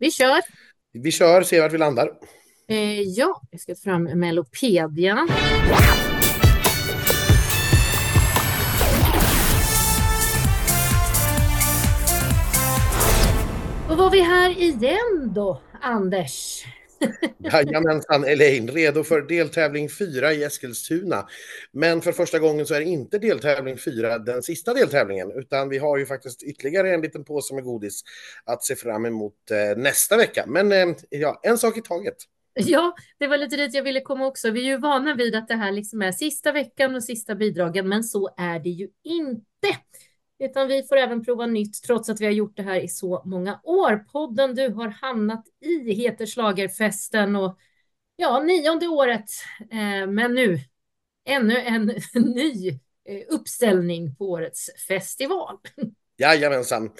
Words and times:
Vi 0.00 0.10
kör. 0.10 0.40
Vi 0.92 1.10
kör, 1.12 1.42
ser 1.42 1.60
vart 1.62 1.72
vi 1.72 1.78
landar. 1.78 2.10
Eh, 2.68 3.00
ja, 3.00 3.40
jag 3.50 3.60
ska 3.60 3.74
fram 3.74 4.02
Melopedia. 4.02 5.28
Då 13.88 13.94
var 13.94 14.10
vi 14.10 14.20
här 14.20 14.50
igen 14.50 15.32
då, 15.34 15.60
Anders. 15.80 16.64
Jajamensan 17.38 18.24
Elaine, 18.24 18.70
redo 18.70 19.04
för 19.04 19.22
deltävling 19.22 19.88
4 19.90 20.32
i 20.32 20.44
Eskilstuna. 20.44 21.28
Men 21.72 22.00
för 22.00 22.12
första 22.12 22.38
gången 22.38 22.66
så 22.66 22.74
är 22.74 22.80
inte 22.80 23.18
deltävling 23.18 23.78
4 23.78 24.18
den 24.18 24.42
sista 24.42 24.74
deltävlingen, 24.74 25.32
utan 25.34 25.68
vi 25.68 25.78
har 25.78 25.98
ju 25.98 26.06
faktiskt 26.06 26.42
ytterligare 26.42 26.94
en 26.94 27.00
liten 27.00 27.24
påse 27.24 27.54
med 27.54 27.64
godis 27.64 28.02
att 28.44 28.64
se 28.64 28.76
fram 28.76 29.06
emot 29.06 29.34
eh, 29.50 29.78
nästa 29.78 30.16
vecka. 30.16 30.44
Men 30.46 30.72
eh, 30.72 30.88
ja, 31.10 31.40
en 31.42 31.58
sak 31.58 31.76
i 31.76 31.82
taget. 31.82 32.16
Ja, 32.54 32.94
det 33.18 33.26
var 33.26 33.38
lite 33.38 33.56
dit 33.56 33.74
jag 33.74 33.82
ville 33.82 34.00
komma 34.00 34.26
också. 34.26 34.50
Vi 34.50 34.60
är 34.60 34.64
ju 34.64 34.76
vana 34.76 35.14
vid 35.14 35.34
att 35.34 35.48
det 35.48 35.54
här 35.54 35.72
liksom 35.72 36.02
är 36.02 36.12
sista 36.12 36.52
veckan 36.52 36.94
och 36.94 37.04
sista 37.04 37.34
bidragen, 37.34 37.88
men 37.88 38.04
så 38.04 38.34
är 38.36 38.58
det 38.58 38.68
ju 38.68 38.88
inte. 39.04 39.78
Utan 40.40 40.68
vi 40.68 40.82
får 40.82 40.96
även 40.96 41.24
prova 41.24 41.46
nytt 41.46 41.82
trots 41.82 42.08
att 42.08 42.20
vi 42.20 42.24
har 42.24 42.32
gjort 42.32 42.56
det 42.56 42.62
här 42.62 42.80
i 42.80 42.88
så 42.88 43.22
många 43.24 43.60
år. 43.64 43.96
Podden 44.12 44.54
du 44.54 44.68
har 44.68 44.88
hamnat 44.88 45.44
i 45.60 45.92
heter 45.92 46.26
Slagerfesten 46.26 47.36
och 47.36 47.58
ja, 48.16 48.40
nionde 48.40 48.88
året. 48.88 49.30
Eh, 49.70 50.06
men 50.06 50.34
nu 50.34 50.58
ännu 51.24 51.56
en 51.56 51.86
ny 52.14 52.68
eh, 53.04 53.22
uppställning 53.28 54.14
på 54.14 54.24
årets 54.30 54.70
festival. 54.88 55.58
Jajamensan. 56.18 56.90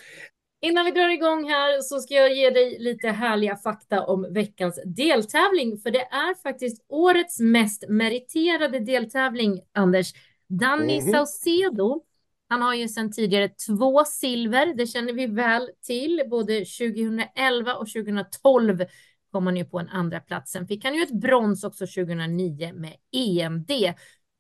Innan 0.63 0.85
vi 0.85 0.91
drar 0.91 1.09
igång 1.09 1.49
här 1.49 1.80
så 1.80 2.01
ska 2.01 2.15
jag 2.15 2.35
ge 2.35 2.51
dig 2.51 2.79
lite 2.79 3.09
härliga 3.09 3.57
fakta 3.57 4.07
om 4.07 4.33
veckans 4.33 4.80
deltävling, 4.85 5.79
för 5.79 5.91
det 5.91 6.02
är 6.02 6.43
faktiskt 6.43 6.85
årets 6.88 7.41
mest 7.41 7.85
meriterade 7.88 8.80
deltävling, 8.80 9.63
Anders. 9.73 10.13
Danny 10.47 10.99
mm 10.99 11.09
-hmm. 11.09 11.13
Saucedo 11.13 12.02
han 12.51 12.62
har 12.62 12.74
ju 12.74 12.88
sedan 12.88 13.12
tidigare 13.12 13.48
två 13.48 14.04
silver, 14.04 14.74
det 14.74 14.87
känner 14.87 15.12
vi 15.12 15.26
väl 15.26 15.70
till. 15.82 16.23
Både 16.30 16.59
2011 16.59 17.74
och 17.74 17.88
2012 17.88 18.84
kom 19.32 19.46
han 19.46 19.57
ju 19.57 19.65
på 19.65 19.79
en 19.79 19.88
andra 19.88 20.20
platsen. 20.20 20.66
Fick 20.66 20.84
han 20.84 20.95
ju 20.95 21.02
ett 21.02 21.20
brons 21.20 21.65
också 21.65 21.87
2009 21.87 22.73
med 22.74 22.96
EMD. 23.12 23.70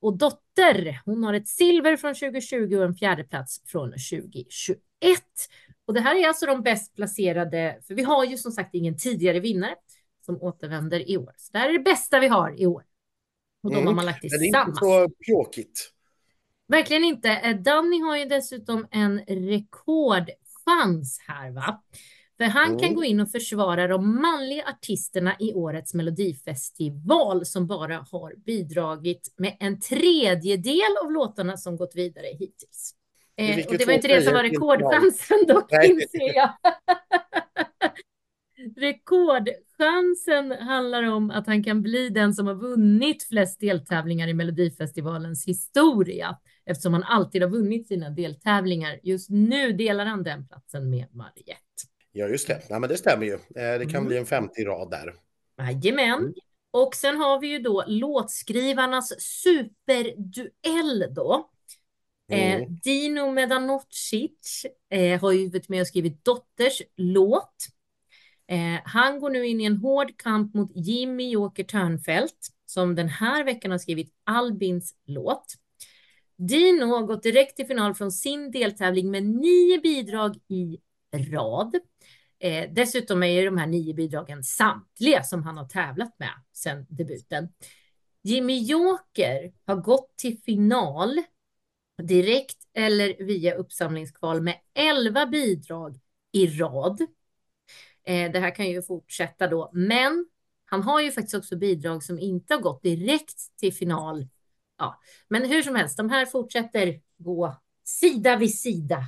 Och 0.00 0.18
Dotter, 0.18 1.00
hon 1.04 1.24
har 1.24 1.34
ett 1.34 1.48
silver 1.48 1.96
från 1.96 2.14
2020 2.14 2.76
och 2.76 2.84
en 2.84 2.94
fjärde 2.94 3.24
plats 3.24 3.62
från 3.66 3.90
2021. 3.90 4.80
Och 5.86 5.94
det 5.94 6.00
här 6.00 6.16
är 6.16 6.28
alltså 6.28 6.46
de 6.46 6.62
bäst 6.62 6.94
placerade, 6.94 7.78
för 7.86 7.94
vi 7.94 8.02
har 8.02 8.24
ju 8.24 8.36
som 8.36 8.52
sagt 8.52 8.74
ingen 8.74 8.96
tidigare 8.96 9.40
vinnare 9.40 9.74
som 10.26 10.42
återvänder 10.42 11.10
i 11.10 11.16
år. 11.16 11.32
Så 11.36 11.52
det 11.52 11.58
här 11.58 11.68
är 11.68 11.72
det 11.72 11.84
bästa 11.84 12.20
vi 12.20 12.28
har 12.28 12.60
i 12.60 12.66
år. 12.66 12.82
Och 13.62 13.70
de 13.70 13.76
mm. 13.76 13.86
har 13.86 13.94
man 13.94 14.06
lagt 14.06 14.20
tillsammans. 14.20 14.80
Det 14.80 14.86
är 14.86 15.04
inte 15.04 15.10
så 15.10 15.14
pjåkigt. 15.24 15.92
Verkligen 16.70 17.04
inte. 17.04 17.28
Eh, 17.28 17.56
Danny 17.56 18.00
har 18.00 18.16
ju 18.16 18.24
dessutom 18.24 18.86
en 18.90 19.20
rekordchans 19.20 21.20
här, 21.28 21.50
va? 21.50 21.82
För 22.38 22.44
han 22.44 22.68
mm. 22.68 22.78
kan 22.78 22.94
gå 22.94 23.04
in 23.04 23.20
och 23.20 23.30
försvara 23.30 23.86
de 23.86 24.22
manliga 24.22 24.64
artisterna 24.64 25.36
i 25.38 25.54
årets 25.54 25.94
melodifestival 25.94 27.46
som 27.46 27.66
bara 27.66 28.06
har 28.10 28.34
bidragit 28.46 29.34
med 29.36 29.56
en 29.60 29.80
tredjedel 29.80 30.96
av 31.04 31.12
låtarna 31.12 31.56
som 31.56 31.76
gått 31.76 31.92
vidare 31.94 32.26
hittills. 32.26 32.94
Eh, 33.36 33.66
och 33.66 33.78
det 33.78 33.86
var 33.86 33.92
inte 33.92 34.08
det 34.08 34.22
som 34.22 34.32
var 34.32 34.42
rekordchansen 34.42 35.38
dock, 35.48 35.72
inser 35.84 36.36
jag. 36.36 36.50
Rekordchansen 38.76 40.52
handlar 40.52 41.02
om 41.02 41.30
att 41.30 41.46
han 41.46 41.64
kan 41.64 41.82
bli 41.82 42.08
den 42.08 42.34
som 42.34 42.46
har 42.46 42.54
vunnit 42.54 43.22
flest 43.22 43.60
deltävlingar 43.60 44.28
i 44.28 44.34
Melodifestivalens 44.34 45.46
historia 45.46 46.36
eftersom 46.70 46.92
han 46.92 47.02
alltid 47.02 47.42
har 47.42 47.48
vunnit 47.48 47.88
sina 47.88 48.10
deltävlingar. 48.10 49.00
Just 49.02 49.30
nu 49.30 49.72
delar 49.72 50.06
han 50.06 50.22
den 50.22 50.48
platsen 50.48 50.90
med 50.90 51.06
Mariette. 51.12 51.64
Ja, 52.12 52.28
just 52.28 52.48
det. 52.48 52.62
Ja, 52.68 52.78
men 52.78 52.88
det 52.88 52.96
stämmer 52.96 53.26
ju. 53.26 53.32
Eh, 53.32 53.38
det 53.78 53.86
kan 53.86 53.94
mm. 53.94 54.06
bli 54.06 54.18
en 54.18 54.26
50 54.26 54.64
rad 54.64 54.90
där. 54.90 55.14
Jajamän. 55.58 56.18
Mm. 56.18 56.34
Och 56.70 56.94
sen 56.94 57.16
har 57.16 57.40
vi 57.40 57.46
ju 57.46 57.58
då 57.58 57.84
låtskrivarnas 57.86 59.20
superduell 59.20 61.14
då. 61.14 61.50
Eh, 62.30 62.54
mm. 62.54 62.62
Eh, 62.62 62.68
Dino 62.68 63.30
Medanocic 63.30 64.66
eh, 64.90 65.20
har 65.20 65.32
ju 65.32 65.48
varit 65.48 65.68
med 65.68 65.80
och 65.80 65.86
skrivit 65.86 66.24
Dotters 66.24 66.82
låt. 66.96 67.54
Eh, 68.48 68.80
han 68.84 69.20
går 69.20 69.30
nu 69.30 69.46
in 69.46 69.60
i 69.60 69.64
en 69.64 69.76
hård 69.76 70.16
kamp 70.16 70.54
mot 70.54 70.70
Jimmy 70.74 71.30
Joker 71.30 71.64
Törnfeldt 71.64 72.48
som 72.66 72.94
den 72.94 73.08
här 73.08 73.44
veckan 73.44 73.70
har 73.70 73.78
skrivit 73.78 74.14
Albins 74.24 74.94
låt. 75.06 75.54
Dino 76.48 76.86
har 76.86 77.02
gått 77.02 77.22
direkt 77.22 77.56
till 77.56 77.66
final 77.66 77.94
från 77.94 78.12
sin 78.12 78.50
deltävling 78.50 79.10
med 79.10 79.22
nio 79.26 79.80
bidrag 79.80 80.36
i 80.48 80.78
rad. 81.32 81.76
Eh, 82.38 82.70
dessutom 82.72 83.22
är 83.22 83.26
ju 83.26 83.44
de 83.44 83.58
här 83.58 83.66
nio 83.66 83.94
bidragen 83.94 84.44
samtliga 84.44 85.22
som 85.22 85.42
han 85.42 85.56
har 85.56 85.68
tävlat 85.68 86.18
med 86.18 86.32
sedan 86.52 86.86
debuten. 86.88 87.48
Jimmy 88.22 88.58
Joker 88.58 89.52
har 89.66 89.76
gått 89.76 90.16
till 90.16 90.38
final 90.38 91.22
direkt 92.02 92.58
eller 92.74 93.24
via 93.24 93.54
uppsamlingskval 93.54 94.40
med 94.40 94.54
elva 94.74 95.26
bidrag 95.26 95.98
i 96.32 96.46
rad. 96.46 97.00
Eh, 98.04 98.32
det 98.32 98.38
här 98.38 98.54
kan 98.54 98.66
ju 98.66 98.82
fortsätta 98.82 99.48
då, 99.48 99.70
men 99.72 100.26
han 100.64 100.82
har 100.82 101.00
ju 101.00 101.12
faktiskt 101.12 101.34
också 101.34 101.56
bidrag 101.56 102.02
som 102.02 102.18
inte 102.18 102.54
har 102.54 102.60
gått 102.60 102.82
direkt 102.82 103.56
till 103.56 103.72
final 103.72 104.26
ja, 104.80 105.00
men 105.28 105.44
hur 105.44 105.62
som 105.62 105.74
helst, 105.74 105.96
de 105.96 106.10
här 106.10 106.26
fortsätter 106.26 107.00
gå 107.18 107.56
sida 107.84 108.36
vid 108.36 108.58
sida. 108.58 109.04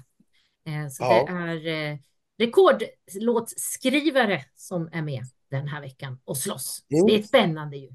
Eh, 0.66 0.88
så 0.90 1.04
ja. 1.04 1.26
det 1.26 1.32
är 1.32 1.66
eh, 1.92 1.98
rekordlåtskrivare 2.38 4.44
som 4.54 4.88
är 4.92 5.02
med 5.02 5.22
den 5.50 5.68
här 5.68 5.80
veckan 5.80 6.18
och 6.24 6.38
slåss. 6.38 6.84
Mm. 6.94 7.06
Det 7.06 7.14
är 7.14 7.22
spännande 7.22 7.76
ju. 7.76 7.88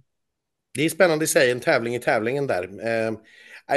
Det 0.73 0.85
är 0.85 0.89
spännande 0.89 1.25
i 1.25 1.27
sig, 1.27 1.51
en 1.51 1.59
tävling 1.59 1.95
i 1.95 1.99
tävlingen 1.99 2.47
där. 2.47 2.87
Eh, 2.87 3.11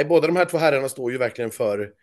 båda 0.07 0.27
de 0.27 0.35
här 0.35 0.45
två 0.45 0.57
herrarna 0.57 0.89
står 0.89 1.11
ju 1.11 1.17
verkligen 1.17 1.51
för 1.51 1.93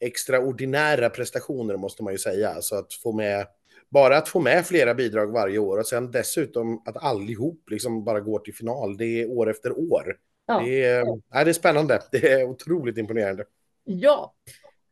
extraordinära 0.00 1.10
prestationer 1.10 1.76
måste 1.76 2.02
man 2.02 2.12
ju 2.12 2.18
säga. 2.18 2.50
Alltså 2.50 2.74
att 2.74 2.92
få 2.92 3.12
med, 3.12 3.46
bara 3.90 4.16
att 4.16 4.28
få 4.28 4.40
med 4.40 4.66
flera 4.66 4.94
bidrag 4.94 5.32
varje 5.32 5.58
år 5.58 5.78
och 5.78 5.86
sen 5.86 6.10
dessutom 6.10 6.82
att 6.86 6.96
allihop 6.96 7.70
liksom 7.70 8.04
bara 8.04 8.20
går 8.20 8.38
till 8.38 8.54
final, 8.54 8.96
det 8.96 9.22
är 9.22 9.30
år 9.30 9.50
efter 9.50 9.92
år. 9.92 10.16
Ja. 10.46 10.60
Det, 10.60 10.84
är, 10.84 11.04
ja, 11.30 11.44
det 11.44 11.50
är 11.50 11.52
spännande. 11.52 12.00
Det 12.12 12.32
är 12.32 12.44
otroligt 12.44 12.98
imponerande. 12.98 13.44
Ja. 13.84 14.34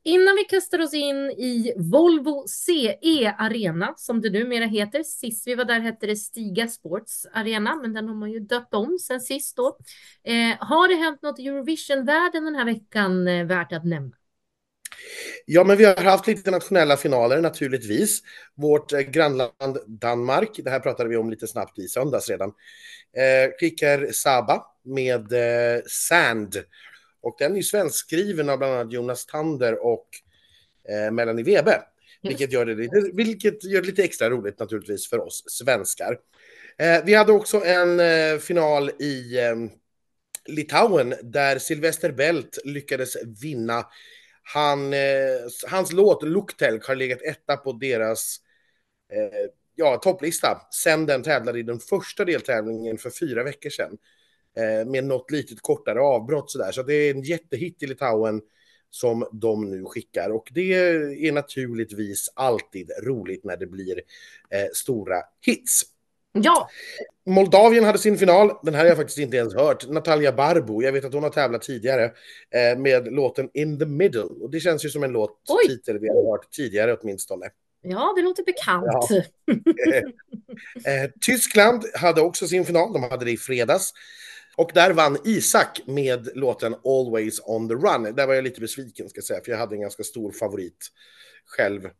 Innan 0.06 0.37
vi 0.37 0.44
kastar 0.44 0.81
oss 0.81 0.94
in 0.94 1.16
i 1.31 1.72
Volvo 1.76 2.44
CE 2.48 3.34
Arena, 3.38 3.94
som 3.97 4.20
det 4.20 4.31
numera 4.31 4.65
heter. 4.65 5.03
Sist 5.03 5.47
vi 5.47 5.54
var 5.54 5.65
där 5.65 5.81
hette 5.81 6.06
det 6.06 6.16
Stiga 6.16 6.69
Sports 6.69 7.26
Arena, 7.32 7.76
men 7.76 7.92
den 7.92 8.09
har 8.09 8.15
man 8.15 8.32
ju 8.32 8.41
döpt 8.41 8.75
om 8.75 8.98
sen 8.98 9.20
sist 9.20 9.56
då. 9.56 9.78
Eh, 10.25 10.56
har 10.59 10.88
det 10.88 10.94
hänt 10.94 11.22
något 11.22 11.38
i 11.38 11.47
Eurovision-världen 11.47 12.44
den 12.44 12.54
här 12.54 12.65
veckan 12.65 13.28
eh, 13.28 13.47
värt 13.47 13.72
att 13.72 13.84
nämna? 13.84 14.16
Ja, 15.47 15.65
men 15.65 15.76
vi 15.76 15.84
har 15.84 15.97
haft 15.97 16.26
lite 16.26 16.50
nationella 16.50 16.97
finaler 16.97 17.41
naturligtvis. 17.41 18.20
Vårt 18.54 18.92
eh, 18.92 19.00
grannland 19.00 19.78
Danmark, 19.87 20.50
det 20.65 20.70
här 20.70 20.81
pratade 20.81 21.09
vi 21.09 21.16
om 21.16 21.31
lite 21.31 21.47
snabbt 21.47 21.78
i 21.78 21.88
söndags 21.88 22.31
redan, 22.31 22.48
eh, 23.16 23.50
skickar 23.60 24.09
Saba 24.12 24.66
med 24.84 25.32
eh, 25.32 25.82
Sand. 25.87 26.56
Och 27.22 27.37
den 27.38 27.56
är 27.56 27.62
svenskskriven 27.62 28.48
av 28.50 28.59
bland 28.59 28.75
annat 28.75 28.92
Jonas 28.92 29.26
Tander 29.26 29.84
och 29.84 30.09
eh, 30.88 31.12
Melanie 31.12 31.44
Webe. 31.44 31.82
Vilket 32.28 32.53
gör, 32.53 32.66
det 32.66 32.75
lite, 32.75 33.10
vilket 33.15 33.65
gör 33.65 33.81
det 33.81 33.86
lite 33.86 34.04
extra 34.04 34.31
roligt 34.31 34.59
naturligtvis 34.59 35.09
för 35.09 35.19
oss 35.19 35.44
svenskar. 35.47 36.18
Eh, 36.78 37.04
vi 37.04 37.15
hade 37.15 37.33
också 37.33 37.65
en 37.65 38.01
eh, 38.01 38.39
final 38.39 38.91
i 38.91 39.39
Litauen 40.47 41.15
där 41.22 41.59
Sylvester 41.59 42.12
Belt 42.12 42.59
lyckades 42.65 43.16
vinna. 43.42 43.86
Han, 44.44 44.92
eh, 44.92 44.98
hans 45.70 45.92
låt 45.92 46.22
Luktelk 46.22 46.86
har 46.86 46.94
legat 46.94 47.22
etta 47.22 47.56
på 47.56 47.72
deras 47.72 48.36
eh, 49.12 49.50
ja, 49.74 49.96
topplista 49.96 50.60
sen 50.70 51.06
den 51.06 51.22
tävlade 51.22 51.58
i 51.58 51.62
den 51.62 51.80
första 51.80 52.24
deltävlingen 52.24 52.98
för 52.98 53.10
fyra 53.10 53.44
veckor 53.44 53.70
sedan. 53.70 53.98
Eh, 54.56 54.86
med 54.86 55.04
något 55.04 55.30
litet 55.30 55.62
kortare 55.62 56.00
avbrott 56.00 56.50
sådär. 56.50 56.72
Så 56.72 56.82
det 56.82 56.94
är 56.94 57.14
en 57.14 57.22
jättehit 57.22 57.82
i 57.82 57.86
Litauen 57.86 58.42
som 58.91 59.28
de 59.32 59.70
nu 59.70 59.84
skickar. 59.84 60.30
Och 60.30 60.48
det 60.50 60.74
är 61.28 61.32
naturligtvis 61.32 62.30
alltid 62.34 62.91
roligt 63.02 63.44
när 63.44 63.56
det 63.56 63.66
blir 63.66 64.00
eh, 64.50 64.66
stora 64.72 65.16
hits. 65.46 65.82
Ja. 66.36 66.69
Moldavien 67.27 67.84
hade 67.84 67.98
sin 67.98 68.19
final. 68.19 68.53
Den 68.63 68.75
här 68.75 68.81
har 68.81 68.89
jag 68.89 68.97
faktiskt 68.97 69.19
inte 69.19 69.36
ens 69.36 69.54
hört. 69.54 69.89
Natalia 69.89 70.33
Barbo, 70.33 70.83
jag 70.83 70.92
vet 70.92 71.04
att 71.04 71.13
hon 71.13 71.22
har 71.22 71.31
tävlat 71.31 71.63
tidigare 71.63 72.04
eh, 72.51 72.78
med 72.78 73.13
låten 73.13 73.51
In 73.54 73.78
the 73.78 73.86
Middle. 73.86 74.22
Och 74.22 74.51
det 74.51 74.60
känns 74.60 74.84
ju 74.84 74.89
som 74.89 75.03
en 75.03 75.13
låt 75.13 75.41
titel 75.69 75.98
vi 75.98 76.09
har 76.09 76.31
hört 76.31 76.51
tidigare 76.51 76.97
åtminstone. 76.97 77.47
Ja, 77.83 78.13
det 78.16 78.22
låter 78.22 78.45
bekant. 78.45 78.86
Ja. 78.86 79.09
Eh, 80.86 81.10
Tyskland 81.21 81.84
hade 81.95 82.21
också 82.21 82.47
sin 82.47 82.65
final, 82.65 82.92
de 82.92 83.03
hade 83.03 83.25
det 83.25 83.30
i 83.30 83.37
fredags. 83.37 83.92
Och 84.57 84.71
där 84.75 84.92
vann 84.92 85.19
Isak 85.25 85.80
med 85.87 86.28
låten 86.34 86.75
Always 86.84 87.41
on 87.45 87.69
the 87.69 87.75
run. 87.75 88.15
Där 88.16 88.27
var 88.27 88.34
jag 88.34 88.45
lite 88.45 88.60
besviken 88.60 89.09
ska 89.09 89.19
jag 89.19 89.25
säga, 89.25 89.41
för 89.45 89.51
jag 89.51 89.59
hade 89.59 89.75
en 89.75 89.80
ganska 89.80 90.03
stor 90.03 90.33
favorit 90.33 90.91
själv 91.47 91.84
eh, 91.84 91.91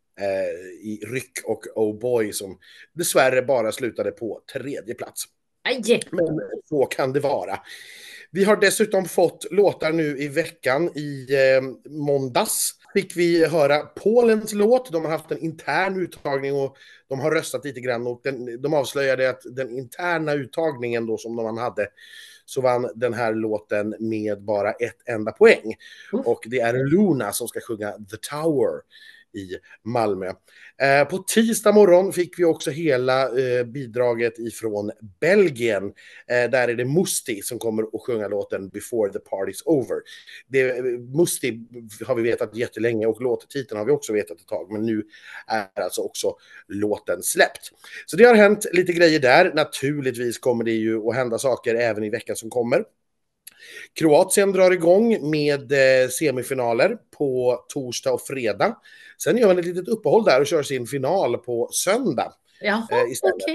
i 0.83 1.01
Ryck 1.07 1.33
och 1.45 1.67
Oh 1.75 1.99
Boy 1.99 2.33
som 2.33 2.59
dessvärre 2.93 3.43
bara 3.43 3.73
slutade 3.73 4.11
på 4.11 4.41
tredje 4.53 4.95
plats. 4.95 5.25
Aj. 5.65 6.01
Men 6.11 6.41
så 6.65 6.87
kan 6.87 7.13
det 7.13 7.21
vara. 7.21 7.61
Vi 8.31 8.45
har 8.45 8.57
dessutom 8.57 9.05
fått 9.05 9.47
låtar 9.51 9.93
nu 9.93 10.19
i 10.19 10.29
veckan. 10.29 10.91
I 10.99 11.27
eh, 11.31 11.91
måndags 11.91 12.75
fick 12.95 13.17
vi 13.17 13.47
höra 13.47 13.79
Polens 13.79 14.53
låt. 14.53 14.93
De 14.93 15.05
har 15.05 15.11
haft 15.11 15.31
en 15.31 15.39
intern 15.39 16.03
uttagning 16.03 16.55
och 16.55 16.77
de 17.09 17.21
har 17.21 17.31
röstat 17.31 17.65
lite 17.65 17.81
grann. 17.81 18.07
Och 18.07 18.21
den, 18.25 18.63
de 18.63 18.75
avslöjade 18.75 19.31
att 19.31 19.43
den 19.45 19.71
interna 19.71 20.33
uttagningen 20.33 21.07
då 21.07 21.19
som 21.19 21.37
de 21.37 21.59
hade 21.59 21.89
så 22.45 22.61
vann 22.61 22.91
den 22.95 23.15
här 23.15 23.35
låten 23.35 23.95
med 23.99 24.43
bara 24.43 24.73
ett 24.73 25.09
enda 25.09 25.33
poäng. 25.33 25.75
Mm. 26.13 26.25
Och 26.27 26.45
det 26.47 26.61
är 26.61 26.85
Luna 26.85 27.33
som 27.33 27.49
ska 27.49 27.61
sjunga 27.61 27.93
The 27.93 28.17
Tower 28.31 28.81
i 29.35 29.57
Malmö. 29.83 30.27
Eh, 30.83 31.09
på 31.09 31.19
tisdag 31.19 31.73
morgon 31.73 32.13
fick 32.13 32.39
vi 32.39 32.45
också 32.45 32.71
hela 32.71 33.39
eh, 33.39 33.65
bidraget 33.65 34.39
ifrån 34.39 34.91
Belgien. 35.21 35.85
Eh, 36.27 36.51
där 36.51 36.69
är 36.69 36.75
det 36.75 36.85
Musti 36.85 37.43
som 37.43 37.59
kommer 37.59 37.83
att 37.83 38.03
sjunga 38.07 38.29
låten 38.29 38.69
Before 38.69 39.13
the 39.13 39.19
Party's 39.19 39.63
Over. 39.65 39.97
Det, 40.47 40.79
eh, 40.79 40.85
Musti 41.17 41.61
har 42.07 42.15
vi 42.15 42.23
vetat 42.23 42.57
jättelänge 42.57 43.07
och 43.07 43.23
låttiteln 43.23 43.79
har 43.79 43.87
vi 43.87 43.93
också 43.93 44.13
vetat 44.13 44.41
ett 44.41 44.47
tag, 44.47 44.73
men 44.73 44.87
nu 44.87 45.03
är 45.47 45.83
alltså 45.83 46.01
också 46.01 46.37
låten 46.69 47.23
släppt. 47.23 47.73
Så 48.07 48.17
det 48.17 48.25
har 48.25 48.35
hänt 48.35 48.67
lite 48.73 48.93
grejer 48.93 49.21
där. 49.21 49.53
Naturligtvis 49.55 50.39
kommer 50.39 50.65
det 50.65 50.73
ju 50.73 51.09
att 51.09 51.15
hända 51.15 51.39
saker 51.39 51.75
även 51.75 52.05
i 52.05 52.11
veckan 52.11 52.37
som 52.37 52.51
kommer. 52.51 52.85
Kroatien 53.95 54.53
drar 54.53 54.71
igång 54.71 55.31
med 55.31 55.73
eh, 55.73 56.09
semifinaler 56.09 56.97
på 57.19 57.59
torsdag 57.69 58.12
och 58.12 58.23
fredag. 58.23 58.77
Sen 59.19 59.37
gör 59.37 59.47
man 59.47 59.59
ett 59.59 59.65
litet 59.65 59.89
uppehåll 59.89 60.25
där 60.25 60.41
och 60.41 60.47
kör 60.47 60.62
sin 60.62 60.87
final 60.87 61.39
på 61.39 61.69
söndag. 61.73 62.33
Jaha, 62.61 62.87
eh, 62.91 63.12
istället. 63.12 63.37
Okay. 63.37 63.55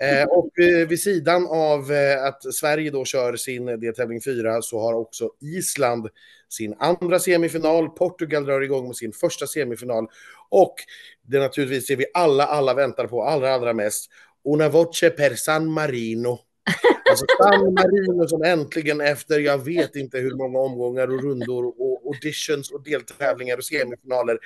eh, 0.20 0.24
och 0.24 0.50
vid 0.88 1.00
sidan 1.00 1.46
av 1.46 1.92
att 2.26 2.54
Sverige 2.54 2.90
då 2.90 3.04
kör 3.04 3.36
sin 3.36 3.66
deltävling 3.66 4.20
4 4.20 4.62
så 4.62 4.80
har 4.80 4.94
också 4.94 5.30
Island 5.40 6.08
sin 6.48 6.74
andra 6.78 7.18
semifinal. 7.18 7.88
Portugal 7.88 8.44
drar 8.44 8.60
igång 8.60 8.86
med 8.86 8.96
sin 8.96 9.12
första 9.12 9.46
semifinal. 9.46 10.06
Och 10.48 10.74
det 11.26 11.38
naturligtvis 11.38 11.86
det 11.86 11.96
vi 11.96 12.06
alla, 12.14 12.44
alla 12.46 12.74
väntar 12.74 13.06
på 13.06 13.24
allra, 13.24 13.54
allra 13.54 13.72
mest. 13.72 14.10
Una 14.44 14.68
voce 14.68 15.10
per 15.10 15.34
San 15.34 15.72
Marino. 15.72 16.38
Alltså 17.10 17.26
San 17.42 17.74
Marino 17.74 18.28
som 18.28 18.42
äntligen 18.42 19.00
efter 19.00 19.38
jag 19.38 19.64
vet 19.64 19.96
inte 19.96 20.18
hur 20.18 20.34
många 20.34 20.58
omgångar 20.58 21.08
och 21.08 21.22
rundor 21.22 21.64
och 21.66 21.99
auditions 22.14 22.70
och 22.70 22.82
deltävlingar 22.82 23.56
och 23.56 23.64
semifinaler 23.64 24.38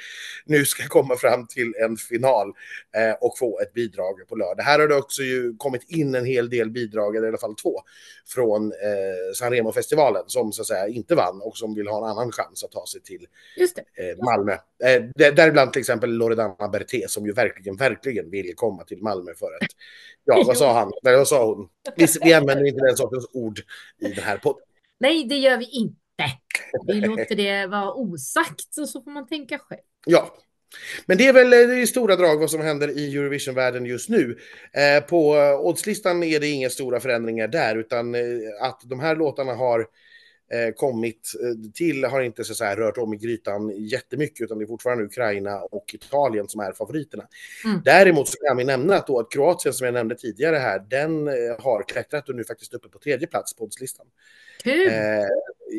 nu 0.45 0.65
ska 0.65 0.89
komma 0.89 1.17
fram 1.17 1.47
till 1.47 1.75
en 1.85 1.97
final 1.97 2.53
eh, 2.97 3.15
och 3.21 3.39
få 3.39 3.61
ett 3.61 3.73
bidrag 3.73 4.29
på 4.29 4.37
lördag. 4.37 4.63
Här 4.63 4.79
har 4.79 4.89
det 4.89 4.97
också 4.97 5.23
ju 5.23 5.57
kommit 5.57 5.91
in 5.91 6.15
en 6.15 6.25
hel 6.25 6.51
del 6.51 6.71
bidrag, 6.71 7.17
eller 7.17 7.27
i 7.27 7.29
alla 7.29 7.39
fall 7.39 7.55
två, 7.55 7.81
från 8.27 8.73
eh, 8.73 9.35
San 9.35 9.51
Remo-festivalen 9.51 10.23
som 10.27 10.53
så 10.53 10.63
att 10.63 10.69
säga 10.69 10.89
inte 10.89 11.15
vann 11.15 11.41
och 11.43 11.57
som 11.57 11.75
vill 11.75 11.89
ha 11.89 11.99
en 11.99 12.11
annan 12.11 12.33
chans 12.33 12.65
att 12.65 12.73
ta 12.73 12.87
sig 12.87 13.01
till 13.03 13.27
eh, 13.97 14.25
Malmö. 14.25 14.53
Eh, 14.85 15.33
däribland 15.33 15.73
till 15.73 15.81
exempel 15.81 16.11
Loredana 16.11 16.69
Berté 16.69 17.09
som 17.09 17.27
ju 17.27 17.33
verkligen, 17.33 17.77
verkligen 17.77 18.31
vill 18.31 18.53
komma 18.57 18.85
till 18.85 19.03
Malmö 19.03 19.35
för 19.35 19.47
att, 19.47 19.69
ja 20.25 20.45
vad 20.47 20.57
sa 20.57 20.73
han, 20.73 20.93
nej 21.03 21.17
vad 21.17 21.29
sa 21.29 21.47
hon? 21.47 21.69
Vi, 21.97 22.07
vi 22.23 22.33
använder 22.33 22.67
inte 22.67 22.85
den 22.87 22.97
sortens 22.97 23.27
ord 23.33 23.59
i 23.99 24.09
den 24.09 24.25
här 24.25 24.37
podden. 24.37 24.63
Nej, 24.99 25.25
det 25.25 25.37
gör 25.37 25.59
vi 25.59 25.65
inte. 25.65 26.04
Vi 26.87 27.01
låter 27.01 27.37
det 27.37 27.67
vara 27.67 27.95
osagt 27.95 28.79
och 28.81 28.89
så 28.89 29.03
får 29.03 29.11
man 29.11 29.27
tänka 29.27 29.59
själv. 29.59 29.81
Ja, 30.07 30.35
men 31.07 31.19
det 31.19 31.27
är 31.27 31.33
väl 31.33 31.53
eh, 31.53 31.83
i 31.83 31.87
stora 31.87 32.17
drag 32.17 32.41
vad 32.41 32.51
som 32.51 32.61
händer 32.61 32.99
i 32.99 33.17
Eurovision-världen 33.17 33.87
just 33.87 34.09
nu. 34.09 34.39
Eh, 34.73 35.05
på 35.05 35.37
eh, 35.37 35.61
oddslistan 35.61 36.23
är 36.23 36.41
det 36.41 36.49
inga 36.49 36.71
stora 36.71 37.01
förändringar 37.01 37.49
där, 37.49 37.77
utan 37.77 38.15
eh, 38.15 38.21
att 38.61 38.81
de 38.85 39.01
här 39.01 39.17
låtarna 39.17 39.55
har 39.55 39.87
kommit 40.77 41.33
till 41.75 42.05
har 42.05 42.21
inte 42.21 42.45
så 42.45 42.65
att 42.65 42.79
rört 42.79 42.99
om 42.99 43.15
i 43.15 43.17
grytan 43.17 43.71
jättemycket, 43.71 44.45
utan 44.45 44.59
det 44.59 44.65
är 44.65 44.67
fortfarande 44.67 45.05
Ukraina 45.05 45.61
och 45.61 45.95
Italien 45.95 46.49
som 46.49 46.61
är 46.61 46.73
favoriterna. 46.73 47.27
Mm. 47.65 47.81
Däremot 47.85 48.29
så 48.29 48.37
kan 48.47 48.57
vi 48.57 48.65
nämna 48.65 48.97
att, 48.97 49.07
då 49.07 49.19
att 49.19 49.33
Kroatien, 49.33 49.75
som 49.75 49.85
jag 49.85 49.95
nämnde 49.95 50.15
tidigare 50.15 50.57
här, 50.57 50.79
den 50.91 51.27
har 51.59 51.89
klättrat 51.89 52.29
och 52.29 52.35
nu 52.35 52.45
faktiskt 52.45 52.75
uppe 52.75 52.89
på 52.89 52.99
tredje 52.99 53.27
plats 53.27 53.57
på 53.57 53.65
oddslistan. 53.65 54.07
Kul! 54.63 54.89
Eh, 54.89 55.27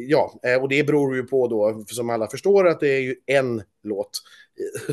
ja, 0.07 0.39
och 0.61 0.69
det 0.69 0.83
beror 0.83 1.15
ju 1.15 1.23
på 1.23 1.47
då, 1.47 1.85
som 1.87 2.09
alla 2.09 2.27
förstår, 2.27 2.67
att 2.67 2.79
det 2.79 2.89
är 2.89 3.01
ju 3.01 3.15
en 3.25 3.63
låt 3.83 4.21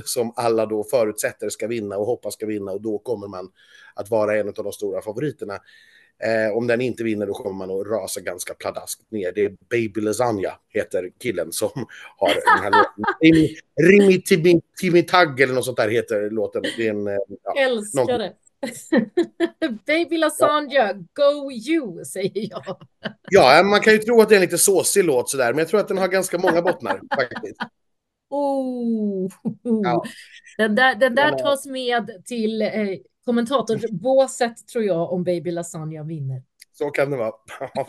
som 0.04 0.32
alla 0.36 0.66
då 0.66 0.84
förutsätter 0.84 1.48
ska 1.48 1.66
vinna 1.66 1.96
och 1.96 2.06
hoppas 2.06 2.34
ska 2.34 2.46
vinna 2.46 2.72
och 2.72 2.80
då 2.80 2.98
kommer 2.98 3.28
man 3.28 3.52
att 3.94 4.10
vara 4.10 4.38
en 4.38 4.48
av 4.48 4.54
de 4.54 4.72
stora 4.72 5.02
favoriterna. 5.02 5.58
Eh, 6.24 6.56
om 6.56 6.66
den 6.66 6.80
inte 6.80 7.04
vinner 7.04 7.26
då 7.26 7.32
kommer 7.32 7.66
man 7.66 7.80
att 7.80 7.86
rasa 7.86 8.20
ganska 8.20 8.54
pladaskt 8.54 9.10
ner. 9.10 9.32
Det 9.32 9.44
är 9.44 9.56
Baby 9.70 10.00
Lasagna 10.00 10.52
heter 10.68 11.10
killen 11.22 11.52
som 11.52 11.70
har 12.16 12.28
den 12.28 12.62
här 12.64 12.70
låten. 12.70 13.04
Rimi, 13.20 13.56
Rimi 13.80 14.60
Timitag 14.80 15.40
eller 15.40 15.54
något 15.54 15.64
sånt 15.64 15.76
där 15.76 15.88
heter 15.88 16.30
låten. 16.30 16.62
Det 16.76 16.86
är 16.86 16.90
en, 16.90 17.06
eh, 17.06 17.14
ja, 17.44 17.54
Älskar 17.60 18.06
någon... 18.06 18.18
det. 18.18 18.32
Baby 19.86 20.18
Lasagna, 20.18 20.92
go 20.92 21.52
you, 21.52 22.04
säger 22.04 22.50
jag. 22.50 22.76
ja, 23.30 23.62
man 23.62 23.80
kan 23.80 23.92
ju 23.92 23.98
tro 23.98 24.20
att 24.20 24.28
det 24.28 24.34
är 24.34 24.36
en 24.36 24.42
lite 24.42 24.58
såsig 24.58 25.04
låt 25.04 25.30
sådär, 25.30 25.52
men 25.52 25.58
jag 25.58 25.68
tror 25.68 25.80
att 25.80 25.88
den 25.88 25.98
har 25.98 26.08
ganska 26.08 26.38
många 26.38 26.62
bottnar 26.62 27.00
faktiskt. 27.16 27.56
Oh, 28.30 29.30
ja. 29.62 30.04
Den 30.58 30.74
där, 30.74 30.94
den 30.94 31.14
där 31.14 31.38
tas 31.38 31.66
med 31.66 32.22
till 32.24 32.62
eh, 32.62 32.70
kommentatorsbåset 33.24 34.68
tror 34.68 34.84
jag 34.84 35.12
om 35.12 35.24
Baby 35.24 35.50
Lasagna 35.50 36.02
vinner. 36.02 36.42
Så 36.72 36.90
kan 36.90 37.10
det 37.10 37.16
vara. 37.16 37.32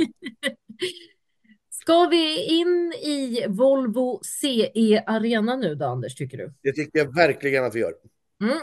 Ska 1.70 2.06
vi 2.06 2.44
in 2.44 2.94
i 2.94 3.46
Volvo 3.48 4.22
CE 4.24 5.04
Arena 5.06 5.56
nu 5.56 5.76
då, 5.76 5.86
Anders, 5.86 6.16
tycker 6.16 6.38
du? 6.38 6.54
Det 6.62 6.74
tycker 6.74 7.00
jag 7.00 7.16
verkligen 7.16 7.64
att 7.66 7.76
vi 7.76 7.80
gör. 7.80 7.94
Mm. 8.42 8.58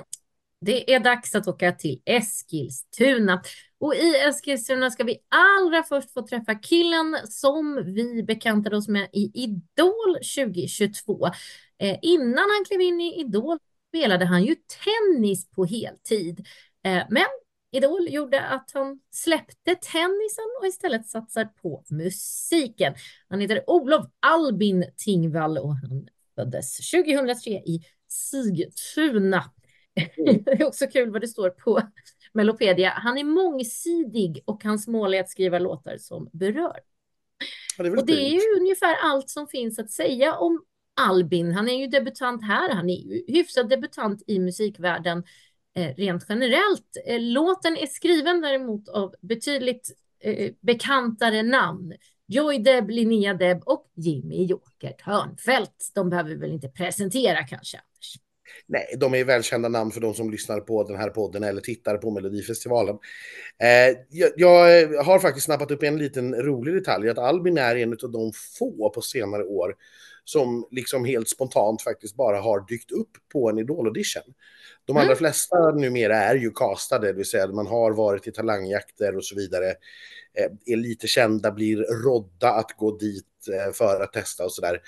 Det 0.61 0.95
är 0.95 1.01
dags 1.01 1.35
att 1.35 1.49
åka 1.49 1.73
till 1.73 2.03
Eskilstuna. 2.05 3.43
Och 3.79 3.95
i 3.95 4.15
Eskilstuna 4.29 4.91
ska 4.91 5.05
vi 5.05 5.19
allra 5.29 5.83
först 5.83 6.13
få 6.13 6.27
träffa 6.27 6.55
killen 6.55 7.17
som 7.29 7.83
vi 7.85 8.23
bekantade 8.23 8.77
oss 8.77 8.89
med 8.89 9.09
i 9.13 9.31
Idol 9.35 10.15
2022. 10.37 11.27
Eh, 11.79 11.99
innan 12.03 12.37
han 12.39 12.65
klev 12.69 12.81
in 12.81 13.01
i 13.01 13.21
Idol 13.21 13.59
spelade 13.91 14.25
han 14.25 14.45
ju 14.45 14.55
tennis 14.55 15.51
på 15.51 15.65
heltid. 15.65 16.47
Eh, 16.85 17.03
men 17.11 17.27
Idol 17.73 18.07
gjorde 18.11 18.41
att 18.41 18.71
han 18.75 19.01
släppte 19.11 19.75
tennisen 19.75 20.45
och 20.61 20.67
istället 20.67 21.07
satsar 21.07 21.45
på 21.45 21.85
musiken. 21.91 22.95
Han 23.29 23.41
heter 23.41 23.71
Olof 23.71 24.07
Albin 24.21 24.85
Tingvall 24.97 25.59
och 25.59 25.75
han 25.75 26.09
föddes 26.35 26.91
2003 26.91 27.51
i 27.51 27.81
Sigtuna. 28.09 29.45
Mm. 30.17 30.43
det 30.45 30.51
är 30.51 30.67
också 30.67 30.87
kul 30.87 31.11
vad 31.11 31.21
det 31.21 31.29
står 31.29 31.51
på 31.51 31.83
Melopedia. 32.33 32.91
Han 32.91 33.19
är 33.19 33.25
mångsidig 33.25 34.43
och 34.45 34.65
hans 34.65 34.89
mål 34.89 35.15
är 35.15 35.21
att 35.21 35.31
skriva 35.31 35.59
låtar 35.59 35.97
som 35.97 36.31
berör. 36.33 36.81
Ja, 37.79 37.85
det 37.85 37.91
och 37.91 38.07
det 38.07 38.27
är 38.27 38.31
ju 38.31 38.61
ungefär 38.61 38.97
allt 39.03 39.31
som 39.31 39.47
finns 39.49 39.79
att 39.79 39.91
säga 39.91 40.35
om 40.35 40.65
Albin. 41.01 41.53
Han 41.53 41.69
är 41.69 41.79
ju 41.79 41.87
debutant 41.87 42.45
här. 42.45 42.75
Han 42.75 42.91
är 42.91 42.97
ju 42.97 43.25
hyfsad 43.29 43.69
debutant 43.69 44.23
i 44.27 44.39
musikvärlden 44.39 45.25
eh, 45.77 45.95
rent 45.97 46.27
generellt. 46.29 46.97
Eh, 47.07 47.21
låten 47.21 47.77
är 47.77 47.87
skriven 47.87 48.41
däremot 48.41 48.89
av 48.89 49.15
betydligt 49.21 49.91
eh, 50.21 50.53
bekantare 50.61 51.43
namn. 51.43 51.93
Joy 52.27 52.59
Deb, 52.59 52.91
Linnea 52.91 53.35
Deb 53.35 53.63
och 53.67 53.87
Jimmy 53.95 54.45
Joker 54.45 54.93
Törnfeldt. 55.05 55.91
De 55.95 56.11
behöver 56.11 56.31
vi 56.31 56.37
väl 56.37 56.53
inte 56.53 56.69
presentera 56.69 57.45
kanske. 57.45 57.81
Nej, 58.67 58.95
de 58.97 59.15
är 59.15 59.25
välkända 59.25 59.69
namn 59.69 59.91
för 59.91 60.01
de 60.01 60.15
som 60.15 60.31
lyssnar 60.31 60.61
på 60.61 60.85
den 60.85 60.97
här 60.97 61.11
podden 61.11 61.43
eller 61.43 61.61
tittar 61.61 61.97
på 61.97 62.11
Melodifestivalen. 62.11 62.99
Eh, 63.63 63.97
jag, 64.11 64.31
jag, 64.37 64.83
eh, 64.83 65.05
har 65.05 65.19
faktiskt 65.19 65.47
snappat 65.47 65.71
upp 65.71 65.83
en 65.83 65.99
liten 65.99 66.35
rolig 66.35 66.75
detalj, 66.75 67.09
att 67.09 67.19
Albin 67.19 67.59
är 67.59 67.77
en 67.77 67.93
av 67.93 68.11
de 68.11 68.33
få 68.59 68.91
på 68.95 69.03
senare 69.03 69.45
år 69.45 69.75
som 70.25 70.67
liksom 70.71 71.05
helt 71.05 71.29
spontant 71.29 71.83
faktiskt 71.83 72.17
bara 72.17 72.41
har 72.41 72.67
dykt 72.69 72.91
upp 72.91 73.11
på 73.33 73.51
en 73.51 73.59
Idol-audition. 73.59 74.35
De 74.85 74.97
allra 74.97 75.05
mm. 75.05 75.17
flesta 75.17 75.71
numera 75.71 76.17
är 76.17 76.35
ju 76.35 76.51
castade, 76.51 77.07
det 77.07 77.13
vill 77.13 77.25
säga 77.25 77.47
man 77.47 77.67
har 77.67 77.93
varit 77.93 78.27
i 78.27 78.33
talangjakter 78.33 79.17
och 79.17 79.25
så 79.25 79.37
vidare. 79.37 79.75
Eh, 80.35 80.73
är 80.73 80.77
lite 80.77 81.07
kända, 81.07 81.51
blir 81.51 81.77
rodda 81.77 82.51
att 82.51 82.77
gå 82.77 82.97
dit 82.97 83.27
eh, 83.53 83.73
för 83.73 84.01
att 84.01 84.13
testa 84.13 84.45
och 84.45 84.53
sådär. 84.53 84.81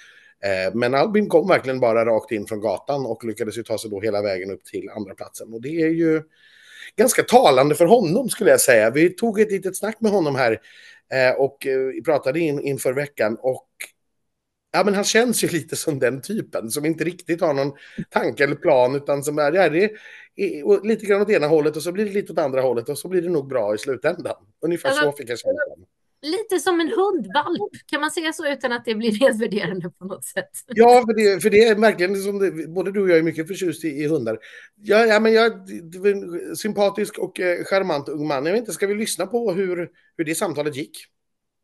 Eh, 0.44 0.74
men 0.74 0.94
Albin 0.94 1.28
kom 1.28 1.48
verkligen 1.48 1.80
bara 1.80 2.04
rakt 2.04 2.32
in 2.32 2.46
från 2.46 2.60
gatan 2.60 3.06
och 3.06 3.24
lyckades 3.24 3.58
ju 3.58 3.62
ta 3.62 3.78
sig 3.78 3.90
då 3.90 4.00
hela 4.00 4.22
vägen 4.22 4.50
upp 4.50 4.64
till 4.64 4.90
andra 4.90 5.14
platsen. 5.14 5.52
Och 5.52 5.62
det 5.62 5.80
är 5.82 5.88
ju 5.88 6.22
ganska 6.96 7.22
talande 7.22 7.74
för 7.74 7.86
honom 7.86 8.28
skulle 8.28 8.50
jag 8.50 8.60
säga. 8.60 8.90
Vi 8.90 9.10
tog 9.10 9.40
ett 9.40 9.50
litet 9.50 9.76
snack 9.76 10.00
med 10.00 10.12
honom 10.12 10.34
här 10.34 10.60
och 11.36 11.66
pratade 12.04 12.40
in, 12.40 12.60
inför 12.60 12.92
veckan 12.92 13.36
och 13.40 13.68
Ja, 14.72 14.84
men 14.84 14.94
han 14.94 15.04
känns 15.04 15.44
ju 15.44 15.48
lite 15.48 15.76
som 15.76 15.98
den 15.98 16.22
typen 16.22 16.70
som 16.70 16.84
inte 16.84 17.04
riktigt 17.04 17.40
har 17.40 17.54
någon 17.54 17.72
tanke 18.10 18.44
eller 18.44 18.54
plan 18.54 18.94
utan 18.94 19.24
som 19.24 19.38
är, 19.38 19.52
ja, 19.52 19.68
det 19.68 19.84
är 19.84 20.86
lite 20.86 21.06
grann 21.06 21.22
åt 21.22 21.30
ena 21.30 21.46
hållet 21.46 21.76
och 21.76 21.82
så 21.82 21.92
blir 21.92 22.04
det 22.04 22.10
lite 22.10 22.32
åt 22.32 22.38
andra 22.38 22.60
hållet 22.60 22.88
och 22.88 22.98
så 22.98 23.08
blir 23.08 23.22
det 23.22 23.28
nog 23.28 23.48
bra 23.48 23.74
i 23.74 23.78
slutändan. 23.78 24.34
Ungefär 24.64 24.88
alltså, 24.88 25.04
så 25.04 25.12
fick 25.12 25.30
jag 25.30 25.38
känna. 25.38 25.58
Lite 26.22 26.58
som 26.58 26.80
en 26.80 26.88
hundvalp, 26.88 27.72
kan 27.86 28.00
man 28.00 28.10
säga 28.10 28.32
så 28.32 28.52
utan 28.52 28.72
att 28.72 28.84
det 28.84 28.94
blir 28.94 29.20
nedvärderande 29.20 29.90
på 29.90 30.04
något 30.04 30.24
sätt? 30.24 30.50
Ja, 30.66 31.04
för 31.06 31.14
det, 31.14 31.40
för 31.40 31.50
det 31.50 31.64
är 31.64 31.74
verkligen 31.74 32.22
som 32.22 32.38
det, 32.38 32.68
både 32.68 32.92
du 32.92 33.02
och 33.02 33.10
jag 33.10 33.18
är 33.18 33.22
mycket 33.22 33.48
förtjust 33.48 33.84
i, 33.84 33.88
i 33.88 34.06
hundar. 34.06 34.38
Ja, 34.76 35.06
ja, 35.06 35.20
men 35.20 35.32
jag 35.32 35.52
sympatisk 36.56 37.18
och 37.18 37.40
eh, 37.40 37.64
charmant 37.64 38.08
ung 38.08 38.28
man. 38.28 38.46
Jag 38.46 38.52
vet 38.52 38.60
inte, 38.60 38.72
ska 38.72 38.86
vi 38.86 38.94
lyssna 38.94 39.26
på 39.26 39.52
hur, 39.52 39.90
hur 40.16 40.24
det 40.24 40.34
samtalet 40.34 40.76
gick? 40.76 40.98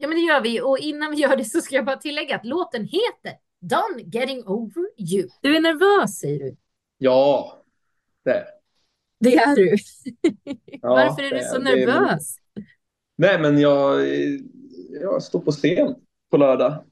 Ja, 0.00 0.08
men 0.08 0.16
det 0.16 0.22
gör 0.22 0.40
vi. 0.40 0.60
Och 0.60 0.78
innan 0.78 1.10
vi 1.10 1.16
gör 1.16 1.36
det 1.36 1.44
så 1.44 1.60
ska 1.60 1.74
jag 1.74 1.84
bara 1.84 1.96
tillägga 1.96 2.36
att 2.36 2.44
låten 2.44 2.82
heter 2.82 3.38
Done 3.60 4.02
Getting 4.12 4.46
Over 4.46 4.88
You. 4.98 5.28
Du 5.42 5.56
är 5.56 5.60
nervös, 5.60 6.18
säger 6.18 6.38
du? 6.38 6.56
Ja, 6.98 7.58
det 8.24 8.46
Det 9.20 9.34
är 9.34 9.56
du. 9.56 9.76
Ja, 10.82 10.88
Varför 10.88 11.22
är 11.22 11.30
du 11.30 11.44
så 11.44 11.58
nervös? 11.58 12.36
Nej, 13.16 13.40
men 13.40 13.58
jag, 13.58 14.08
jag 15.02 15.22
står 15.22 15.40
på 15.40 15.50
scen 15.50 15.94
på 16.30 16.36
lördag. 16.36 16.84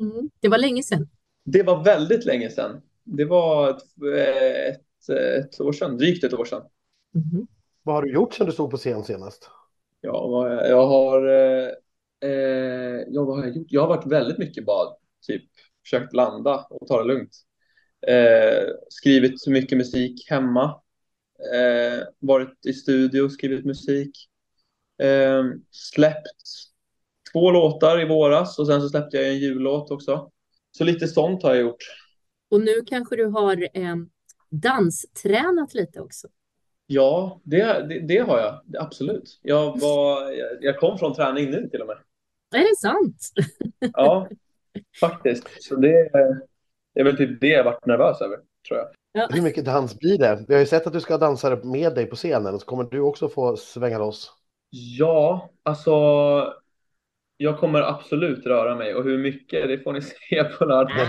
Mm. 0.00 0.30
Det 0.40 0.48
var 0.48 0.58
länge 0.58 0.82
sedan. 0.82 1.08
Det 1.44 1.62
var 1.62 1.84
väldigt 1.84 2.24
länge 2.24 2.50
sedan. 2.50 2.80
Det 3.04 3.24
var 3.24 3.70
ett, 3.70 3.82
ett, 4.68 5.08
ett 5.08 5.60
år 5.60 5.72
sedan, 5.72 5.96
drygt 5.98 6.24
ett 6.24 6.32
år 6.32 6.44
sedan. 6.44 6.62
Mm. 7.14 7.46
Vad 7.82 7.94
har 7.94 8.02
du 8.02 8.12
gjort 8.12 8.34
sedan 8.34 8.46
du 8.46 8.52
stod 8.52 8.70
på 8.70 8.76
scen 8.76 9.04
senast? 9.04 9.50
Ja, 10.00 10.48
jag 10.68 10.86
har, 10.86 11.22
eh, 12.20 13.04
ja, 13.08 13.24
vad 13.24 13.36
har 13.36 13.44
jag 13.44 13.56
gjort? 13.56 13.66
Jag 13.70 13.80
har 13.80 13.88
varit 13.88 14.06
väldigt 14.06 14.38
mycket 14.38 14.66
bad, 14.66 14.96
typ 15.26 15.42
försökt 15.82 16.12
landa 16.12 16.66
och 16.70 16.88
ta 16.88 17.02
det 17.02 17.08
lugnt. 17.08 17.36
Eh, 18.06 18.68
skrivit 18.88 19.46
mycket 19.46 19.78
musik 19.78 20.30
hemma. 20.30 20.80
Eh, 21.54 22.02
varit 22.18 22.66
i 22.66 22.72
studio, 22.72 23.28
skrivit 23.28 23.64
musik. 23.64 24.10
Eh, 25.02 25.44
släppt 25.70 26.68
två 27.32 27.50
låtar 27.50 28.00
i 28.00 28.08
våras 28.08 28.58
och 28.58 28.66
sen 28.66 28.80
så 28.80 28.88
släppte 28.88 29.16
jag 29.16 29.28
en 29.28 29.38
jullåt 29.38 29.90
också. 29.90 30.30
Så 30.70 30.84
lite 30.84 31.08
sånt 31.08 31.42
har 31.42 31.54
jag 31.54 31.60
gjort. 31.60 31.84
Och 32.50 32.60
nu 32.60 32.74
kanske 32.86 33.16
du 33.16 33.26
har 33.26 33.62
eh, 33.62 33.96
danstränat 34.50 35.74
lite 35.74 36.00
också? 36.00 36.28
Ja, 36.86 37.40
det, 37.44 37.86
det, 37.88 38.00
det, 38.00 38.18
har 38.18 38.38
jag 38.38 38.76
absolut. 38.78 39.38
Jag, 39.42 39.80
var, 39.80 40.32
jag 40.60 40.78
kom 40.78 40.98
från 40.98 41.14
träning 41.14 41.50
nu 41.50 41.68
till 41.68 41.80
och 41.80 41.86
med. 41.86 41.96
Är 42.56 42.58
det 42.58 42.76
sant? 42.76 43.28
Ja, 43.92 44.28
faktiskt. 45.00 45.62
Så 45.62 45.76
det, 45.76 46.10
det 46.94 47.00
är 47.00 47.04
väl 47.04 47.16
typ 47.16 47.40
det 47.40 47.48
jag 47.48 47.64
varit 47.64 47.86
nervös 47.86 48.20
över, 48.20 48.38
tror 48.68 48.78
jag. 48.78 48.88
Ja. 49.12 49.28
Hur 49.32 49.42
mycket 49.42 49.64
dans 49.64 49.98
blir 49.98 50.18
det? 50.18 50.44
Vi 50.48 50.54
har 50.54 50.60
ju 50.60 50.66
sett 50.66 50.86
att 50.86 50.92
du 50.92 51.00
ska 51.00 51.14
ha 51.14 51.18
dansare 51.18 51.64
med 51.64 51.94
dig 51.94 52.06
på 52.06 52.16
scenen, 52.16 52.58
så 52.58 52.66
kommer 52.66 52.84
du 52.84 53.00
också 53.00 53.28
få 53.28 53.56
svänga 53.56 53.98
loss. 53.98 54.32
Ja, 54.70 55.50
alltså 55.62 55.92
jag 57.36 57.58
kommer 57.58 57.82
absolut 57.82 58.46
röra 58.46 58.76
mig 58.76 58.94
och 58.94 59.04
hur 59.04 59.18
mycket 59.18 59.68
det 59.68 59.78
får 59.78 59.92
ni 59.92 60.02
se 60.30 60.44
på 60.44 60.64
lördag. 60.64 61.08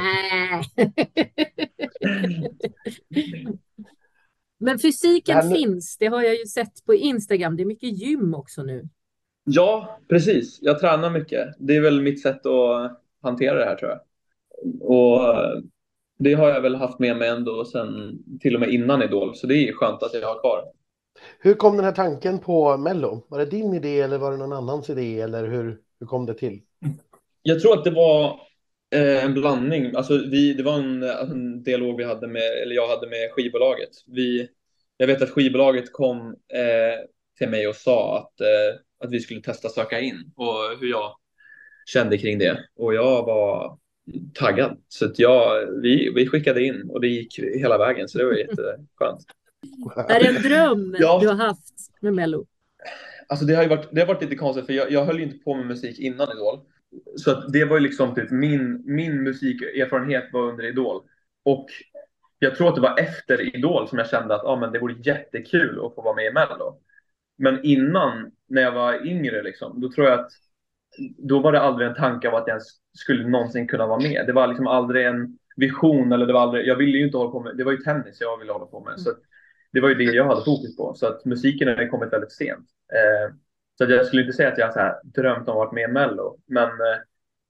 Men 4.58 4.80
fysiken 4.80 5.36
här... 5.36 5.56
finns, 5.56 5.98
det 5.98 6.08
har 6.08 6.22
jag 6.22 6.36
ju 6.36 6.46
sett 6.46 6.86
på 6.86 6.94
Instagram. 6.94 7.56
Det 7.56 7.64
är 7.64 7.66
mycket 7.66 7.98
gym 8.00 8.34
också 8.34 8.64
nu. 8.64 8.90
Ja, 9.52 10.00
precis. 10.10 10.60
Jag 10.62 10.80
tränar 10.80 11.10
mycket. 11.10 11.48
Det 11.60 11.76
är 11.76 11.82
väl 11.82 12.02
mitt 12.02 12.22
sätt 12.22 12.46
att 12.46 13.02
hantera 13.22 13.60
det 13.60 13.66
här 13.66 13.76
tror 13.76 13.92
jag. 13.92 14.00
Och 14.82 15.36
det 16.20 16.34
har 16.34 16.50
jag 16.50 16.62
väl 16.62 16.76
haft 16.76 17.00
med 17.00 17.18
mig 17.18 17.30
ändå 17.30 17.66
sen 17.66 18.20
till 18.40 18.56
och 18.56 18.62
med 18.62 18.70
innan 18.70 19.02
Idol, 19.02 19.36
så 19.36 19.48
det 19.48 19.56
är 19.56 19.74
skönt 19.74 20.04
att 20.04 20.14
jag 20.14 20.28
har 20.28 20.40
kvar. 20.40 20.64
Hur 21.40 21.54
kom 21.54 21.76
den 21.76 21.86
här 21.86 21.92
tanken 21.92 22.40
på 22.40 22.78
Mello? 22.78 23.26
Var 23.28 23.40
det 23.40 23.46
din 23.46 23.74
idé 23.74 24.02
eller 24.02 24.18
var 24.18 24.32
det 24.32 24.38
någon 24.38 24.54
annans 24.54 24.90
idé 24.90 25.22
eller 25.22 25.48
hur, 25.48 25.78
hur 26.00 26.08
kom 26.08 26.26
det 26.26 26.34
till? 26.34 26.62
Jag 27.42 27.60
tror 27.60 27.74
att 27.74 27.84
det 27.84 27.92
var 27.92 28.42
eh, 28.96 29.26
en 29.26 29.34
blandning. 29.34 29.96
Alltså 29.96 30.18
vi, 30.18 30.54
det 30.54 30.64
var 30.64 30.74
en, 30.74 31.04
en, 31.04 31.64
dialog 31.64 31.98
vi 31.98 32.04
hade 32.04 32.28
med, 32.28 32.62
eller 32.64 32.76
jag 32.76 32.88
hade 32.88 33.08
med 33.08 33.32
skivbolaget. 33.32 33.90
Vi, 34.08 34.48
jag 34.98 35.08
vet 35.08 35.22
att 35.22 35.30
skivbolaget 35.30 35.94
kom 35.94 36.28
eh, 36.54 37.06
till 37.38 37.50
mig 37.50 37.68
och 37.68 37.76
sa 37.76 38.18
att, 38.18 38.42
eh, 38.42 38.80
att 39.00 39.12
vi 39.12 39.20
skulle 39.20 39.42
testa 39.42 39.70
söka 39.70 40.00
in 40.00 40.32
och 40.36 40.80
hur 40.80 40.90
jag 40.90 41.16
kände 41.86 42.18
kring 42.18 42.40
det. 42.40 42.66
Och 42.76 42.94
jag 42.94 43.26
var 43.26 43.78
taggad. 44.34 44.78
Så 44.88 45.06
att 45.06 45.20
jag, 45.20 45.72
vi, 45.82 46.12
vi 46.16 46.28
skickade 46.28 46.64
in 46.64 46.90
och 46.90 47.02
det 47.02 47.08
gick 47.08 47.40
hela 47.40 47.78
vägen, 47.78 48.08
så 48.08 48.18
det 48.18 48.26
var 48.26 48.34
jätteskönt. 48.38 49.26
Är 49.96 50.20
det 50.20 50.28
en 50.28 50.42
dröm 50.42 50.96
ja. 51.00 51.20
du 51.22 51.28
har 51.28 51.36
haft 51.36 51.74
med 52.02 52.14
Mello? 52.14 52.46
Alltså 53.28 53.46
det 53.46 53.56
har 53.56 53.68
varit, 53.68 53.88
det 53.92 54.00
har 54.00 54.08
varit 54.08 54.22
lite 54.22 54.36
konstigt, 54.36 54.66
för 54.66 54.74
jag, 54.74 54.92
jag 54.92 55.06
höll 55.06 55.20
inte 55.20 55.38
på 55.38 55.56
med 55.56 55.66
musik 55.66 56.00
innan 56.00 56.32
Idol. 56.32 56.60
Så 57.16 57.34
det 57.34 57.66
var 57.66 57.78
ju 57.78 57.84
liksom 57.84 58.16
typ 58.16 58.32
min, 58.32 58.82
min 58.86 59.24
musikerfarenhet 59.24 60.30
var 60.34 60.42
under 60.42 60.66
Idol. 60.66 61.02
Och 61.44 61.66
jag 62.40 62.56
tror 62.56 62.70
att 62.70 62.76
det 62.76 62.82
var 62.82 63.00
efter 63.00 63.56
Idol 63.56 63.88
som 63.88 63.98
jag 63.98 64.10
kände 64.10 64.36
att 64.36 64.44
ah, 64.44 64.56
men 64.56 64.72
det 64.72 64.80
vore 64.80 64.96
jättekul 65.04 65.86
att 65.86 65.96
få 65.96 66.02
vara 66.02 66.16
med 66.16 66.26
i 66.26 66.34
Mello. 66.34 66.82
Men 67.38 67.64
innan, 67.64 68.32
när 68.50 68.62
jag 68.62 68.72
var 68.72 69.08
yngre, 69.08 69.44
liksom, 69.44 69.82
då 69.82 69.92
tror 69.92 70.08
jag 70.08 70.20
att 70.20 70.32
då 71.18 71.40
var 71.40 71.52
det 71.52 71.60
aldrig 71.60 71.88
en 71.90 71.96
tanke 71.96 72.30
av 72.30 72.36
att 72.36 72.48
jag 72.48 72.50
ens 72.50 72.68
skulle 72.94 73.28
någonsin 73.28 73.68
kunna 73.68 73.88
vara 73.88 74.00
med. 74.00 74.24
Det 74.28 74.34
var 74.34 74.48
liksom 74.48 74.68
aldrig 74.68 75.06
en 75.06 75.38
vision 75.56 76.12
eller 76.12 76.26
det 76.26 76.34
var 76.34 76.42
aldrig, 76.42 76.68
jag 76.68 76.76
ville 76.76 76.98
ju 76.98 77.06
inte 77.06 77.18
hålla 77.18 77.32
på 77.32 77.40
med, 77.40 77.58
det 77.58 77.64
var 77.64 77.72
ju 77.72 77.78
tennis 77.78 78.22
jag 78.22 78.38
ville 78.38 78.52
hålla 78.52 78.66
på 78.66 78.80
med. 78.80 78.92
Mm. 78.92 79.00
Så 79.00 79.12
det 79.72 79.82
var 79.82 79.90
ju 79.90 79.96
det 79.96 80.04
jag 80.04 80.26
hade 80.26 80.46
fokus 80.46 80.78
på. 80.78 80.94
Så 80.94 81.08
att 81.08 81.26
musiken 81.26 81.68
har 81.68 81.88
kommit 81.88 82.14
väldigt 82.14 82.32
sent. 82.32 82.66
Eh, 82.94 83.36
så 83.78 83.84
jag 83.92 84.06
skulle 84.06 84.22
inte 84.22 84.34
säga 84.34 84.52
att 84.52 84.58
jag 84.58 84.74
så 84.74 85.00
drömt 85.04 85.50
om 85.50 85.52
att 85.52 85.56
vara 85.56 85.72
med 85.72 85.90
i 85.90 85.94
Mello. 85.94 86.38
Men 86.48 86.70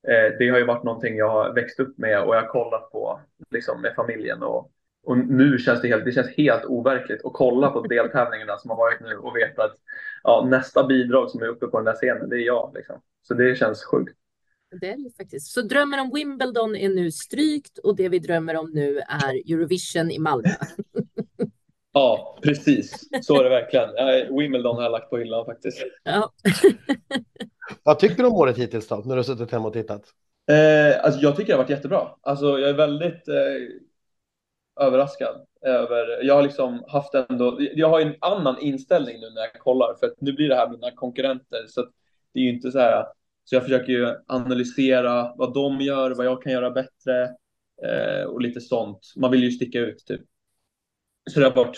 eh, 0.07 0.37
det 0.39 0.49
har 0.49 0.57
ju 0.57 0.65
varit 0.65 0.83
någonting 0.83 1.17
jag 1.17 1.29
har 1.29 1.53
växt 1.53 1.79
upp 1.79 1.97
med 1.97 2.21
och 2.21 2.35
jag 2.35 2.41
har 2.41 2.47
kollat 2.47 2.91
på 2.91 3.19
liksom, 3.49 3.81
med 3.81 3.93
familjen. 3.95 4.43
Och, 4.43 4.71
och 5.05 5.17
nu 5.17 5.57
känns 5.57 5.81
det 5.81 5.87
helt, 5.87 6.05
det 6.05 6.11
känns 6.11 6.37
helt 6.37 6.65
overkligt 6.65 7.25
att 7.25 7.33
kolla 7.33 7.69
på 7.69 7.81
deltävlingarna 7.81 8.57
som 8.57 8.69
har 8.69 8.77
varit 8.77 8.99
nu 9.01 9.15
och 9.15 9.35
veta 9.35 9.63
att 9.63 9.75
ja, 10.23 10.47
nästa 10.49 10.87
bidrag 10.87 11.29
som 11.29 11.41
är 11.41 11.47
uppe 11.47 11.67
på 11.67 11.77
den 11.77 11.85
där 11.85 11.93
scenen, 11.93 12.29
det 12.29 12.35
är 12.35 12.45
jag. 12.45 12.71
Liksom. 12.75 13.01
Så 13.27 13.33
det 13.33 13.55
känns 13.55 13.83
sjukt. 13.83 14.15
Det 14.81 14.89
är 14.89 14.97
det 14.97 15.15
faktiskt. 15.17 15.47
Så 15.47 15.61
drömmen 15.61 15.99
om 15.99 16.11
Wimbledon 16.13 16.75
är 16.75 16.89
nu 16.89 17.11
strykt 17.11 17.77
och 17.77 17.95
det 17.95 18.09
vi 18.09 18.19
drömmer 18.19 18.55
om 18.55 18.71
nu 18.73 18.99
är 18.99 19.53
Eurovision 19.53 20.11
i 20.11 20.19
Malmö. 20.19 20.49
ja, 21.93 22.39
precis. 22.43 23.09
Så 23.21 23.39
är 23.39 23.43
det 23.43 23.49
verkligen. 23.49 23.89
Wimbledon 24.37 24.75
har 24.75 24.83
jag 24.83 24.91
lagt 24.91 25.09
på 25.09 25.17
hyllan 25.17 25.45
faktiskt. 25.45 25.83
Ja. 26.03 26.31
Vad 27.83 27.99
tycker 27.99 28.15
du 28.15 28.25
om 28.25 28.33
året 28.33 28.57
hittills 28.57 28.87
då, 28.87 28.95
när 28.95 29.15
du 29.15 29.15
har 29.15 29.23
suttit 29.23 29.51
hemma 29.51 29.67
och 29.67 29.73
tittat? 29.73 30.03
Eh, 30.51 31.05
alltså, 31.05 31.19
jag 31.19 31.35
tycker 31.35 31.47
det 31.47 31.53
har 31.53 31.63
varit 31.63 31.69
jättebra. 31.69 32.07
Alltså, 32.21 32.59
jag 32.59 32.69
är 32.69 32.73
väldigt 32.73 33.27
eh, 33.27 33.35
överraskad 34.79 35.45
över. 35.61 36.23
Jag 36.23 36.35
har 36.35 36.43
liksom 36.43 36.83
haft 36.87 37.13
ändå. 37.13 37.57
Jag 37.59 37.89
har 37.89 38.01
en 38.01 38.15
annan 38.19 38.59
inställning 38.61 39.19
nu 39.19 39.29
när 39.29 39.41
jag 39.41 39.53
kollar 39.53 39.95
för 39.99 40.07
att 40.07 40.21
nu 40.21 40.33
blir 40.33 40.49
det 40.49 40.55
här 40.55 40.69
mina 40.69 40.91
konkurrenter 40.91 41.65
så 41.67 41.81
att 41.81 41.89
det 42.33 42.39
är 42.39 42.43
ju 42.43 42.49
inte 42.49 42.71
så 42.71 42.79
här. 42.79 43.05
Så 43.43 43.55
jag 43.55 43.63
försöker 43.63 43.93
ju 43.93 44.15
analysera 44.27 45.33
vad 45.37 45.53
de 45.53 45.81
gör, 45.81 46.11
vad 46.11 46.25
jag 46.25 46.41
kan 46.41 46.51
göra 46.51 46.71
bättre 46.71 47.23
eh, 47.83 48.23
och 48.23 48.41
lite 48.41 48.61
sånt. 48.61 49.13
Man 49.17 49.31
vill 49.31 49.43
ju 49.43 49.51
sticka 49.51 49.79
ut 49.79 50.05
typ. 50.05 50.21
Så 51.29 51.39
det 51.39 51.45
har 51.45 51.55
varit, 51.55 51.77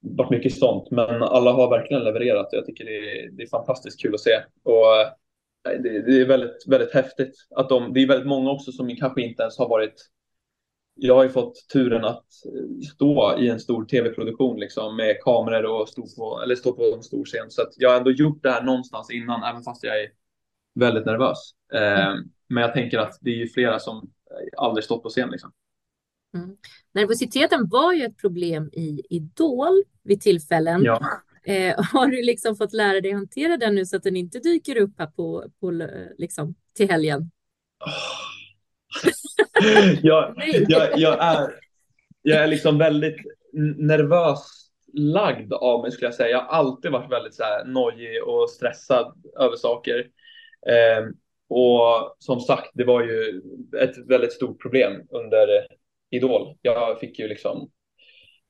varit 0.00 0.30
mycket 0.30 0.54
sånt, 0.54 0.90
men 0.90 1.22
alla 1.22 1.52
har 1.52 1.70
verkligen 1.70 2.04
levererat 2.04 2.46
och 2.46 2.58
jag 2.58 2.66
tycker 2.66 2.84
det 2.84 2.96
är, 2.96 3.30
det 3.30 3.42
är 3.42 3.48
fantastiskt 3.48 4.02
kul 4.02 4.14
att 4.14 4.20
se. 4.20 4.42
Och 4.62 5.00
eh, 5.00 5.80
det, 5.82 6.02
det, 6.02 6.20
är 6.20 6.26
väldigt, 6.26 6.64
väldigt 6.66 6.94
häftigt 6.94 7.34
att 7.56 7.68
de, 7.68 7.92
det 7.92 8.00
är 8.02 8.06
väldigt 8.06 8.28
många 8.28 8.50
också 8.50 8.72
som 8.72 8.96
kanske 8.96 9.22
inte 9.22 9.42
ens 9.42 9.58
har 9.58 9.68
varit 9.68 10.10
jag 10.98 11.14
har 11.14 11.24
ju 11.24 11.30
fått 11.30 11.68
turen 11.72 12.04
att 12.04 12.24
stå 12.94 13.38
i 13.38 13.48
en 13.48 13.60
stor 13.60 13.84
tv-produktion 13.84 14.60
liksom, 14.60 14.96
med 14.96 15.16
kameror 15.22 15.80
och 15.80 15.88
stå 15.88 16.06
på, 16.16 16.40
eller 16.42 16.54
stå 16.54 16.72
på 16.72 16.82
en 16.96 17.02
stor 17.02 17.24
scen. 17.24 17.50
Så 17.50 17.62
jag 17.76 17.90
har 17.90 17.96
ändå 17.96 18.10
gjort 18.10 18.42
det 18.42 18.50
här 18.50 18.62
någonstans 18.62 19.10
innan, 19.10 19.42
även 19.42 19.62
fast 19.62 19.84
jag 19.84 20.00
är 20.00 20.08
väldigt 20.74 21.06
nervös. 21.06 21.38
Eh, 21.74 22.14
men 22.48 22.62
jag 22.62 22.72
tänker 22.72 22.98
att 22.98 23.18
det 23.20 23.30
är 23.30 23.36
ju 23.36 23.48
flera 23.48 23.78
som 23.78 24.10
aldrig 24.56 24.84
stått 24.84 25.02
på 25.02 25.08
scen. 25.08 25.30
Liksom. 25.30 25.52
Mm. 26.34 26.56
Nervositeten 26.92 27.68
var 27.68 27.92
ju 27.92 28.04
ett 28.04 28.18
problem 28.18 28.70
i 28.72 29.02
Idol 29.10 29.82
vid 30.02 30.20
tillfällen. 30.20 30.84
Ja. 30.84 31.00
Eh, 31.44 31.74
har 31.92 32.06
du 32.06 32.22
liksom 32.22 32.56
fått 32.56 32.72
lära 32.72 33.00
dig 33.00 33.12
hantera 33.12 33.56
den 33.56 33.74
nu 33.74 33.86
så 33.86 33.96
att 33.96 34.02
den 34.02 34.16
inte 34.16 34.38
dyker 34.38 34.76
upp 34.76 34.94
här 34.98 35.06
på, 35.06 35.44
på 35.60 35.70
liksom, 36.18 36.54
till 36.76 36.90
helgen? 36.90 37.30
jag, 40.02 40.34
jag, 40.68 40.98
jag, 40.98 41.16
är, 41.20 41.54
jag 42.22 42.42
är 42.42 42.46
liksom 42.46 42.78
väldigt 42.78 43.16
nervös 43.76 44.66
lagd 44.92 45.52
av 45.52 45.82
mig 45.82 45.92
skulle 45.92 46.06
jag 46.06 46.14
säga. 46.14 46.30
Jag 46.30 46.38
har 46.38 46.58
alltid 46.58 46.92
varit 46.92 47.12
väldigt 47.12 47.34
så 47.34 47.42
här 47.42 47.64
nojig 47.64 48.24
och 48.24 48.50
stressad 48.50 49.12
över 49.40 49.56
saker. 49.56 49.98
Eh, 50.68 51.06
och 51.48 52.16
som 52.18 52.40
sagt, 52.40 52.70
det 52.74 52.84
var 52.84 53.02
ju 53.02 53.42
ett 53.82 53.98
väldigt 54.08 54.32
stort 54.32 54.62
problem 54.62 55.02
under 55.10 55.66
Idol. 56.10 56.56
Jag 56.62 57.00
fick 57.00 57.18
ju 57.18 57.28
liksom 57.28 57.70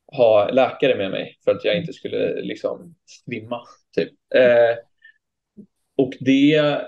ha 0.06 0.50
läkare 0.50 0.96
med 0.96 1.10
mig 1.10 1.38
för 1.44 1.50
att 1.50 1.64
jag 1.64 1.76
inte 1.76 1.92
skulle 1.92 2.40
liksom 2.42 2.94
svimma. 3.06 3.62
Typ. 3.96 4.12
Eh, 4.34 4.76
och 5.96 6.12
det, 6.20 6.82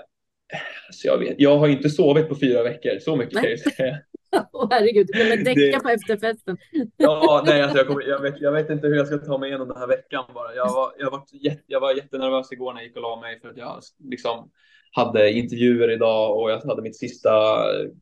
alltså 0.89 1.07
jag, 1.07 1.17
vet, 1.17 1.35
jag 1.37 1.57
har 1.57 1.67
inte 1.67 1.89
sovit 1.89 2.29
på 2.29 2.35
fyra 2.35 2.63
veckor, 2.63 2.99
så 2.99 3.15
mycket 3.15 3.41
kan 3.41 3.49
jag 3.49 3.59
säga. 3.59 3.97
Åh 4.53 4.63
oh, 4.63 4.67
herregud, 4.71 5.07
du 5.07 5.19
kommer 5.19 5.37
däcka 5.37 5.77
det... 5.77 5.83
på 5.83 5.89
efterfesten. 5.89 6.57
ja, 6.97 7.43
nej, 7.45 7.61
alltså 7.61 7.77
jag, 7.77 7.87
kommer, 7.87 8.01
jag, 8.01 8.21
vet, 8.21 8.41
jag 8.41 8.51
vet 8.51 8.69
inte 8.69 8.87
hur 8.87 8.95
jag 8.95 9.07
ska 9.07 9.17
ta 9.17 9.37
mig 9.37 9.49
igenom 9.49 9.67
den 9.67 9.77
här 9.77 9.87
veckan 9.87 10.25
bara. 10.33 10.55
Jag 10.55 10.73
var, 10.73 10.93
jag 10.99 11.11
var, 11.11 11.23
jätte, 11.31 11.63
jag 11.67 11.79
var 11.79 11.95
jättenervös 11.95 12.51
igår 12.51 12.73
när 12.73 12.79
jag 12.79 12.87
gick 12.87 12.95
och 12.95 13.01
la 13.01 13.21
mig 13.21 13.39
för 13.39 13.49
att 13.49 13.57
jag 13.57 13.81
liksom 14.09 14.51
hade 14.91 15.31
intervjuer 15.31 15.91
idag 15.91 16.37
och 16.37 16.51
jag 16.51 16.61
hade 16.61 16.81
mitt 16.81 16.97
sista 16.97 17.29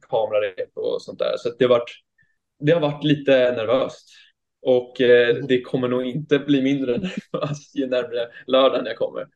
kamerarep 0.10 0.72
och 0.74 1.02
sånt 1.02 1.20
där. 1.20 1.34
Så 1.38 1.50
det, 1.60 1.66
har 1.66 1.70
varit, 1.70 1.92
det 2.60 2.72
har 2.72 2.82
varit 2.82 3.04
lite 3.04 3.32
nervöst. 3.52 4.10
Och 4.62 5.02
eh, 5.02 5.36
det 5.36 5.62
kommer 5.62 5.88
nog 5.88 6.06
inte 6.06 6.40
bli 6.40 6.62
mindre 6.62 6.98
nervöst 6.98 7.76
ju 7.76 7.88
närmare 7.88 8.28
lördagen 8.48 8.86
jag 8.86 8.98
kommer. 8.98 9.28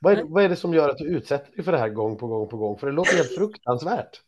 Vad 0.00 0.18
är, 0.18 0.24
vad 0.24 0.44
är 0.44 0.48
det 0.48 0.56
som 0.56 0.74
gör 0.74 0.88
att 0.88 0.98
du 0.98 1.04
utsätter 1.04 1.56
dig 1.56 1.64
för 1.64 1.72
det 1.72 1.78
här 1.78 1.88
gång 1.88 2.16
på 2.16 2.26
gång 2.26 2.48
på 2.48 2.56
gång? 2.56 2.78
För 2.78 2.86
det 2.86 2.92
låter 2.92 3.16
helt 3.16 3.34
fruktansvärt. 3.34 4.20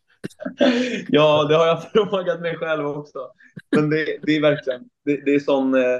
ja, 1.07 1.45
det 1.49 1.55
har 1.55 1.67
jag 1.67 1.83
frågat 1.91 2.41
mig 2.41 2.57
själv 2.57 2.87
också. 2.87 3.31
Men 3.75 3.89
det, 3.89 4.17
det 4.21 4.35
är 4.35 4.41
verkligen, 4.41 4.89
det, 5.05 5.25
det 5.25 5.35
är 5.35 5.39
sån, 5.39 5.73
eh, 5.73 5.99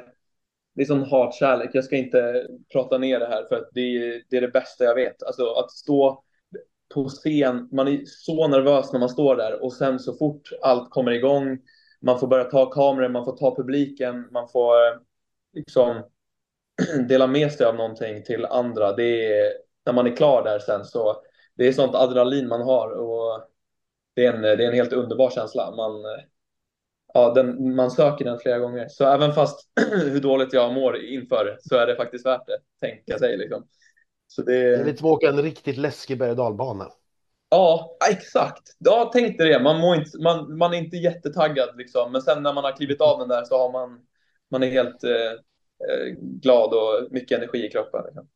det 0.75 0.81
är 0.81 0.86
sån 0.86 1.03
hatkärlek. 1.03 1.69
Jag 1.74 1.83
ska 1.83 1.95
inte 1.95 2.48
prata 2.74 2.98
ner 2.98 3.19
det 3.19 3.27
här 3.27 3.45
för 3.50 3.55
att 3.55 3.69
det 3.72 3.81
är, 3.81 4.24
det 4.29 4.38
är 4.38 4.41
det 4.41 4.48
bästa 4.48 4.83
jag 4.83 4.95
vet. 4.95 5.24
Alltså 5.24 5.53
att 5.53 5.72
stå 5.72 6.24
på 6.93 7.10
scen, 7.10 7.69
man 7.72 7.88
är 7.88 8.01
så 8.05 8.48
nervös 8.48 8.93
när 8.93 9.00
man 9.00 9.10
står 9.10 9.36
där 9.36 9.63
och 9.63 9.74
sen 9.74 10.00
så 10.00 10.17
fort 10.17 10.50
allt 10.62 10.89
kommer 10.89 11.12
igång, 11.12 11.60
man 12.01 12.19
får 12.19 12.27
börja 12.27 12.43
ta 12.43 12.65
kameror, 12.65 13.10
man 13.10 13.25
får 13.25 13.38
ta 13.38 13.55
publiken, 13.55 14.27
man 14.31 14.50
får 14.50 14.88
eh, 14.88 14.98
liksom 15.53 16.03
dela 17.08 17.27
med 17.27 17.51
sig 17.51 17.65
av 17.65 17.75
någonting 17.75 18.24
till 18.24 18.46
andra. 18.46 18.92
Det 18.92 19.38
är, 19.38 19.53
när 19.86 19.94
man 19.94 20.08
är 20.08 20.15
klar 20.15 20.44
där 20.44 20.60
sen 20.60 20.86
så 20.86 21.24
det 21.56 21.68
är 21.68 21.74
sånt 21.74 21.96
adrenalin 21.96 22.48
man 22.48 22.62
har 22.62 22.89
och 22.89 23.50
det 24.15 24.25
är 24.25 24.34
en, 24.34 24.42
det 24.42 24.50
är 24.50 24.68
en 24.68 24.74
helt 24.74 24.94
underbar 24.94 25.30
känsla. 25.30 25.72
Man, 25.75 25.92
ja, 27.13 27.34
den, 27.34 27.75
man 27.75 27.92
söker 27.92 28.25
den 28.25 28.39
flera 28.39 28.60
gånger. 28.60 28.88
Så 28.89 29.06
även 29.06 29.34
fast 29.34 29.70
hur 29.92 30.20
dåligt 30.20 30.53
jag 30.53 30.74
mår 30.74 30.98
inför 30.98 31.58
så 31.62 31.75
är 31.75 31.88
det 31.88 31.96
faktiskt 31.96 32.25
värt 32.25 32.48
det, 32.48 32.88
tänka 32.88 33.20
sig. 33.20 33.38
Liksom. 33.38 33.68
Så 34.27 34.42
det... 34.42 34.51
det 34.51 34.82
är 34.82 34.86
lite 34.86 34.98
som 34.98 35.08
att 35.08 35.13
åka 35.13 35.30
en 35.30 35.42
riktigt 35.42 35.77
läskig 35.77 36.20
berg 36.20 36.30
och 36.30 36.36
dalbana. 36.36 36.88
Ja, 37.50 37.98
exakt. 38.12 38.75
Ja, 38.77 39.10
tänkte 39.13 39.44
det. 39.44 39.60
Man, 39.60 39.80
mår 39.80 39.96
inte, 39.96 40.18
man, 40.22 40.58
man 40.58 40.74
är 40.74 40.77
inte 40.77 40.98
jättetaggad, 40.98 41.77
liksom. 41.77 42.12
men 42.12 42.22
sen 42.22 42.44
när 42.44 42.53
man 42.53 42.63
har 42.63 42.72
klivit 42.72 43.01
av 43.01 43.20
den 43.20 43.27
där 43.27 43.44
så 43.44 43.58
har 43.58 43.72
man, 43.72 44.00
man 44.51 44.63
är 44.63 44.70
helt 44.70 45.03
eh, 45.03 45.12
eh 45.12 45.39
glad 46.19 46.73
och 46.73 47.11
mycket 47.11 47.37
energi 47.37 47.65
i 47.65 47.69
kroppen. 47.69 48.01
Liksom. 48.05 48.27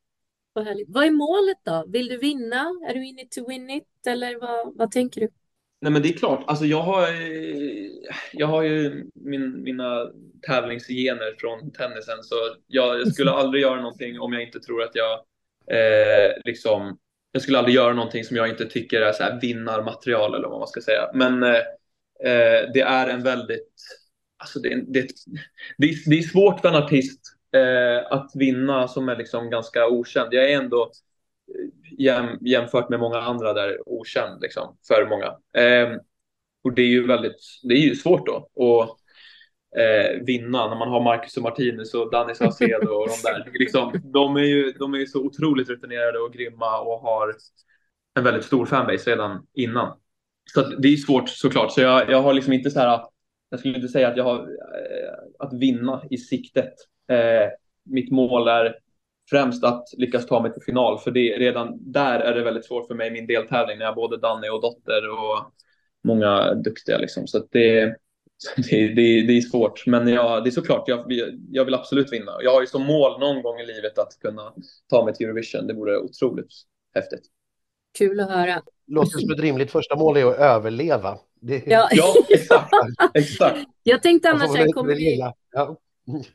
Vad, 0.53 0.65
härligt. 0.65 0.87
vad 0.89 1.05
är 1.05 1.11
målet 1.11 1.57
då? 1.63 1.85
Vill 1.87 2.07
du 2.07 2.17
vinna? 2.17 2.65
Är 2.89 2.93
du 2.93 3.07
in 3.07 3.19
it 3.19 3.31
to 3.31 3.47
win 3.47 3.69
it? 3.69 4.07
Eller 4.07 4.39
vad, 4.39 4.77
vad 4.77 4.91
tänker 4.91 5.21
du? 5.21 5.29
Nej, 5.81 5.91
men 5.91 6.01
det 6.01 6.09
är 6.09 6.13
klart. 6.13 6.43
Alltså, 6.47 6.65
jag, 6.65 6.81
har, 6.81 7.07
jag 8.33 8.47
har 8.47 8.63
ju 8.63 9.05
min, 9.13 9.63
mina 9.63 10.11
tävlingsgener 10.47 11.35
från 11.39 11.71
tennisen, 11.71 12.23
så 12.23 12.35
jag, 12.67 12.99
jag 12.99 13.13
skulle 13.13 13.31
aldrig 13.41 13.61
göra 13.61 13.81
någonting 13.81 14.19
om 14.19 14.33
jag 14.33 14.43
inte 14.43 14.59
tror 14.59 14.83
att 14.83 14.95
jag 14.95 15.13
eh, 15.77 16.31
liksom 16.45 16.97
jag 17.31 17.41
skulle 17.41 17.57
aldrig 17.57 17.75
göra 17.75 17.93
någonting 17.93 18.23
som 18.23 18.37
jag 18.37 18.49
inte 18.49 18.65
tycker 18.65 19.01
är 19.01 19.11
så 19.11 19.23
här 19.23 19.41
vinnarmaterial 19.41 20.35
eller 20.35 20.47
vad 20.47 20.59
man 20.59 20.67
ska 20.67 20.81
säga. 20.81 21.09
Men 21.13 21.43
eh, 21.43 21.55
eh 22.23 22.71
det 22.73 22.81
är 22.81 23.07
en 23.07 23.23
väldigt, 23.23 23.73
alltså 24.37 24.59
det, 24.59 24.83
det, 24.87 25.07
det, 25.77 25.89
är, 25.89 26.09
det 26.09 26.17
är 26.17 26.21
svårt 26.21 26.59
för 26.59 26.67
en 26.67 26.83
artist 26.83 27.36
eh, 27.53 28.11
att 28.11 28.31
vinna 28.35 28.87
som 28.87 29.09
är 29.09 29.15
liksom 29.15 29.49
ganska 29.49 29.87
okänd. 29.87 30.33
Jag 30.33 30.51
är 30.51 30.57
ändå 30.57 30.81
eh, 30.83 31.99
jäm, 31.99 32.37
jämfört 32.41 32.89
med 32.89 32.99
många 32.99 33.21
andra 33.21 33.53
där 33.53 33.89
okänd 33.89 34.41
liksom, 34.41 34.77
för 34.87 35.07
många. 35.09 35.25
Eh, 35.65 35.97
och 36.63 36.73
det 36.73 36.81
är 36.81 36.87
ju 36.87 37.07
väldigt, 37.07 37.39
det 37.63 37.73
är 37.73 37.79
ju 37.79 37.95
svårt 37.95 38.25
då 38.25 38.35
att 38.35 38.89
eh, 39.79 40.25
vinna 40.25 40.67
när 40.67 40.75
man 40.75 40.89
har 40.89 41.03
Marcus 41.03 41.37
och 41.37 41.43
Martinez 41.43 41.93
och 41.93 42.11
Danny 42.11 42.35
Saucedo 42.35 42.87
och 42.87 43.07
de 43.07 43.29
där. 43.29 43.49
Liksom, 43.59 44.01
de, 44.03 44.35
är 44.35 44.43
ju, 44.43 44.71
de 44.71 44.93
är 44.93 44.97
ju 44.97 45.05
så 45.05 45.19
otroligt 45.19 45.69
rutinerade 45.69 46.19
och 46.19 46.33
grymma 46.33 46.79
och 46.79 46.99
har 46.99 47.35
en 48.17 48.23
väldigt 48.23 48.45
stor 48.45 48.65
fanbase 48.65 49.11
redan 49.11 49.47
innan. 49.53 49.97
Så 50.53 50.61
det 50.61 50.87
är 50.87 50.97
svårt 50.97 51.29
såklart. 51.29 51.71
Så 51.71 51.81
jag, 51.81 52.09
jag 52.09 52.21
har 52.21 52.33
liksom 52.33 52.53
inte 52.53 52.71
så 52.71 52.79
här, 52.79 53.01
jag 53.49 53.59
skulle 53.59 53.75
inte 53.75 53.87
säga 53.87 54.07
att 54.07 54.17
jag 54.17 54.23
har 54.23 54.39
eh, 54.39 55.13
att 55.39 55.53
vinna 55.53 56.03
i 56.09 56.17
siktet. 56.17 56.73
Eh, 57.07 57.49
mitt 57.83 58.11
mål 58.11 58.47
är 58.47 58.75
främst 59.29 59.63
att 59.63 59.83
lyckas 59.97 60.25
ta 60.25 60.41
mig 60.41 60.53
till 60.53 60.61
final, 60.61 60.99
för 60.99 61.11
det, 61.11 61.37
redan 61.37 61.77
där 61.91 62.19
är 62.19 62.35
det 62.35 62.43
väldigt 62.43 62.65
svårt 62.65 62.87
för 62.87 62.95
mig, 62.95 63.11
min 63.11 63.27
deltävling, 63.27 63.77
när 63.77 63.85
jag 63.85 63.91
har 63.91 63.95
både 63.95 64.17
Danny 64.17 64.49
och 64.49 64.61
Dotter 64.61 65.09
och 65.09 65.51
många 66.03 66.53
duktiga. 66.53 66.97
Liksom. 66.97 67.27
Så 67.27 67.47
det, 67.51 67.85
det, 68.69 68.87
det, 68.87 69.21
det 69.21 69.37
är 69.37 69.41
svårt, 69.41 69.85
men 69.85 70.07
jag, 70.07 70.43
det 70.43 70.49
är 70.49 70.51
såklart, 70.51 70.83
jag, 70.87 71.05
jag 71.51 71.65
vill 71.65 71.73
absolut 71.73 72.13
vinna. 72.13 72.31
Jag 72.41 72.51
har 72.51 72.61
ju 72.61 72.67
som 72.67 72.83
mål 72.83 73.19
någon 73.19 73.41
gång 73.41 73.59
i 73.59 73.65
livet 73.65 73.99
att 73.99 74.19
kunna 74.21 74.53
ta 74.89 75.05
mig 75.05 75.13
till 75.13 75.25
Eurovision. 75.25 75.67
Det 75.67 75.73
vore 75.73 75.97
otroligt 75.97 76.51
häftigt. 76.95 77.23
Kul 77.97 78.19
att 78.19 78.29
höra. 78.29 78.61
Låter 78.87 79.19
som 79.19 79.31
ett 79.31 79.39
rimligt 79.39 79.71
första 79.71 79.95
mål 79.95 80.17
är 80.17 80.25
att 80.25 80.37
överleva. 80.37 81.17
Det... 81.41 81.63
Ja. 81.67 81.87
ja, 81.91 82.13
exakt. 82.29 82.69
exakt. 83.13 83.59
Jag 83.83 84.03
tänkte 84.03 84.29
annars 84.29 84.57
här, 84.57 84.71
kommer 84.71 84.95
vi, 84.95 85.19
ja. 85.51 85.77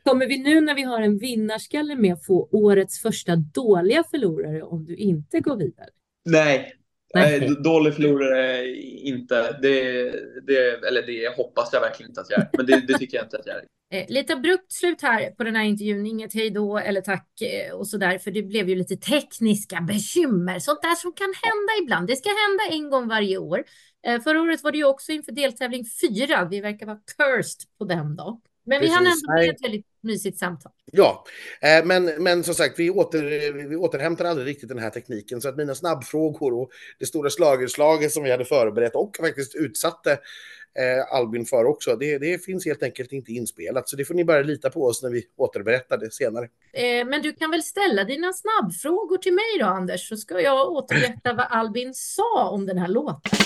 Kommer 0.02 0.26
vi 0.26 0.38
nu 0.38 0.60
när 0.60 0.74
vi 0.74 0.82
har 0.82 1.00
en 1.00 1.18
vinnarskalle 1.18 1.96
med 1.96 2.24
få 2.26 2.48
årets 2.52 3.02
första 3.02 3.36
dåliga 3.36 4.04
förlorare 4.10 4.62
om 4.62 4.84
du 4.84 4.96
inte 4.96 5.40
går 5.40 5.56
vidare? 5.56 5.88
Nej, 6.24 6.72
Nej, 7.14 7.56
dålig 7.64 7.94
förlorare 7.94 8.66
inte. 8.84 9.58
Det, 9.62 10.02
det, 10.46 10.86
eller 10.88 11.06
det 11.06 11.36
hoppas 11.36 11.70
jag 11.72 11.80
verkligen 11.80 12.10
inte 12.10 12.20
att 12.20 12.30
jag 12.30 12.40
är. 12.40 12.48
Men 12.52 12.66
det, 12.66 12.86
det 12.86 12.98
tycker 12.98 13.16
jag 13.16 13.26
inte 13.26 13.38
att 13.38 13.46
jag 13.46 13.56
är. 13.56 13.64
Eh, 13.92 14.04
lite 14.08 14.32
abrupt 14.32 14.72
slut 14.72 15.02
här 15.02 15.30
på 15.30 15.44
den 15.44 15.56
här 15.56 15.64
intervjun. 15.64 16.06
Inget 16.06 16.34
hej 16.34 16.50
då 16.50 16.78
eller 16.78 17.00
tack 17.00 17.28
eh, 17.40 17.74
och 17.74 17.88
så 17.88 17.96
där. 17.96 18.18
För 18.18 18.30
det 18.30 18.42
blev 18.42 18.68
ju 18.68 18.74
lite 18.74 18.96
tekniska 18.96 19.80
bekymmer. 19.80 20.58
Sånt 20.58 20.82
där 20.82 20.94
som 20.94 21.12
kan 21.12 21.34
hända 21.42 21.82
ibland. 21.82 22.06
Det 22.06 22.16
ska 22.16 22.28
hända 22.28 22.76
en 22.76 22.90
gång 22.90 23.08
varje 23.08 23.38
år. 23.38 23.64
Eh, 24.06 24.20
förra 24.20 24.42
året 24.42 24.62
var 24.62 24.72
det 24.72 24.78
ju 24.78 24.84
också 24.84 25.12
inför 25.12 25.32
deltävling 25.32 25.84
fyra. 26.00 26.48
Vi 26.50 26.60
verkar 26.60 26.86
vara 26.86 26.98
cursed 27.16 27.60
på 27.78 27.84
den 27.84 28.16
då. 28.16 28.40
Men 28.64 28.80
vi 28.80 28.88
hann 28.88 29.06
ändå 29.06 29.32
med 29.34 29.50
ett 29.50 29.64
väldigt 29.64 29.86
mysigt 30.00 30.38
samtal. 30.38 30.72
Ja, 30.92 31.24
eh, 31.60 31.84
men, 31.84 32.04
men 32.04 32.44
som 32.44 32.54
sagt, 32.54 32.78
vi, 32.78 32.90
åter, 32.90 33.52
vi 33.68 33.76
återhämtar 33.76 34.24
aldrig 34.24 34.46
riktigt 34.46 34.68
den 34.68 34.78
här 34.78 34.90
tekniken. 34.90 35.40
Så 35.40 35.48
att 35.48 35.56
mina 35.56 35.74
snabbfrågor 35.74 36.54
och 36.54 36.70
det 36.98 37.06
stora 37.06 37.30
slagerslaget 37.30 38.12
som 38.12 38.22
vi 38.22 38.30
hade 38.30 38.44
förberett 38.44 38.94
och 38.94 39.16
faktiskt 39.20 39.54
utsatte 39.54 40.18
eh, 40.78 41.16
Albin 41.16 41.46
för 41.46 41.64
också, 41.64 41.96
det, 41.96 42.18
det 42.18 42.44
finns 42.44 42.66
helt 42.66 42.82
enkelt 42.82 43.12
inte 43.12 43.32
inspelat. 43.32 43.88
Så 43.88 43.96
det 43.96 44.04
får 44.04 44.14
ni 44.14 44.24
bara 44.24 44.42
lita 44.42 44.70
på 44.70 44.84
oss 44.84 45.02
när 45.02 45.10
vi 45.10 45.24
återberättar 45.36 45.98
det 45.98 46.12
senare. 46.12 46.48
Eh, 46.72 47.06
men 47.06 47.22
du 47.22 47.32
kan 47.32 47.50
väl 47.50 47.62
ställa 47.62 48.04
dina 48.04 48.32
snabbfrågor 48.32 49.18
till 49.18 49.34
mig 49.34 49.58
då, 49.60 49.66
Anders, 49.66 50.08
så 50.08 50.16
ska 50.16 50.40
jag 50.40 50.72
återberätta 50.72 51.32
vad 51.32 51.46
Albin 51.50 51.94
sa 51.94 52.48
om 52.48 52.66
den 52.66 52.78
här 52.78 52.88
låten. 52.88 53.38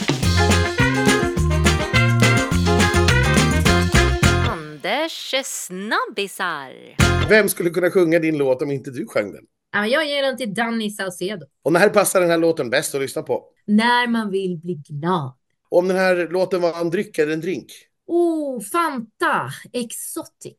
Anders 4.86 5.34
snabbisar. 5.44 6.96
Vem 7.28 7.48
skulle 7.48 7.70
kunna 7.70 7.90
sjunga 7.90 8.18
din 8.18 8.38
låt 8.38 8.62
om 8.62 8.70
inte 8.70 8.90
du 8.90 9.06
sjöng 9.06 9.32
den? 9.32 9.44
Ja, 9.72 9.86
jag 9.86 10.06
ger 10.06 10.22
den 10.22 10.36
till 10.36 10.54
Danny 10.54 10.90
Saucedo. 10.90 11.46
Och 11.62 11.72
när 11.72 11.88
passar 11.88 12.20
den 12.20 12.30
här 12.30 12.38
låten 12.38 12.70
bäst 12.70 12.94
att 12.94 13.00
lyssna 13.00 13.22
på? 13.22 13.44
När 13.64 14.06
man 14.06 14.30
vill 14.30 14.58
bli 14.58 14.74
glad. 14.74 15.32
Om 15.68 15.88
den 15.88 15.96
här 15.96 16.28
låten 16.30 16.60
var 16.60 16.80
en 16.80 16.90
dryck 16.90 17.18
eller 17.18 17.32
en 17.32 17.40
drink? 17.40 17.66
Oh, 18.06 18.60
Fanta, 18.60 19.50
Exotic. 19.72 20.56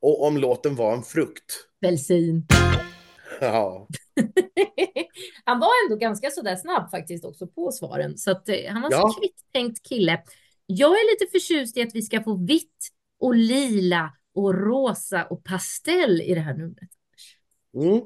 Och 0.00 0.26
om 0.26 0.36
låten 0.36 0.74
var 0.76 0.92
en 0.94 1.02
frukt? 1.02 1.68
Belsin. 1.80 2.46
Ja. 3.40 3.88
han 5.44 5.60
var 5.60 5.70
ändå 5.84 5.96
ganska 5.96 6.30
sådär 6.30 6.56
snabb 6.56 6.90
faktiskt 6.90 7.24
också 7.24 7.46
på 7.46 7.72
svaren. 7.72 8.18
Så 8.18 8.30
att, 8.30 8.48
eh, 8.48 8.56
han 8.68 8.82
var 8.82 8.90
ja. 8.90 9.00
så 9.00 9.20
kvitt 9.20 9.36
tänkt 9.52 9.88
kille. 9.88 10.22
Jag 10.66 10.90
är 10.90 11.12
lite 11.12 11.32
förtjust 11.32 11.76
i 11.76 11.82
att 11.82 11.94
vi 11.94 12.02
ska 12.02 12.22
få 12.22 12.46
vitt 12.46 12.92
och 13.22 13.34
lila 13.34 14.12
och 14.34 14.54
rosa 14.54 15.24
och 15.24 15.44
pastell 15.44 16.20
i 16.20 16.34
det 16.34 16.40
här 16.40 16.54
numret. 16.54 16.88
Mm. 17.74 18.00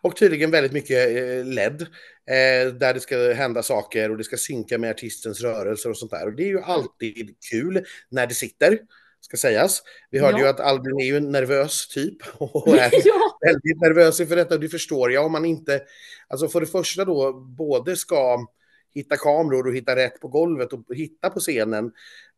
Och 0.00 0.16
tydligen 0.16 0.50
väldigt 0.50 0.72
mycket 0.72 1.08
eh, 1.08 1.44
LED, 1.44 1.82
eh, 1.82 2.74
där 2.74 2.94
det 2.94 3.00
ska 3.00 3.32
hända 3.32 3.62
saker 3.62 4.10
och 4.10 4.16
det 4.16 4.24
ska 4.24 4.36
synka 4.36 4.78
med 4.78 4.90
artistens 4.90 5.40
rörelser 5.40 5.90
och 5.90 5.96
sånt 5.96 6.10
där. 6.10 6.26
Och 6.26 6.36
det 6.36 6.42
är 6.42 6.48
ju 6.48 6.60
alltid 6.60 7.36
kul 7.50 7.84
när 8.10 8.26
det 8.26 8.34
sitter, 8.34 8.78
ska 9.20 9.36
sägas. 9.36 9.82
Vi 10.10 10.18
hörde 10.18 10.38
ja. 10.38 10.44
ju 10.44 10.50
att 10.50 10.60
Albin 10.60 11.00
är 11.00 11.04
ju 11.04 11.16
en 11.16 11.32
nervös 11.32 11.88
typ 11.88 12.16
och 12.38 12.68
är 12.78 12.90
ja. 13.04 13.38
väldigt 13.46 13.80
nervös 13.80 14.20
inför 14.20 14.36
detta. 14.36 14.58
Det 14.58 14.68
förstår 14.68 15.12
jag 15.12 15.26
om 15.26 15.32
man 15.32 15.44
inte, 15.44 15.82
alltså 16.28 16.48
för 16.48 16.60
det 16.60 16.66
första 16.66 17.04
då, 17.04 17.32
både 17.32 17.96
ska 17.96 18.46
hitta 18.94 19.16
kameror 19.16 19.66
och 19.66 19.74
hitta 19.74 19.96
rätt 19.96 20.20
på 20.20 20.28
golvet 20.28 20.72
och 20.72 20.84
hitta 20.94 21.30
på 21.30 21.40
scenen 21.40 21.92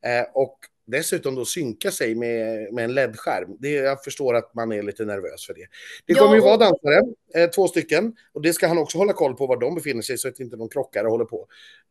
eh, 0.05 0.27
och 0.35 0.59
dessutom 0.87 1.35
då 1.35 1.45
synka 1.45 1.91
sig 1.91 2.15
med, 2.15 2.73
med 2.73 2.85
en 2.85 2.95
LED-skärm. 2.95 3.57
jag 3.61 4.05
förstår 4.05 4.35
att 4.35 4.55
man 4.55 4.73
är 4.73 4.83
lite 4.83 5.05
nervös 5.05 5.47
för 5.47 5.55
det. 5.55 5.67
Det 6.07 6.15
kommer 6.15 6.31
ja, 6.31 6.37
ju 6.37 6.41
vara 6.41 6.57
dansare, 6.57 7.03
eh, 7.35 7.51
två 7.51 7.69
stycken, 7.69 8.17
och 8.33 8.43
det 8.43 8.53
ska 8.53 8.69
han 8.69 8.79
också 8.79 8.99
hålla 8.99 9.13
koll 9.13 9.37
på 9.37 9.47
var 9.47 9.57
de 9.57 9.75
befinner 9.75 10.03
sig 10.03 10.19
så 10.19 10.29
att 10.29 10.41
inte 10.41 10.57
de 10.57 10.69
krockar 10.69 11.05
och 11.05 11.11
håller 11.11 11.25
på. 11.25 11.47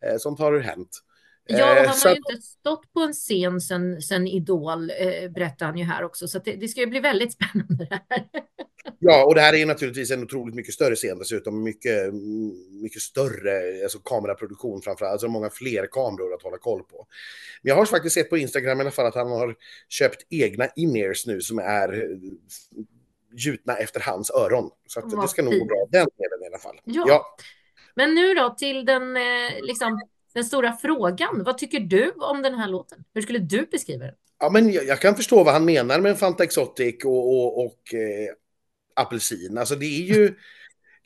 Eh, 0.06 0.18
sånt 0.18 0.40
har 0.40 0.60
hänt. 0.60 1.00
Ja, 1.48 1.72
och 1.72 1.88
han 1.88 2.00
har 2.04 2.10
ju 2.10 2.16
inte 2.16 2.42
stått 2.42 2.94
på 2.94 3.00
en 3.00 3.14
scen 3.14 3.62
sen, 3.62 4.02
sen 4.02 4.28
Idol, 4.28 4.90
eh, 4.90 5.32
berättar 5.32 5.66
han 5.66 5.78
ju 5.78 5.84
här 5.84 6.04
också. 6.04 6.28
Så 6.28 6.40
det, 6.40 6.56
det, 6.56 6.68
ska 6.68 6.80
ju 6.80 6.88
bli 6.88 7.00
väldigt 7.00 7.34
spännande 7.38 7.88
det 7.90 8.02
här. 8.10 8.28
Ja, 9.00 9.26
och 9.26 9.36
det 9.36 9.42
här 9.42 9.54
är 9.54 9.66
naturligtvis 9.66 10.12
en 10.12 10.24
otroligt 10.24 10.56
mycket 10.56 10.74
större 10.74 10.96
scen 10.96 11.20
dessutom. 11.20 11.64
Mycket, 11.64 12.14
mycket 12.82 13.02
större 13.02 13.84
alltså 13.84 14.00
kameraproduktion 14.00 14.82
framför 14.82 15.06
allt. 15.06 15.12
Alltså 15.12 15.28
många 15.28 15.50
fler 15.50 15.88
kameror 15.92 16.34
att 16.34 16.44
hålla 16.44 16.58
koll 16.58 16.84
på. 16.84 17.08
Men 17.62 17.70
jag 17.70 17.76
har 17.76 17.86
faktiskt 17.86 18.16
sett 18.16 18.30
på 18.30 18.38
Instagram 18.38 18.78
i 18.78 18.82
alla 18.82 18.92
fall 18.92 19.06
att 19.06 19.16
han 19.16 19.32
har 19.32 19.56
köpt 19.90 20.26
egna 20.30 20.68
in-ears 20.76 21.28
nu 21.28 21.42
som 21.42 21.60
är 21.60 21.94
eh, 21.94 22.18
gjutna 23.36 23.78
efter 23.78 24.00
hans 24.00 24.32
öron. 24.32 24.70
Så 24.88 25.02
det 25.02 25.28
ska 25.28 25.42
nog 25.42 25.60
gå 25.60 25.66
bra 25.66 25.88
den 25.92 26.08
delen 26.18 26.44
i 26.44 26.48
alla 26.48 26.60
fall. 26.60 26.80
Ja. 26.84 27.06
ja. 27.08 27.36
Men 27.96 28.16
nu 28.16 28.34
då 28.34 28.50
till 28.50 28.86
den 28.86 29.18
eh, 29.18 29.62
liksom 29.62 30.02
den 30.34 30.46
stora 30.46 30.74
frågan. 30.74 31.44
Vad 31.44 31.58
tycker 31.58 31.80
du 31.80 32.12
om 32.12 32.42
den 32.42 32.54
här 32.54 32.68
låten? 32.68 33.04
Hur 33.14 33.22
skulle 33.22 33.40
du 33.40 33.66
beskriva 33.72 34.06
den? 34.06 34.16
Ja, 34.40 34.50
men 34.50 34.72
jag, 34.72 34.86
jag 34.86 35.00
kan 35.00 35.16
förstå 35.16 35.44
vad 35.44 35.54
han 35.54 35.66
menar 35.66 36.00
med 36.00 36.20
Fanta 36.20 36.44
Exotic 36.44 36.96
och, 37.06 37.28
och, 37.28 37.66
och 37.66 37.94
eh, 37.94 38.34
apelsin. 38.96 39.58
Alltså 39.58 39.76
det 39.76 39.86
är 39.86 40.02
ju 40.16 40.36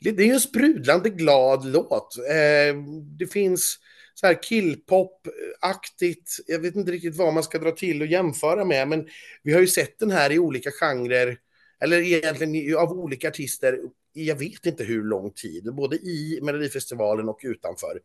det 0.00 0.22
är 0.28 0.32
en 0.32 0.40
sprudlande 0.40 1.10
glad 1.10 1.64
låt. 1.64 2.16
Eh, 2.18 2.76
det 3.18 3.26
finns 3.26 3.78
så 4.14 4.26
här 4.26 4.42
killpop-aktigt. 4.42 6.36
Jag 6.46 6.58
vet 6.58 6.76
inte 6.76 6.92
riktigt 6.92 7.16
vad 7.16 7.34
man 7.34 7.42
ska 7.42 7.58
dra 7.58 7.70
till 7.70 8.02
och 8.02 8.06
jämföra 8.06 8.64
med, 8.64 8.88
men 8.88 9.08
vi 9.42 9.52
har 9.52 9.60
ju 9.60 9.66
sett 9.66 9.98
den 9.98 10.10
här 10.10 10.32
i 10.32 10.38
olika 10.38 10.70
genrer, 10.70 11.38
eller 11.80 12.00
egentligen 12.00 12.76
av 12.76 12.92
olika 12.92 13.28
artister 13.28 13.78
i 14.14 14.26
jag 14.26 14.36
vet 14.36 14.66
inte 14.66 14.84
hur 14.84 15.04
lång 15.04 15.30
tid, 15.30 15.74
både 15.74 15.96
i 15.96 16.38
Melodifestivalen 16.42 17.28
och 17.28 17.40
utanför. 17.42 18.00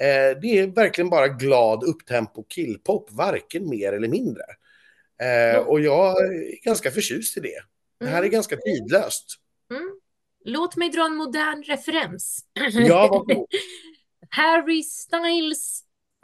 Eh, 0.00 0.40
det 0.40 0.58
är 0.58 0.66
verkligen 0.66 1.10
bara 1.10 1.28
glad 1.28 1.84
upptempo 1.84 2.44
killpop, 2.48 3.08
varken 3.10 3.68
mer 3.68 3.92
eller 3.92 4.08
mindre. 4.08 4.42
Eh, 5.22 5.58
och 5.58 5.80
jag 5.80 6.24
är 6.24 6.64
ganska 6.64 6.90
förtjust 6.90 7.36
i 7.36 7.40
det. 7.40 7.60
Det 8.00 8.06
här 8.06 8.16
är 8.16 8.18
mm. 8.18 8.30
ganska 8.30 8.56
tidlöst. 8.56 9.26
Mm. 9.70 9.90
Låt 10.44 10.76
mig 10.76 10.88
dra 10.88 11.06
en 11.06 11.16
modern 11.16 11.62
referens. 11.62 12.44
Ja, 12.72 13.08
varsågod. 13.08 13.46
Harry 14.30 14.82
Styles 14.82 15.82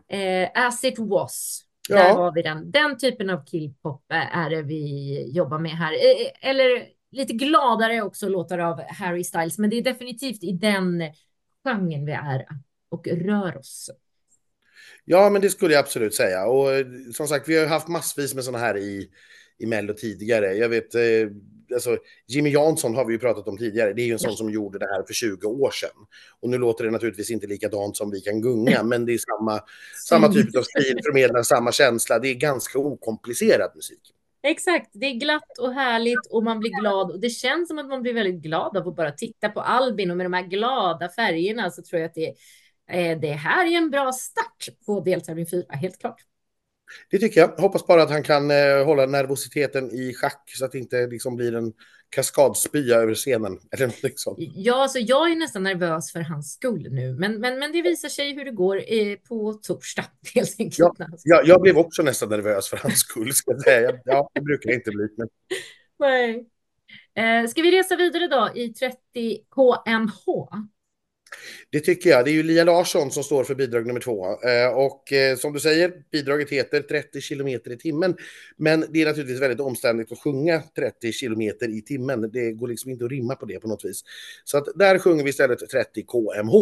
eh, 0.09 0.67
As 0.67 0.85
it 0.85 0.99
was. 0.99 1.63
Ja. 1.89 1.97
Där 1.97 2.15
har 2.15 2.33
vi 2.33 2.43
den. 2.43 2.71
Den 2.71 2.99
typen 2.99 3.31
av 3.31 3.45
killpop 3.45 4.05
är 4.09 4.51
det 4.51 4.63
vi 4.63 5.31
jobbar 5.33 5.59
med 5.59 5.71
här. 5.71 5.93
Eh, 5.93 6.51
eller 6.51 6.87
lite 7.11 7.33
gladare 7.33 8.03
också 8.03 8.29
låtar 8.29 8.59
av 8.59 8.83
Harry 8.83 9.25
Styles, 9.25 9.59
men 9.59 9.71
det 9.71 9.79
är 9.79 9.83
definitivt 9.83 10.45
i 10.45 10.53
den 10.53 11.03
genren 11.65 12.07
vi 12.07 12.13
är 12.13 12.47
och 12.89 13.07
rör 13.07 13.57
oss. 13.57 13.91
Ja, 15.05 15.31
men 15.31 15.43
det 15.43 15.51
skulle 15.51 15.75
jag 15.75 15.81
absolut 15.81 16.15
säga. 16.15 16.47
Och 16.47 16.73
eh, 16.73 16.87
som 17.15 17.29
sagt, 17.29 17.49
vi 17.49 17.59
har 17.59 17.67
haft 17.67 17.89
massvis 17.89 18.35
med 18.35 18.45
sådana 18.45 18.65
här 18.65 18.77
i, 18.77 19.11
i 19.59 19.67
Mello 19.67 19.95
tidigare. 19.95 20.55
Jag 20.55 20.69
vet, 20.69 20.95
eh, 20.95 21.03
alltså, 21.75 21.99
Jimmy 22.27 22.51
Jansson 22.51 22.95
har 22.95 23.05
vi 23.05 23.13
ju 23.13 23.19
pratat 23.19 23.49
om 23.49 23.59
tidigare. 23.59 23.93
Det 23.93 24.03
är 24.03 24.07
ju 24.07 24.13
en 24.13 24.19
sån 24.19 24.37
som 24.37 24.51
gjorde 24.51 24.79
det 24.79 24.87
här 24.87 25.03
för 25.03 25.15
20 25.15 25.47
år 25.47 25.71
sedan. 25.71 26.07
Och 26.41 26.51
nu 26.51 26.59
låter 26.59 26.85
det 26.85 26.91
naturligtvis 26.91 27.31
inte 27.31 27.47
likadant 27.47 27.97
som 27.97 28.11
Vi 28.11 28.21
kan 28.21 28.41
gunga, 28.41 28.83
men 28.85 29.07
det 29.07 29.13
är 29.13 29.19
samma, 29.19 29.61
samma 30.09 30.33
typ 30.33 30.57
av 30.57 30.63
stil, 30.63 31.01
förmedlar 31.05 31.43
samma 31.43 31.73
känsla. 31.73 32.19
Det 32.19 32.29
är 32.29 32.35
ganska 32.35 32.79
okomplicerad 32.79 33.71
musik. 33.75 34.13
Exakt, 34.43 34.91
det 34.93 35.07
är 35.07 35.15
glatt 35.15 35.59
och 35.61 35.73
härligt 35.73 36.27
och 36.31 36.45
man 36.45 36.59
blir 36.59 36.81
glad 36.81 37.11
och 37.11 37.21
det 37.21 37.31
känns 37.31 37.69
som 37.69 37.79
att 37.79 37.89
man 37.89 38.03
blir 38.03 38.15
väldigt 38.15 38.43
glad 38.43 38.77
av 38.77 38.89
att 38.89 38.97
bara 38.97 39.13
titta 39.13 39.49
på 39.49 39.61
Albin 39.61 40.11
och 40.11 40.17
med 40.17 40.27
de 40.27 40.33
här 40.33 40.47
glada 40.47 41.09
färgerna 41.09 41.71
så 41.71 41.83
tror 41.83 42.01
jag 42.01 42.09
att 42.09 42.15
det 42.15 42.27
är 42.27 42.35
det 43.21 43.33
här 43.33 43.67
är 43.67 43.77
en 43.77 43.91
bra 43.91 44.13
start 44.13 44.69
på 44.87 45.01
deltävling 45.01 45.47
4, 45.47 45.65
helt 45.69 45.99
klart. 45.99 46.21
Det 47.11 47.19
tycker 47.19 47.41
jag. 47.41 47.49
Hoppas 47.49 47.87
bara 47.87 48.03
att 48.03 48.11
han 48.11 48.23
kan 48.23 48.51
eh, 48.51 48.85
hålla 48.85 49.07
nervositeten 49.07 49.91
i 49.91 50.15
schack 50.15 50.43
så 50.47 50.65
att 50.65 50.73
det 50.73 50.79
inte 50.79 51.07
liksom 51.07 51.37
blir 51.37 51.55
en 51.55 51.73
kaskadspya 52.09 52.97
över 52.97 53.15
scenen. 53.15 53.59
Eller 53.71 53.87
något 53.87 54.19
sånt. 54.19 54.39
Ja, 54.39 54.83
alltså 54.83 54.99
jag 54.99 55.31
är 55.31 55.37
nästan 55.37 55.63
nervös 55.63 56.13
för 56.13 56.21
hans 56.21 56.53
skull 56.53 56.89
nu, 56.91 57.15
men, 57.15 57.41
men, 57.41 57.59
men 57.59 57.73
det 57.73 57.83
visar 57.83 58.09
sig 58.09 58.35
hur 58.35 58.45
det 58.45 58.51
går 58.51 58.77
eh, 58.77 59.17
på 59.29 59.53
torsdag. 59.53 60.05
Helt 60.35 60.57
enkelt. 60.59 60.79
Ja, 60.99 61.07
ja, 61.25 61.43
jag 61.45 61.61
blev 61.61 61.79
också 61.79 62.03
nästan 62.03 62.29
nervös 62.29 62.69
för 62.69 62.77
hans 62.77 62.99
skull, 62.99 63.33
ska 63.33 63.51
jag 63.51 63.63
säga. 63.63 64.01
Ja, 64.05 64.31
det 64.35 64.41
brukar 64.41 64.71
jag 64.71 64.79
inte 64.79 64.91
bli. 64.91 65.09
Men... 65.17 65.29
Nej. 65.99 66.47
Eh, 67.15 67.49
ska 67.49 67.63
vi 67.63 67.79
resa 67.79 67.97
vidare 67.97 68.27
då 68.27 68.61
i 68.61 68.69
30 68.69 68.97
KMH? 69.51 70.49
Det 71.71 71.81
tycker 71.81 72.11
jag. 72.11 72.25
Det 72.25 72.31
är 72.31 72.33
ju 72.33 72.43
Lia 72.43 72.65
Larsson 72.65 73.11
som 73.11 73.25
står 73.25 73.45
för 73.45 73.55
bidrag 73.55 73.87
nummer 73.87 74.01
två. 74.01 74.27
Eh, 74.27 74.69
och 74.69 75.13
eh, 75.13 75.37
som 75.37 75.53
du 75.53 75.61
säger, 75.61 75.93
bidraget 76.13 76.51
heter 76.51 76.81
30 76.81 77.21
kilometer 77.21 77.73
i 77.73 77.77
timmen. 77.77 78.17
Men 78.57 78.85
det 78.91 79.03
är 79.03 79.07
naturligtvis 79.07 79.41
väldigt 79.41 79.61
omständigt 79.61 80.13
att 80.13 80.19
sjunga 80.19 80.63
30 80.77 81.13
kilometer 81.13 81.79
i 81.79 81.83
timmen. 81.83 82.31
Det 82.33 82.53
går 82.53 82.69
liksom 82.69 82.91
inte 82.91 83.05
att 83.05 83.11
rimma 83.11 83.35
på 83.35 83.47
det 83.47 83.61
på 83.61 83.69
något 83.69 83.85
vis. 83.85 84.03
Så 84.45 84.59
att 84.59 84.67
där 84.75 84.99
sjunger 84.99 85.25
vi 85.25 85.31
istället 85.31 85.71
30 85.71 86.03
kmh. 86.03 86.55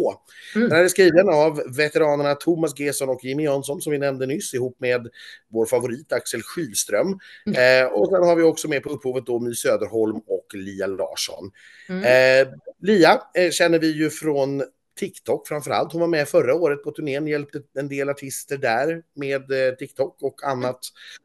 Mm. 0.55 0.69
Den 0.69 0.77
här 0.77 0.85
är 0.85 0.89
skriven 0.89 1.29
av 1.29 1.63
veteranerna 1.77 2.35
Thomas 2.35 2.81
Gesson 2.81 3.09
och 3.09 3.25
Jimmy 3.25 3.45
Jansson 3.45 3.81
som 3.81 3.93
vi 3.93 3.99
nämnde 3.99 4.27
nyss 4.27 4.55
ihop 4.55 4.81
med 4.81 5.09
vår 5.51 5.67
favorit 5.67 6.13
Axel 6.13 6.43
Skylström. 6.43 7.19
Mm. 7.47 7.85
Eh, 7.85 7.93
och 7.93 8.09
sen 8.09 8.23
har 8.23 8.37
vi 8.37 8.43
också 8.43 8.69
med 8.69 8.83
på 8.83 8.91
upphovet 8.91 9.27
då 9.27 9.39
My 9.39 9.55
Söderholm 9.55 10.17
och 10.17 10.47
Lia 10.55 10.87
Larsson. 10.87 11.51
Mm. 11.89 12.03
Eh, 12.03 12.55
Lia 12.83 13.21
eh, 13.35 13.51
känner 13.51 13.79
vi 13.79 13.91
ju 13.93 14.11
från 14.11 14.64
TikTok 14.97 15.49
framför 15.49 15.71
allt. 15.71 15.93
Hon 15.93 16.01
var 16.01 16.09
med 16.09 16.29
förra 16.29 16.55
året 16.55 16.83
på 16.83 16.91
turnén, 16.91 17.27
hjälpte 17.27 17.63
en 17.79 17.89
del 17.89 18.09
artister 18.09 18.57
där 18.57 19.03
med 19.15 19.69
eh, 19.69 19.75
TikTok 19.75 20.23
och 20.23 20.45
annat 20.45 20.81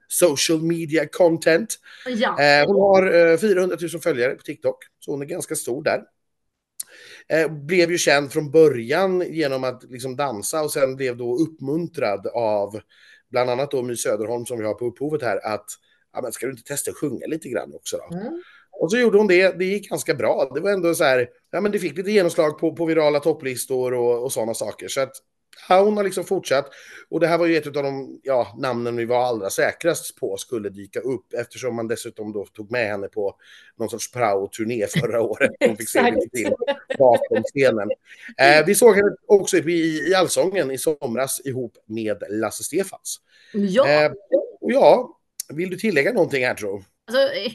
social 0.08 0.62
media 0.62 1.08
content. 1.08 1.76
Ja. 2.06 2.42
Eh, 2.42 2.68
hon 2.68 2.82
har 2.82 3.38
400 3.38 3.78
000 3.82 4.02
följare 4.02 4.36
på 4.36 4.44
TikTok, 4.44 4.78
så 5.00 5.12
hon 5.12 5.22
är 5.22 5.26
ganska 5.26 5.56
stor 5.56 5.84
där. 5.84 6.04
Blev 7.50 7.92
ju 7.92 7.98
känd 7.98 8.32
från 8.32 8.52
början 8.52 9.34
genom 9.34 9.64
att 9.64 9.84
liksom 9.84 10.16
dansa 10.16 10.62
och 10.62 10.72
sen 10.72 10.96
blev 10.96 11.18
då 11.18 11.38
uppmuntrad 11.38 12.28
av 12.28 12.80
bland 13.30 13.50
annat 13.50 13.72
då 13.72 13.82
My 13.82 13.96
Söderholm 13.96 14.46
som 14.46 14.60
vi 14.60 14.66
har 14.66 14.74
på 14.74 14.86
upphovet 14.86 15.22
här 15.22 15.46
att 15.46 15.66
ja, 16.14 16.22
men 16.22 16.32
ska 16.32 16.46
du 16.46 16.52
inte 16.52 16.64
testa 16.64 16.92
att 16.92 16.98
sjunga 16.98 17.28
lite 17.28 17.50
grann 17.50 17.74
också 17.74 17.98
då? 17.98 18.18
Mm. 18.18 18.42
Och 18.80 18.92
så 18.92 18.98
gjorde 18.98 19.18
hon 19.18 19.28
det. 19.28 19.60
Det 19.60 19.66
gick 19.66 19.90
ganska 19.90 20.14
bra. 20.14 20.52
Det 20.54 20.60
var 20.60 20.72
ändå 20.72 20.96
så 20.96 21.04
här, 21.04 21.30
ja 21.52 21.62
men 21.62 21.72
det 21.72 21.80
fick 21.80 21.98
lite 21.98 22.12
genomslag 22.12 22.60
på, 22.60 22.76
på 22.76 22.86
virala 22.86 23.20
topplistor 23.20 23.94
och, 23.94 24.24
och 24.24 24.32
sådana 24.32 24.54
saker. 24.54 24.88
Så 24.88 25.02
att 25.02 25.12
ja, 25.70 25.82
hon 25.82 25.98
har 25.98 26.04
liksom 26.04 26.24
fortsatt. 26.24 26.70
Och 27.10 27.20
det 27.20 27.28
här 27.28 27.38
var 27.38 27.46
ju 27.46 27.58
ett 27.58 27.68
av 27.68 27.84
de 27.84 28.20
ja, 28.24 28.56
namnen 28.58 28.96
vi 28.96 29.06
var 29.06 29.26
allra 29.26 29.50
säkrast 29.50 30.16
på 30.16 30.38
skulle 30.38 30.70
dyka 30.70 31.00
upp 31.00 31.34
eftersom 31.34 31.76
man 31.76 31.88
dessutom 31.88 32.34
då 32.34 32.46
tog 32.46 32.72
med 32.72 32.88
henne 32.88 33.08
på 33.08 33.36
någon 33.76 33.90
sorts 33.90 34.12
prao-turné 34.12 34.88
förra 35.00 35.22
året. 35.22 35.52
Hon 35.60 35.78
fick 35.78 35.90
se 35.90 36.12
lite 36.12 36.30
till 36.30 36.54
bakom 36.98 37.44
scenen. 37.44 37.90
Eh, 38.38 38.66
vi 38.66 38.76
såg 38.76 38.96
henne 38.96 39.16
också 39.28 39.58
i, 39.58 40.10
i 40.10 40.16
Allsången 40.16 40.72
i 40.72 40.78
somras 40.78 41.42
ihop 41.46 41.78
med 41.86 42.24
Lasse 42.30 42.64
Stefans. 42.64 43.22
Ja. 43.54 43.88
Eh, 43.88 44.12
och 44.62 44.72
ja, 44.72 45.20
vill 45.54 45.70
du 45.70 45.78
tillägga 45.78 46.14
någonting 46.14 46.46
här 46.46 46.54
tror 46.54 46.84
Alltså, 47.08 47.22
eh, 47.22 47.52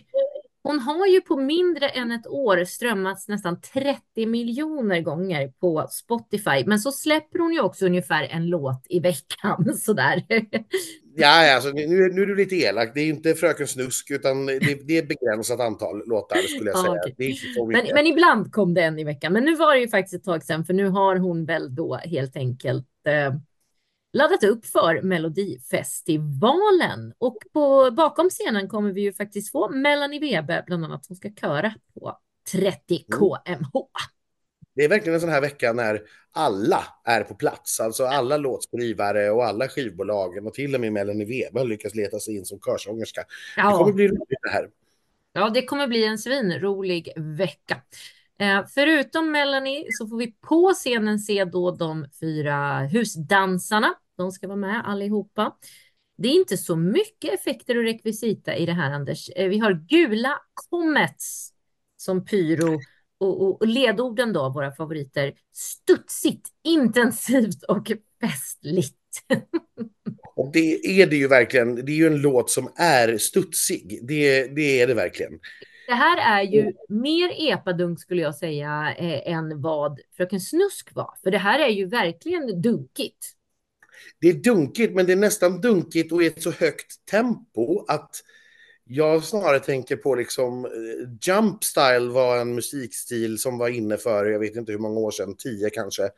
hon 0.64 0.80
har 0.80 1.06
ju 1.06 1.20
på 1.20 1.36
mindre 1.36 1.88
än 1.88 2.10
ett 2.10 2.26
år 2.26 2.64
strömmats 2.64 3.28
nästan 3.28 3.60
30 3.60 4.26
miljoner 4.26 5.00
gånger 5.00 5.48
på 5.48 5.86
Spotify. 5.90 6.64
Men 6.66 6.78
så 6.78 6.92
släpper 6.92 7.38
hon 7.38 7.52
ju 7.52 7.60
också 7.60 7.86
ungefär 7.86 8.28
en 8.30 8.46
låt 8.46 8.86
i 8.88 9.00
veckan 9.00 9.74
sådär. 9.78 10.22
Ja, 11.16 11.54
alltså, 11.54 11.70
nu, 11.70 11.86
nu 11.86 12.22
är 12.22 12.26
du 12.26 12.36
lite 12.36 12.56
elak. 12.56 12.90
Det 12.94 13.00
är 13.00 13.08
inte 13.08 13.34
Fröken 13.34 13.66
Snusk, 13.66 14.10
utan 14.10 14.46
det, 14.46 14.86
det 14.86 14.98
är 14.98 15.06
begränsat 15.06 15.60
antal 15.60 16.02
låtar 16.06 16.36
skulle 16.36 16.70
jag 16.70 16.78
säga. 16.78 16.92
Okay. 16.92 17.36
men, 17.68 17.94
men, 17.94 18.06
ibland 18.06 18.52
kom 18.52 18.74
det 18.74 18.82
en 18.82 18.98
i 18.98 19.04
veckan. 19.04 19.32
Men 19.32 19.44
nu 19.44 19.56
var 19.56 19.74
det 19.74 19.80
ju 19.80 19.88
faktiskt 19.88 20.14
ett 20.14 20.24
tag 20.24 20.42
sedan, 20.42 20.64
för 20.64 20.74
nu 20.74 20.88
har 20.88 21.16
hon 21.16 21.44
väl 21.44 21.74
då 21.74 21.94
helt 21.94 22.36
enkelt 22.36 22.86
eh, 23.06 23.34
laddat 24.14 24.44
upp 24.44 24.66
för 24.66 25.02
Melodifestivalen. 25.02 27.14
Och 27.18 27.36
på, 27.52 27.90
bakom 27.90 28.30
scenen 28.30 28.68
kommer 28.68 28.92
vi 28.92 29.00
ju 29.00 29.12
faktiskt 29.12 29.52
få 29.52 29.68
Melanie 29.68 30.20
Webe 30.20 30.64
bland 30.66 30.84
annat 30.84 31.04
som 31.04 31.16
ska 31.16 31.30
köra 31.40 31.74
på 31.94 32.18
30 32.52 32.98
kmh. 32.98 33.68
Det 34.74 34.84
är 34.84 34.88
verkligen 34.88 35.14
en 35.14 35.20
sån 35.20 35.30
här 35.30 35.40
vecka 35.40 35.72
när 35.72 36.02
alla 36.32 36.84
är 37.04 37.22
på 37.22 37.34
plats. 37.34 37.80
Alltså 37.80 38.04
alla 38.04 38.36
låtskrivare 38.36 39.30
och 39.30 39.44
alla 39.44 39.68
skivbolagen 39.68 40.46
och 40.46 40.54
till 40.54 40.74
och 40.74 40.80
med 40.80 40.92
Melanie 40.92 41.26
Weber 41.26 41.60
har 41.60 41.66
lyckats 41.66 41.94
leta 41.94 42.20
sig 42.20 42.36
in 42.36 42.44
som 42.44 42.60
körsångerska. 42.60 43.24
Ja. 43.56 43.70
Det 43.70 43.76
kommer 43.78 43.92
bli 43.92 44.08
roligt 44.08 44.38
det 44.42 44.50
här. 44.50 44.70
Ja, 45.32 45.50
det 45.50 45.64
kommer 45.64 45.88
bli 45.88 46.04
en 46.04 46.18
svinrolig 46.18 47.12
vecka. 47.16 47.76
Eh, 48.40 48.64
förutom 48.74 49.32
Melanie 49.32 49.86
så 49.90 50.08
får 50.08 50.18
vi 50.18 50.32
på 50.32 50.72
scenen 50.74 51.18
se 51.18 51.44
då 51.44 51.70
de 51.70 52.06
fyra 52.20 52.78
husdansarna. 52.78 53.94
De 54.16 54.32
ska 54.32 54.46
vara 54.46 54.56
med 54.56 54.88
allihopa. 54.88 55.56
Det 56.18 56.28
är 56.28 56.32
inte 56.32 56.56
så 56.56 56.76
mycket 56.76 57.34
effekter 57.34 57.76
och 57.76 57.84
rekvisita 57.84 58.56
i 58.56 58.66
det 58.66 58.72
här, 58.72 58.92
Anders. 58.92 59.30
Eh, 59.36 59.48
vi 59.48 59.58
har 59.58 59.72
gula 59.72 60.38
comets 60.54 61.50
som 61.96 62.24
pyro 62.24 62.80
och, 63.18 63.42
och, 63.42 63.60
och 63.60 63.66
ledorden 63.66 64.32
då, 64.32 64.48
våra 64.48 64.72
favoriter, 64.72 65.32
studsigt, 65.52 66.48
intensivt 66.64 67.62
och 67.62 67.92
festligt. 68.20 68.98
Och 70.36 70.50
det 70.52 71.00
är 71.00 71.06
det 71.06 71.16
ju 71.16 71.28
verkligen. 71.28 71.74
Det 71.74 71.92
är 71.92 71.96
ju 71.96 72.06
en 72.06 72.20
låt 72.20 72.50
som 72.50 72.72
är 72.76 73.18
studsig. 73.18 74.00
Det, 74.02 74.46
det 74.46 74.80
är 74.80 74.86
det 74.86 74.94
verkligen. 74.94 75.32
Det 75.86 75.94
här 75.94 76.38
är 76.38 76.42
ju 76.42 76.72
mer 76.88 77.52
epadunk 77.52 78.00
skulle 78.00 78.22
jag 78.22 78.34
säga 78.34 78.94
eh, 78.98 79.32
än 79.32 79.60
vad 79.60 80.00
Fröken 80.16 80.40
Snusk 80.40 80.94
var. 80.94 81.14
För 81.22 81.30
det 81.30 81.38
här 81.38 81.58
är 81.58 81.68
ju 81.68 81.86
verkligen 81.86 82.62
dunkigt. 82.62 83.32
Det 84.20 84.28
är 84.28 84.34
dunkigt, 84.34 84.94
men 84.94 85.06
det 85.06 85.12
är 85.12 85.16
nästan 85.16 85.60
dunkigt 85.60 86.12
och 86.12 86.22
i 86.22 86.26
ett 86.26 86.42
så 86.42 86.50
högt 86.50 87.06
tempo 87.06 87.84
att 87.88 88.10
jag 88.84 89.24
snarare 89.24 89.60
tänker 89.60 89.96
på 89.96 90.14
liksom 90.14 90.64
eh, 90.64 90.70
Jump 91.22 91.64
Style 91.64 92.08
var 92.08 92.38
en 92.38 92.54
musikstil 92.54 93.38
som 93.38 93.58
var 93.58 93.68
inne 93.68 93.96
för, 93.96 94.26
jag 94.26 94.38
vet 94.38 94.56
inte 94.56 94.72
hur 94.72 94.78
många 94.78 95.00
år 95.00 95.10
sedan, 95.10 95.36
tio 95.36 95.70
kanske, 95.70 96.10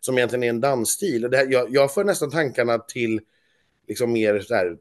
som 0.00 0.18
egentligen 0.18 0.42
är 0.42 0.48
en 0.48 0.60
dansstil. 0.60 1.24
Och 1.24 1.30
det 1.30 1.36
här, 1.36 1.46
jag, 1.50 1.70
jag 1.70 1.94
får 1.94 2.04
nästan 2.04 2.30
tankarna 2.30 2.78
till 2.78 3.20
liksom 3.88 4.12
mer 4.12 4.40
så 4.40 4.54
här 4.54 4.76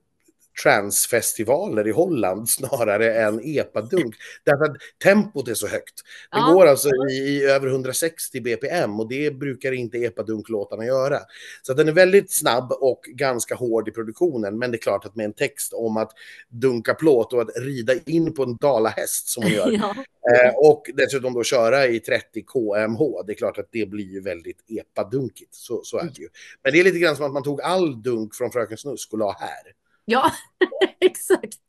transfestivaler 0.63 1.87
i 1.87 1.91
Holland 1.91 2.49
snarare 2.49 3.13
än 3.21 3.41
epadunk. 3.43 4.15
Därför 4.43 4.63
att 4.65 4.77
tempot 5.03 5.47
är 5.47 5.53
så 5.53 5.67
högt. 5.67 5.93
Det 6.31 6.37
Ja. 6.37 6.51
går 6.53 6.65
alltså 6.65 6.89
i, 7.11 7.13
i 7.13 7.43
över 7.43 7.67
160 7.67 8.41
bpm 8.41 8.99
och 8.99 9.09
det 9.09 9.31
brukar 9.31 9.71
inte 9.71 9.97
epadunklåtarna 9.97 10.85
göra. 10.85 11.19
Så 11.61 11.73
den 11.73 11.87
är 11.87 11.91
väldigt 11.91 12.31
snabb 12.33 12.71
och 12.71 13.01
ganska 13.07 13.55
hård 13.55 13.87
i 13.87 13.91
produktionen. 13.91 14.59
Men 14.59 14.71
det 14.71 14.77
är 14.77 14.81
klart 14.81 15.05
att 15.05 15.15
med 15.15 15.25
en 15.25 15.33
text 15.33 15.73
om 15.73 15.97
att 15.97 16.11
dunka 16.49 16.93
plåt 16.93 17.33
och 17.33 17.41
att 17.41 17.57
rida 17.57 17.93
in 18.05 18.33
på 18.33 18.43
en 18.43 18.55
dalahäst 18.55 19.27
som 19.29 19.43
hon 19.43 19.51
gör. 19.51 19.71
Ja. 19.81 19.95
Eh, 20.35 20.53
och 20.55 20.83
dessutom 20.93 21.33
då 21.33 21.43
köra 21.43 21.87
i 21.87 21.99
30 21.99 22.43
kmh. 22.43 23.25
Det 23.27 23.33
är 23.33 23.35
klart 23.37 23.57
att 23.57 23.67
det 23.71 23.89
blir 23.89 24.05
ju 24.05 24.21
väldigt 24.21 24.57
epadunkigt. 24.67 25.55
Så, 25.55 25.81
så 25.83 25.97
är 25.97 26.03
det 26.03 26.19
ju. 26.19 26.27
Men 26.63 26.73
det 26.73 26.79
är 26.79 26.83
lite 26.83 26.99
grann 26.99 27.15
som 27.15 27.25
att 27.25 27.33
man 27.33 27.43
tog 27.43 27.61
all 27.61 28.01
dunk 28.01 28.35
från 28.35 28.51
Fröken 28.51 28.77
Snusk 28.77 29.13
och 29.13 29.19
la 29.19 29.35
här. 29.39 29.73
Ja, 30.09 30.31
exakt. 30.99 31.59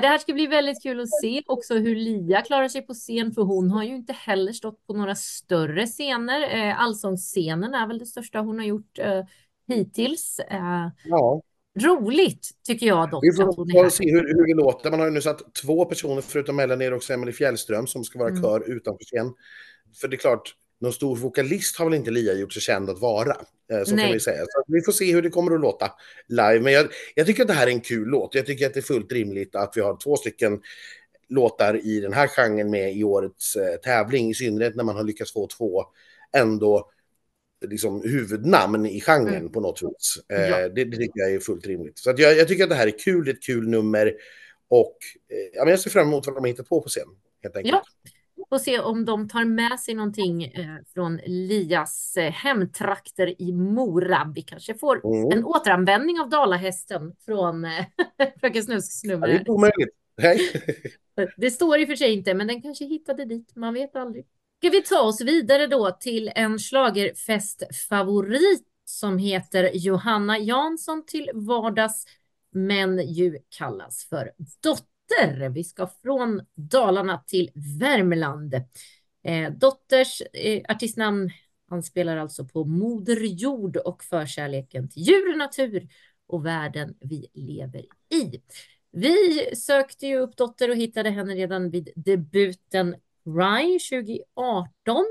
Det 0.00 0.06
här 0.06 0.18
ska 0.18 0.32
bli 0.32 0.46
väldigt 0.46 0.82
kul 0.82 1.00
att 1.00 1.20
se 1.22 1.42
också 1.46 1.74
hur 1.74 1.96
Lia 1.96 2.42
klarar 2.42 2.68
sig 2.68 2.82
på 2.82 2.94
scen, 2.94 3.32
för 3.32 3.42
hon 3.42 3.70
har 3.70 3.84
ju 3.84 3.94
inte 3.94 4.12
heller 4.12 4.52
stått 4.52 4.86
på 4.86 4.92
några 4.92 5.14
större 5.14 5.86
scener. 5.86 6.56
Eh, 6.68 6.80
Allsångsscenen 6.82 7.74
är 7.74 7.86
väl 7.86 7.98
det 7.98 8.06
största 8.06 8.38
hon 8.38 8.58
har 8.58 8.66
gjort 8.66 8.98
eh, 8.98 9.24
hittills. 9.68 10.38
Eh, 10.50 10.88
Ja, 11.04 11.42
roligt 11.80 12.50
tycker 12.66 12.86
jag 12.86 13.10
dock. 13.10 13.24
vi 13.24 13.32
får 13.36 13.88
se 13.90 14.10
hur, 14.12 14.20
hur 14.34 14.46
det 14.46 14.62
låter. 14.62 14.90
Man 14.90 15.00
har 15.00 15.06
ju 15.06 15.12
nu 15.12 15.20
satt 15.20 15.54
två 15.62 15.84
personer 15.84 16.20
förutom 16.22 16.56
Melanie 16.56 16.90
och 16.92 17.10
Emelie 17.10 17.32
Fjällström 17.34 17.86
som 17.86 18.04
ska 18.04 18.18
vara 18.18 18.28
Mm. 18.30 18.42
kör 18.42 18.70
utanför 18.76 19.04
scen. 19.04 19.34
För 20.00 20.08
det 20.08 20.16
är 20.16 20.18
klart, 20.18 20.54
någon 20.80 20.92
stor 20.92 21.16
vokalist 21.16 21.76
har 21.78 21.84
väl 21.84 21.94
inte 21.94 22.10
Lia 22.10 22.34
gjort 22.34 22.52
sig 22.52 22.62
känd 22.62 22.90
att 22.90 22.98
vara. 23.00 23.36
Eh, 23.72 23.84
så 23.84 23.94
Nej. 23.94 24.04
kan 24.04 24.12
vi 24.12 24.20
säga. 24.20 24.40
Så 24.48 24.64
vi 24.66 24.82
får 24.82 24.92
se 24.92 25.12
hur 25.12 25.22
det 25.22 25.30
kommer 25.30 25.54
att 25.54 25.60
låta 25.60 25.92
live. 26.28 26.60
Men 26.60 26.72
jag, 26.72 26.86
jag 27.14 27.26
tycker 27.26 27.42
att 27.42 27.48
det 27.48 27.54
här 27.54 27.66
är 27.66 27.70
en 27.70 27.80
kul 27.80 28.08
låt. 28.08 28.34
Jag 28.34 28.46
tycker 28.46 28.66
att 28.66 28.74
det 28.74 28.80
är 28.80 28.82
fullt 28.82 29.12
rimligt 29.12 29.54
att 29.54 29.72
vi 29.76 29.80
har 29.80 29.96
två 30.04 30.16
stycken 30.16 30.60
låtar 31.28 31.86
i 31.86 32.00
den 32.00 32.12
här 32.12 32.28
genren 32.28 32.70
med 32.70 32.96
i 32.96 33.04
årets 33.04 33.56
eh, 33.56 33.76
tävling. 33.76 34.30
I 34.30 34.34
synnerhet 34.34 34.76
när 34.76 34.84
man 34.84 34.96
har 34.96 35.04
lyckats 35.04 35.32
få 35.32 35.46
två 35.46 35.84
ändå 36.36 36.90
liksom, 37.66 38.02
huvudnamn 38.02 38.86
i 38.86 39.00
genren 39.00 39.34
Mm. 39.34 39.52
på 39.52 39.60
något 39.60 39.82
vis. 39.82 40.18
Eh, 40.32 40.48
Ja. 40.48 40.68
det, 40.68 40.84
det 40.84 40.96
tycker 40.96 41.20
jag 41.20 41.32
är 41.32 41.38
fullt 41.40 41.66
rimligt. 41.66 41.98
Så 41.98 42.14
jag, 42.16 42.36
jag 42.36 42.48
tycker 42.48 42.64
att 42.64 42.70
det 42.70 42.76
här 42.76 42.86
är 42.86 42.98
kul, 42.98 43.24
det 43.24 43.30
är 43.30 43.34
ett 43.34 43.42
kul 43.42 43.68
nummer. 43.68 44.14
Och 44.68 44.96
eh, 45.32 45.68
jag 45.68 45.80
ser 45.80 45.90
fram 45.90 46.06
emot 46.08 46.26
vad 46.26 46.36
de 46.36 46.40
har 46.40 46.48
hittat 46.48 46.68
på 46.68 46.80
på 46.82 46.88
scen. 46.88 47.08
Helt 47.42 47.56
enkelt. 47.56 47.72
Ja. 48.04 48.10
Får 48.48 48.58
se 48.58 48.80
om 48.80 49.04
de 49.04 49.28
tar 49.28 49.44
med 49.44 49.80
sig 49.80 49.94
någonting 49.94 50.44
eh, 50.44 50.76
från 50.94 51.16
Lias 51.26 52.16
eh, 52.16 52.32
hemtrakter 52.32 53.42
i 53.42 53.52
Mora. 53.52 54.32
Vi 54.34 54.42
kanske 54.42 54.74
får 54.74 55.06
Mm. 55.06 55.38
en 55.38 55.44
återanvändning 55.44 56.20
av 56.20 56.28
dalahästen 56.28 57.14
från 57.24 57.64
eh, 57.64 57.84
Fröken 58.40 58.62
Snusks 58.62 59.04
Ja, 59.04 59.16
det 59.16 59.26
är 59.26 59.32
nummer. 59.32 59.50
omöjligt. 59.50 59.94
Nej. 60.22 60.40
Det 61.36 61.50
står 61.50 61.78
i 61.80 61.84
och 61.84 61.88
för 61.88 61.96
sig 61.96 62.12
inte, 62.12 62.34
men 62.34 62.46
den 62.46 62.62
kanske 62.62 62.84
hittade 62.84 63.24
dit. 63.24 63.56
Man 63.56 63.74
vet 63.74 63.96
aldrig. 63.96 64.26
Ska 64.58 64.70
vi 64.70 64.82
ta 64.82 65.00
oss 65.00 65.20
vidare 65.20 65.66
då 65.66 65.90
till 65.90 66.30
en 66.34 66.58
schlagerfestfavorit 66.58 68.62
som 68.84 69.18
heter 69.18 69.70
Johanna 69.74 70.38
Jansson 70.38 71.04
till 71.06 71.30
vardags, 71.34 72.04
men 72.52 73.12
ju 73.12 73.38
kallas 73.58 74.06
för 74.08 74.30
Dotter. 74.62 74.87
Vi 75.50 75.64
ska 75.64 75.86
från 76.02 76.40
Dalarna 76.54 77.24
till 77.26 77.50
Värmland. 77.80 78.54
Eh, 79.24 79.52
Dotters 79.52 80.22
eh, 80.32 80.62
artistnamn 80.68 81.30
anspelar 81.70 82.16
alltså 82.16 82.44
på 82.44 82.64
Moder 82.64 83.20
Jord 83.20 83.76
och 83.76 84.04
förkärleken 84.04 84.88
till 84.88 85.02
djur, 85.02 85.36
natur 85.36 85.88
och 86.26 86.46
världen 86.46 86.94
vi 87.00 87.26
lever 87.34 87.84
i. 88.14 88.42
Vi 88.90 89.50
sökte 89.56 90.06
ju 90.06 90.18
upp 90.18 90.36
Dotter 90.36 90.70
och 90.70 90.76
hittade 90.76 91.10
henne 91.10 91.34
redan 91.34 91.70
vid 91.70 91.88
debuten 91.96 92.96
Rye 93.24 93.78
2018. 93.78 95.04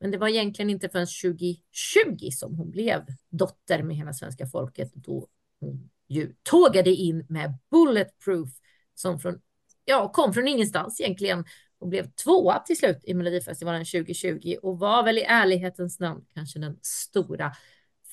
Men 0.00 0.10
det 0.10 0.18
var 0.18 0.28
egentligen 0.28 0.70
inte 0.70 0.88
förrän 0.88 1.06
2020 1.06 2.30
som 2.32 2.54
hon 2.54 2.70
blev 2.70 3.06
dotter 3.28 3.82
med 3.82 3.96
hela 3.96 4.12
svenska 4.12 4.46
folket 4.46 4.92
då 4.94 5.28
hon 5.60 5.90
ju 6.08 6.34
tågade 6.42 6.90
in 6.90 7.26
med 7.28 7.54
Bulletproof 7.70 8.50
som 8.96 9.18
från, 9.20 9.40
ja, 9.84 10.08
kom 10.12 10.32
från 10.34 10.48
ingenstans 10.48 11.00
egentligen 11.00 11.44
och 11.78 11.88
blev 11.88 12.10
tvåa 12.10 12.58
till 12.58 12.76
slut 12.78 13.00
i 13.04 13.14
Melodifestivalen 13.14 13.84
2020 13.84 14.56
och 14.62 14.78
var 14.78 15.02
väl 15.04 15.18
i 15.18 15.22
ärlighetens 15.22 16.00
namn 16.00 16.24
kanske 16.34 16.58
den 16.58 16.78
stora 16.82 17.52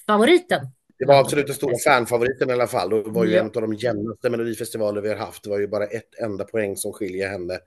favoriten. 0.08 0.68
Det 1.00 1.06
var 1.06 1.20
absolut 1.20 1.46
den 1.48 1.56
stora 1.56 1.76
fanfavoriten 1.86 2.50
i 2.50 2.54
alla 2.54 2.68
fall. 2.68 2.94
Och 2.94 3.04
det 3.04 3.10
var 3.10 3.26
ju 3.26 3.32
Ja. 3.32 3.40
en 3.40 3.46
av 3.46 3.62
de 3.62 3.74
jämnaste 3.74 4.30
melodifestivaler 4.30 5.02
vi 5.02 5.10
har 5.10 5.16
haft. 5.16 5.44
Det 5.44 5.50
var 5.50 5.60
ju 5.60 5.68
bara 5.68 5.86
ett 5.86 6.20
enda 6.20 6.44
poäng 6.44 6.78
som 6.78 6.94
skiljer 6.94 7.30
henne 7.30 7.60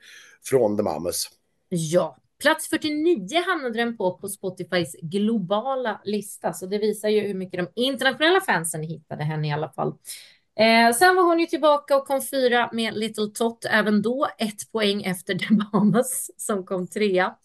från 0.44 0.76
The 0.76 0.82
Mamas. 0.82 1.30
Ja, 1.68 2.16
plats 2.40 2.68
49 2.68 3.42
hamnade 3.46 3.74
den 3.78 3.96
på 3.96 4.18
på 4.18 4.28
Spotifys 4.28 4.96
globala 5.02 6.00
lista, 6.04 6.52
så 6.52 6.66
det 6.66 6.78
visar 6.78 7.08
ju 7.08 7.20
hur 7.20 7.34
mycket 7.34 7.60
de 7.74 7.82
internationella 7.82 8.40
fansen 8.40 8.82
hittade 8.82 9.24
henne 9.24 9.48
i 9.48 9.52
alla 9.52 9.68
fall. 9.72 9.94
Eh, 10.60 10.92
sen 10.92 11.16
var 11.16 11.22
hon 11.22 11.38
ju 11.40 11.46
tillbaka 11.46 11.96
och 11.96 12.06
kom 12.06 12.22
fyra 12.22 12.70
med 12.72 12.94
Little 12.94 13.26
Tot, 13.34 13.64
även 13.64 14.02
då 14.02 14.28
ett 14.38 14.72
poäng 14.72 15.02
efter 15.02 15.34
The 15.38 15.54
Mamas 15.54 16.30
som 16.36 16.66
kom 16.66 16.86
trea. 16.88 17.36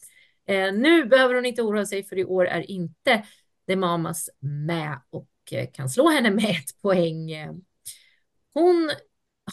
Eh, 0.48 0.74
nu 0.74 1.06
behöver 1.06 1.36
hon 1.36 1.46
inte 1.46 1.62
oroa 1.62 1.86
sig 1.86 2.04
för 2.04 2.18
i 2.18 2.26
år 2.26 2.46
är 2.46 2.72
inte 2.72 3.26
The 3.68 3.76
Mamas 3.76 4.30
med 4.40 5.02
och 5.10 5.30
eh, 5.52 5.70
kan 5.74 5.90
slå 5.90 6.10
henne 6.10 6.32
med 6.32 6.50
ett 6.50 6.82
poäng. 6.82 7.32
Hon 8.54 8.92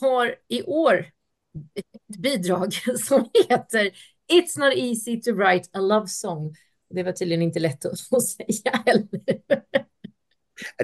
har 0.00 0.34
i 0.48 0.62
år 0.62 1.06
ett 1.74 2.16
bidrag 2.18 2.72
som 2.98 3.30
heter 3.48 3.90
It's 4.32 4.58
not 4.58 4.74
easy 4.74 5.20
to 5.20 5.32
write 5.32 5.68
a 5.72 5.80
love 5.80 6.06
song. 6.06 6.54
Det 6.90 7.02
var 7.02 7.12
tydligen 7.12 7.42
inte 7.42 7.60
lätt 7.60 7.84
att 7.84 8.00
få 8.10 8.20
säga 8.20 8.82
heller. 8.86 9.08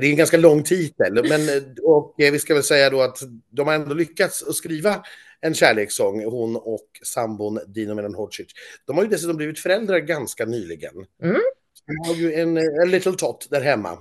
Det 0.00 0.07
är 0.07 0.11
en 0.11 0.16
ganska 0.16 0.37
lång 0.37 0.62
titel, 0.62 1.28
men 1.28 1.40
och 1.83 2.20
eh, 2.20 2.33
vi 2.33 2.38
ska 2.38 2.54
väl 2.54 2.62
säga 2.62 2.90
då 2.90 3.02
att 3.02 3.18
de 3.50 3.66
har 3.66 3.74
ändå 3.74 3.94
lyckats 3.94 4.42
att 4.42 4.54
skriva 4.54 5.02
en 5.40 5.54
kärlekssång, 5.54 6.24
hon 6.24 6.57
och 6.57 6.88
sambon 7.02 7.61
Dino 7.66 7.94
Medan 7.94 8.14
Hodzic. 8.14 8.46
De 8.87 8.96
har 8.96 9.04
ju 9.04 9.11
dessutom 9.11 9.37
blivit 9.37 9.59
föräldrar 9.59 9.98
ganska 9.98 10.44
nyligen. 10.44 10.94
Mm. 11.22 11.40
De 11.87 12.09
har 12.09 12.14
ju 12.14 12.35
en, 12.35 12.57
en 12.57 12.90
little 12.90 13.12
tot 13.12 13.50
där 13.50 13.61
hemma. 13.61 13.98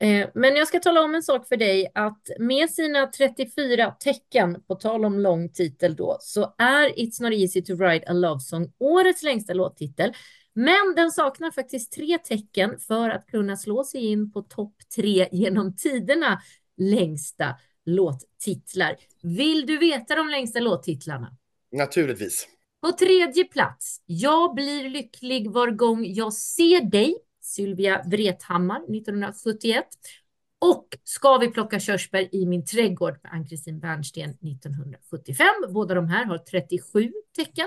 Eh, 0.00 0.28
Men 0.34 0.56
jag 0.56 0.68
ska 0.68 0.80
tala 0.80 1.00
om 1.00 1.14
en 1.14 1.22
sak 1.22 1.48
för 1.48 1.56
dig 1.56 1.92
att 1.94 2.22
med 2.38 2.70
sina 2.70 3.06
34 3.06 3.90
tecken, 3.90 4.62
på 4.68 4.74
tal 4.74 5.04
om 5.04 5.18
lång 5.18 5.48
titel 5.48 5.96
då, 5.96 6.16
så 6.20 6.54
är 6.58 6.88
It's 6.88 7.22
not 7.22 7.32
easy 7.32 7.62
to 7.62 7.74
write 7.74 8.06
a 8.06 8.12
love 8.12 8.40
song 8.40 8.72
årets 8.78 9.22
längsta 9.22 9.54
låttitel. 9.54 10.12
Men 10.58 10.94
den 10.96 11.10
saknar 11.10 11.50
faktiskt 11.50 11.92
tre 11.92 12.18
tecken 12.18 12.78
för 12.78 13.10
att 13.10 13.26
kunna 13.26 13.56
slå 13.56 13.84
sig 13.84 14.06
in 14.06 14.32
på 14.32 14.42
topp 14.42 14.74
tre 14.96 15.28
genom 15.32 15.76
tiderna 15.76 16.42
längsta 16.76 17.56
låttitlar. 17.84 18.96
Vill 19.22 19.66
du 19.66 19.78
veta 19.78 20.14
de 20.14 20.28
längsta 20.28 20.60
låttitlarna? 20.60 21.36
Naturligtvis. 21.72 22.48
På 22.80 22.92
tredje 22.92 23.44
plats, 23.44 24.02
Jag 24.06 24.54
blir 24.54 24.88
lycklig 24.88 25.50
var 25.50 25.70
gång 25.70 26.04
jag 26.06 26.32
ser 26.32 26.80
dig, 26.80 27.16
Sylvia 27.40 28.02
Vrethammar 28.06 28.76
1971. 28.76 29.84
Och 30.58 30.88
Ska 31.04 31.38
vi 31.38 31.48
plocka 31.48 31.80
körsbär 31.80 32.34
i 32.34 32.46
min 32.46 32.64
trädgård 32.64 33.18
med 33.22 33.32
Ann-Kristin 33.32 33.80
Bernsten 33.80 34.30
1975. 34.30 35.46
Båda 35.68 35.94
de 35.94 36.08
här 36.08 36.24
har 36.24 36.38
37 36.38 37.12
tecken. 37.36 37.66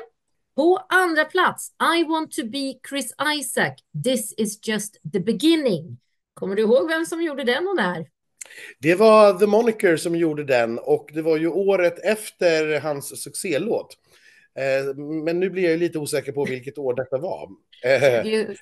På 0.59 0.85
andra 0.89 1.25
plats, 1.25 1.71
I 1.97 2.03
want 2.03 2.31
to 2.31 2.41
be 2.45 2.73
Chris 2.89 3.13
Isaac. 3.39 3.75
This 4.03 4.33
is 4.37 4.67
just 4.67 4.97
the 5.13 5.19
beginning. 5.19 5.97
Kommer 6.33 6.55
du 6.55 6.61
ihåg 6.61 6.87
vem 6.87 7.05
som 7.05 7.21
gjorde 7.21 7.43
den 7.43 7.67
och 7.67 7.75
när? 7.75 8.07
Det 8.79 8.95
var 8.95 9.33
The 9.33 9.45
Moniker 9.45 9.97
som 9.97 10.15
gjorde 10.15 10.43
den 10.43 10.79
och 10.79 11.09
det 11.13 11.21
var 11.21 11.37
ju 11.37 11.47
året 11.47 11.99
efter 11.99 12.79
hans 12.79 13.23
succélåt. 13.23 13.97
Eh, 14.57 14.95
men 14.95 15.39
nu 15.39 15.49
blir 15.49 15.69
jag 15.69 15.79
lite 15.79 15.99
osäker 15.99 16.31
på 16.31 16.45
vilket 16.45 16.77
år 16.77 16.93
detta 16.93 17.17
var. 17.17 17.49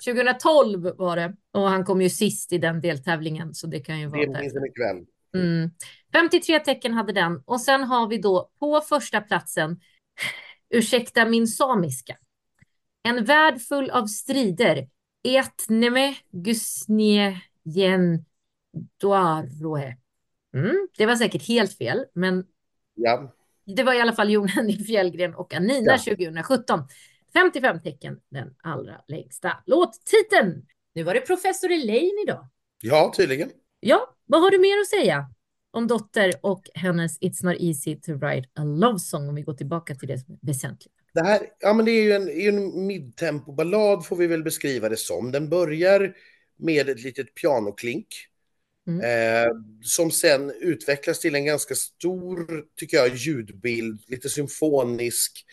2012 0.04 0.86
eh, 0.86 0.94
var 0.94 1.16
det 1.16 1.34
och 1.52 1.68
han 1.68 1.84
kom 1.84 2.02
ju 2.02 2.10
sist 2.10 2.52
i 2.52 2.58
den 2.58 2.80
deltävlingen 2.80 3.54
så 3.54 3.66
det 3.66 3.80
kan 3.80 4.00
ju 4.00 4.06
vara 4.06 4.26
det. 4.26 4.40
minns 4.40 4.54
jag 4.54 4.62
mycket 4.62 4.84
väl. 4.84 5.04
Mm. 5.34 5.70
53 6.12 6.58
tecken 6.58 6.92
hade 6.92 7.12
den 7.12 7.42
och 7.44 7.60
sen 7.60 7.84
har 7.84 8.08
vi 8.08 8.18
då 8.18 8.50
på 8.60 8.80
första 8.80 9.20
platsen 9.20 9.80
Ursäkta 10.70 11.24
min 11.24 11.46
samiska. 11.46 12.16
En 13.02 13.24
värld 13.24 13.60
full 13.60 13.90
av 13.90 14.06
strider. 14.06 14.88
Etneme 15.24 16.14
gusnien 16.30 18.24
doaroe. 19.00 19.96
Mm, 20.54 20.88
det 20.98 21.06
var 21.06 21.16
säkert 21.16 21.48
helt 21.48 21.78
fel, 21.78 22.04
men 22.14 22.44
ja. 22.94 23.34
det 23.64 23.82
var 23.82 23.94
i 23.94 24.00
alla 24.00 24.12
fall 24.12 24.30
Jon 24.30 24.48
Henrik 24.48 24.86
Fjällgren 24.86 25.34
och 25.34 25.54
Anina 25.54 25.92
ja. 25.92 25.98
2017. 25.98 26.80
55 27.32 27.80
tecken, 27.80 28.20
den 28.28 28.54
allra 28.62 29.00
längsta 29.08 29.62
låttiteln. 29.66 30.66
Nu 30.94 31.02
var 31.02 31.14
det 31.14 31.20
professor 31.20 31.70
Elaine 31.70 32.24
idag. 32.24 32.48
Ja, 32.82 33.12
tydligen. 33.16 33.50
Ja, 33.80 34.14
vad 34.26 34.40
har 34.40 34.50
du 34.50 34.58
mer 34.58 34.80
att 34.80 34.88
säga 34.88 35.30
om 35.70 35.86
Dotter 35.86 36.32
och 36.40 36.62
hennes 36.74 37.20
It's 37.20 37.44
not 37.44 37.56
easy 37.60 37.96
to 37.96 38.12
write 38.12 38.48
a 38.54 38.64
love 38.64 38.98
song 38.98 39.28
om 39.28 39.34
vi 39.34 39.42
går 39.42 39.54
tillbaka 39.54 39.94
till 39.94 40.08
det 40.08 40.18
som 40.18 40.34
är 40.34 40.38
väsentligt. 40.46 40.94
Det 41.14 41.22
här, 41.22 41.40
ja 41.60 41.72
men 41.72 41.84
det 41.84 41.90
är 41.90 42.02
ju 42.02 42.12
en, 42.12 42.28
en 42.28 42.86
midtempo-ballad 42.86 44.06
får 44.06 44.16
vi 44.16 44.26
väl 44.26 44.42
beskriva 44.42 44.88
det 44.88 44.96
som. 44.96 45.32
Den 45.32 45.48
börjar 45.48 46.14
med 46.56 46.88
ett 46.88 47.02
litet 47.02 47.34
pianoklink 47.34 48.06
Mm. 48.88 49.00
Eh, 49.00 49.50
som 49.82 50.10
sen 50.10 50.52
utvecklas 50.60 51.20
till 51.20 51.34
en 51.34 51.44
ganska 51.44 51.74
stor, 51.74 52.64
tycker 52.76 52.96
jag, 52.96 53.14
ljudbild, 53.14 54.00
lite 54.06 54.28
symfonisk, 54.28 55.44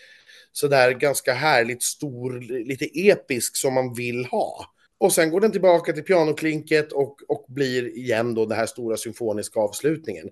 sådär 0.51 0.91
ganska 0.91 1.33
härligt 1.33 1.83
stor, 1.83 2.41
lite 2.65 2.85
episk 2.85 3.55
som 3.55 3.73
man 3.73 3.93
vill 3.93 4.25
ha. 4.25 4.74
Och 4.97 5.13
sen 5.13 5.31
går 5.31 5.41
den 5.41 5.51
tillbaka 5.51 5.93
till 5.93 6.03
pianoklinket 6.03 6.91
och, 6.91 7.15
och 7.27 7.45
blir 7.47 7.97
igen 7.97 8.33
då 8.35 8.45
den 8.45 8.57
här 8.57 8.65
stora 8.65 8.97
symfoniska 8.97 9.59
avslutningen. 9.59 10.29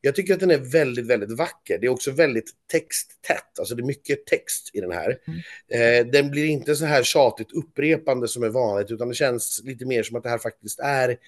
Jag 0.00 0.14
tycker 0.14 0.34
att 0.34 0.40
den 0.40 0.50
är 0.50 0.58
väldigt, 0.58 1.06
väldigt 1.06 1.38
vacker. 1.38 1.78
Det 1.78 1.86
är 1.86 1.90
också 1.90 2.10
väldigt 2.10 2.50
texttätt, 2.72 3.58
alltså 3.58 3.74
det 3.74 3.82
är 3.82 3.86
mycket 3.86 4.26
text 4.26 4.70
i 4.72 4.80
den 4.80 4.92
här. 4.92 5.18
Mm. 5.26 6.06
Eh, 6.06 6.12
den 6.12 6.30
blir 6.30 6.46
inte 6.46 6.76
så 6.76 6.84
här 6.84 7.02
tjatigt 7.02 7.52
upprepande 7.52 8.28
som 8.28 8.42
är 8.42 8.48
vanligt, 8.48 8.90
utan 8.90 9.08
det 9.08 9.14
känns 9.14 9.60
lite 9.64 9.86
mer 9.86 10.02
som 10.02 10.16
att 10.16 10.22
det 10.22 10.30
här 10.30 10.38
faktiskt 10.38 10.80
är 10.80 11.18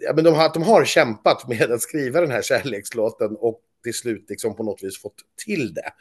ja, 0.00 0.12
men 0.14 0.24
de, 0.24 0.34
har, 0.34 0.50
de 0.54 0.62
har 0.62 0.84
kämpat 0.84 1.48
med 1.48 1.70
att 1.70 1.80
skriva 1.82 2.20
den 2.20 2.30
här 2.30 2.42
kärlekslåten 2.42 3.36
och 3.36 3.60
till 3.82 3.94
slut 3.94 4.26
liksom 4.28 4.56
på 4.56 4.62
något 4.62 4.82
vis 4.82 5.02
fått 5.02 5.20
till 5.44 5.74
det. 5.74 5.92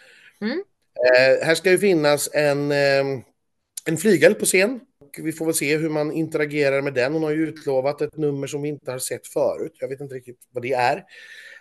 Mm. 0.42 0.64
Eh, 1.16 1.46
här 1.46 1.56
ska 1.56 1.72
ju 1.72 1.78
finnas 1.78 2.30
en, 2.34 2.72
eh, 2.72 3.06
en 3.86 3.98
flygel 3.98 4.36
på 4.36 4.46
scen. 4.46 4.80
Och 5.10 5.28
vi 5.28 5.32
får 5.32 5.46
väl 5.46 5.56
se 5.56 5.78
hur 5.78 5.90
man 5.90 6.12
interagerar 6.12 6.82
med 6.82 6.94
den. 6.94 7.14
Hon 7.14 7.24
har 7.24 7.32
ju 7.32 7.48
utlovat 7.48 8.02
ett 8.02 8.18
nummer 8.18 8.48
som 8.48 8.62
vi 8.62 8.70
inte 8.70 8.92
har 8.92 9.00
sett 9.00 9.28
förut. 9.28 9.78
Jag 9.80 9.88
vet 9.88 10.02
inte 10.02 10.16
riktigt 10.16 10.40
vad 10.52 10.64
det 10.64 10.74
är. 10.74 11.04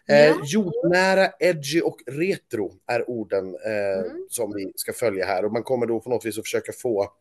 Eh, 0.08 0.26
ja. 0.26 0.40
Jordnära, 0.44 1.30
edgy 1.38 1.80
och 1.80 1.96
retro 2.06 2.74
är 2.86 3.10
orden 3.10 3.54
eh, 3.66 3.98
mm. 3.98 4.26
som 4.30 4.52
vi 4.54 4.72
ska 4.76 4.92
följa 4.92 5.26
här. 5.26 5.44
Och 5.44 5.52
man 5.52 5.62
kommer 5.62 5.86
då 5.86 6.00
på 6.00 6.10
något 6.10 6.26
vis 6.26 6.38
att 6.38 6.44
försöka 6.44 6.72
få 6.72 7.12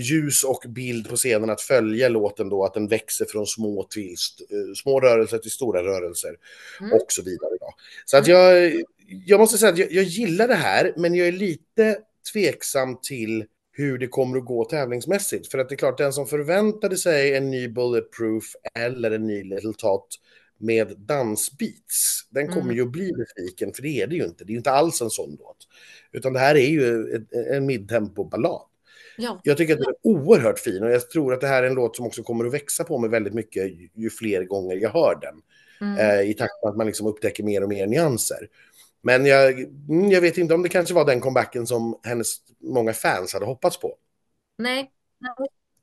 ljus 0.00 0.44
och 0.44 0.64
bild 0.68 1.08
på 1.08 1.16
scenen 1.16 1.50
att 1.50 1.60
följa 1.60 2.08
låten 2.08 2.48
då, 2.48 2.64
att 2.64 2.74
den 2.74 2.88
växer 2.88 3.24
från 3.24 3.46
små 3.46 3.82
till 3.82 4.14
eh, 4.50 4.74
små 4.74 5.00
rörelser 5.00 5.38
till 5.38 5.50
stora 5.50 5.82
rörelser 5.82 6.36
mm. 6.80 6.92
och 6.92 7.06
så 7.08 7.22
vidare. 7.22 7.56
Då. 7.60 7.74
Så 8.04 8.16
att 8.16 8.28
mm. 8.28 8.40
jag, 8.40 8.82
jag 9.26 9.40
måste 9.40 9.58
säga 9.58 9.72
att 9.72 9.78
jag, 9.78 9.92
jag 9.92 10.04
gillar 10.04 10.48
det 10.48 10.54
här, 10.54 10.92
men 10.96 11.14
jag 11.14 11.28
är 11.28 11.32
lite 11.32 11.98
tveksam 12.32 12.98
till 13.02 13.44
hur 13.76 13.98
det 13.98 14.06
kommer 14.06 14.38
att 14.38 14.44
gå 14.44 14.64
tävlingsmässigt. 14.64 15.50
För 15.50 15.58
att 15.58 15.68
det 15.68 15.74
är 15.74 15.76
klart, 15.76 15.98
den 15.98 16.12
som 16.12 16.26
förväntade 16.26 16.96
sig 16.96 17.36
en 17.36 17.50
ny 17.50 17.68
Bulletproof 17.68 18.44
eller 18.74 19.10
en 19.10 19.26
ny 19.26 19.44
Little 19.44 19.72
Tot 19.78 20.08
med 20.58 20.94
dansbeats, 20.98 22.28
den 22.30 22.48
kommer 22.48 22.62
mm. 22.62 22.76
ju 22.76 22.82
att 22.82 22.92
bli 22.92 23.12
besviken, 23.12 23.72
för 23.74 23.82
det 23.82 24.02
är 24.02 24.06
det 24.06 24.16
ju 24.16 24.24
inte. 24.24 24.44
Det 24.44 24.50
är 24.50 24.52
ju 24.52 24.58
inte 24.58 24.70
alls 24.70 25.02
en 25.02 25.10
sån 25.10 25.36
låt. 25.40 25.56
Utan 26.12 26.32
det 26.32 26.38
här 26.38 26.54
är 26.54 26.68
ju 26.68 27.06
en 27.52 27.66
midtempo-ballad. 27.66 28.62
Ja. 29.16 29.40
Jag 29.44 29.56
tycker 29.56 29.72
att 29.72 29.80
den 29.80 29.88
är 29.88 29.96
oerhört 30.02 30.58
fin 30.58 30.82
och 30.82 30.90
jag 30.90 31.10
tror 31.10 31.34
att 31.34 31.40
det 31.40 31.46
här 31.46 31.62
är 31.62 31.66
en 31.66 31.74
låt 31.74 31.96
som 31.96 32.06
också 32.06 32.22
kommer 32.22 32.44
att 32.44 32.54
växa 32.54 32.84
på 32.84 32.98
mig 32.98 33.10
väldigt 33.10 33.34
mycket 33.34 33.66
ju, 33.66 33.88
ju 33.94 34.10
fler 34.10 34.44
gånger 34.44 34.76
jag 34.76 34.90
hör 34.90 35.18
den. 35.20 35.34
Mm. 35.80 35.98
Eh, 35.98 36.30
I 36.30 36.34
takt 36.34 36.52
med 36.62 36.70
att 36.70 36.76
man 36.76 36.86
liksom 36.86 37.06
upptäcker 37.06 37.42
mer 37.42 37.62
och 37.62 37.68
mer 37.68 37.86
nyanser. 37.86 38.48
Men 39.04 39.26
jag, 39.26 39.60
mm, 39.60 40.10
jag 40.10 40.20
vet 40.20 40.38
inte 40.38 40.54
om 40.54 40.62
det 40.62 40.68
kanske 40.68 40.94
var 40.94 41.04
den 41.04 41.20
comebacken 41.20 41.66
som 41.66 42.00
hennes 42.04 42.36
många 42.60 42.92
fans 42.92 43.32
hade 43.32 43.46
hoppats 43.46 43.80
på. 43.80 43.94
Nej, 44.58 44.90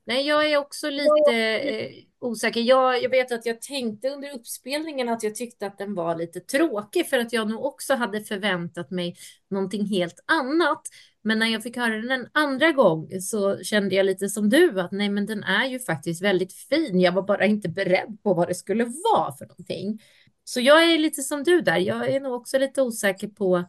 Nej, 0.04 0.26
jag 0.26 0.50
är 0.50 0.56
också 0.56 0.90
lite 0.90 1.34
eh, 1.62 1.90
osäker. 2.18 2.60
Jag, 2.60 3.02
jag 3.02 3.10
vet 3.10 3.32
att 3.32 3.46
jag 3.46 3.62
tänkte 3.62 4.08
under 4.08 4.34
uppspelningen 4.34 5.08
att 5.08 5.22
jag 5.22 5.34
tyckte 5.34 5.66
att 5.66 5.78
den 5.78 5.94
var 5.94 6.16
lite 6.16 6.40
tråkig 6.40 7.08
för 7.08 7.18
att 7.18 7.32
jag 7.32 7.50
nog 7.50 7.64
också 7.64 7.94
hade 7.94 8.20
förväntat 8.20 8.90
mig 8.90 9.16
någonting 9.50 9.86
helt 9.86 10.24
annat. 10.26 10.82
Men 11.22 11.38
när 11.38 11.46
jag 11.46 11.62
fick 11.62 11.76
höra 11.76 11.94
den 11.96 12.10
en 12.10 12.28
andra 12.32 12.72
gång 12.72 13.20
så 13.20 13.58
kände 13.58 13.94
jag 13.94 14.06
lite 14.06 14.28
som 14.28 14.48
du 14.48 14.80
att 14.80 14.92
nej, 14.92 15.08
men 15.08 15.26
den 15.26 15.42
är 15.42 15.66
ju 15.66 15.78
faktiskt 15.78 16.22
väldigt 16.22 16.52
fin. 16.52 17.00
Jag 17.00 17.12
var 17.12 17.22
bara 17.22 17.46
inte 17.46 17.68
beredd 17.68 18.18
på 18.22 18.34
vad 18.34 18.48
det 18.48 18.54
skulle 18.54 18.84
vara 18.84 19.32
för 19.32 19.46
någonting. 19.46 20.02
Så 20.44 20.60
jag 20.60 20.92
är 20.92 20.98
lite 20.98 21.22
som 21.22 21.44
du 21.44 21.60
där. 21.60 21.76
Jag 21.76 22.08
är 22.08 22.20
nog 22.20 22.32
också 22.32 22.58
lite 22.58 22.82
osäker 22.82 23.28
på 23.28 23.64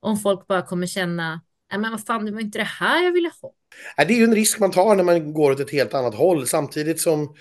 om 0.00 0.18
folk 0.18 0.46
bara 0.46 0.62
kommer 0.62 0.86
känna, 0.86 1.40
nej 1.70 1.80
men 1.80 1.90
vad 1.90 2.06
fan, 2.06 2.24
det 2.24 2.32
var 2.32 2.40
inte 2.40 2.58
det 2.58 2.64
här 2.64 3.04
jag 3.04 3.12
ville 3.12 3.30
ha. 3.42 3.52
Det 3.96 4.14
är 4.14 4.18
ju 4.18 4.24
en 4.24 4.34
risk 4.34 4.60
man 4.60 4.70
tar 4.70 4.96
när 4.96 5.04
man 5.04 5.32
går 5.32 5.50
åt 5.50 5.60
ett 5.60 5.72
helt 5.72 5.94
annat 5.94 6.14
håll, 6.14 6.46
samtidigt 6.46 7.00
som 7.00 7.34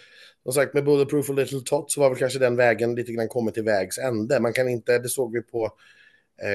som 0.43 0.53
sagt 0.53 0.73
med 0.73 0.86
Bulletproof 0.86 1.29
och 1.29 1.36
Little 1.36 1.62
Tot 1.65 1.91
så 1.91 2.01
var 2.01 2.10
väl 2.10 2.19
kanske 2.19 2.39
den 2.39 2.55
vägen 2.55 2.95
lite 2.95 3.12
grann 3.12 3.27
kommit 3.27 3.53
till 3.53 3.63
vägs 3.63 3.97
ände. 3.97 4.39
Man 4.39 4.53
kan 4.53 4.69
inte, 4.69 4.99
det 4.99 5.10
såg 5.10 5.34
vi 5.34 5.41
på 5.41 5.69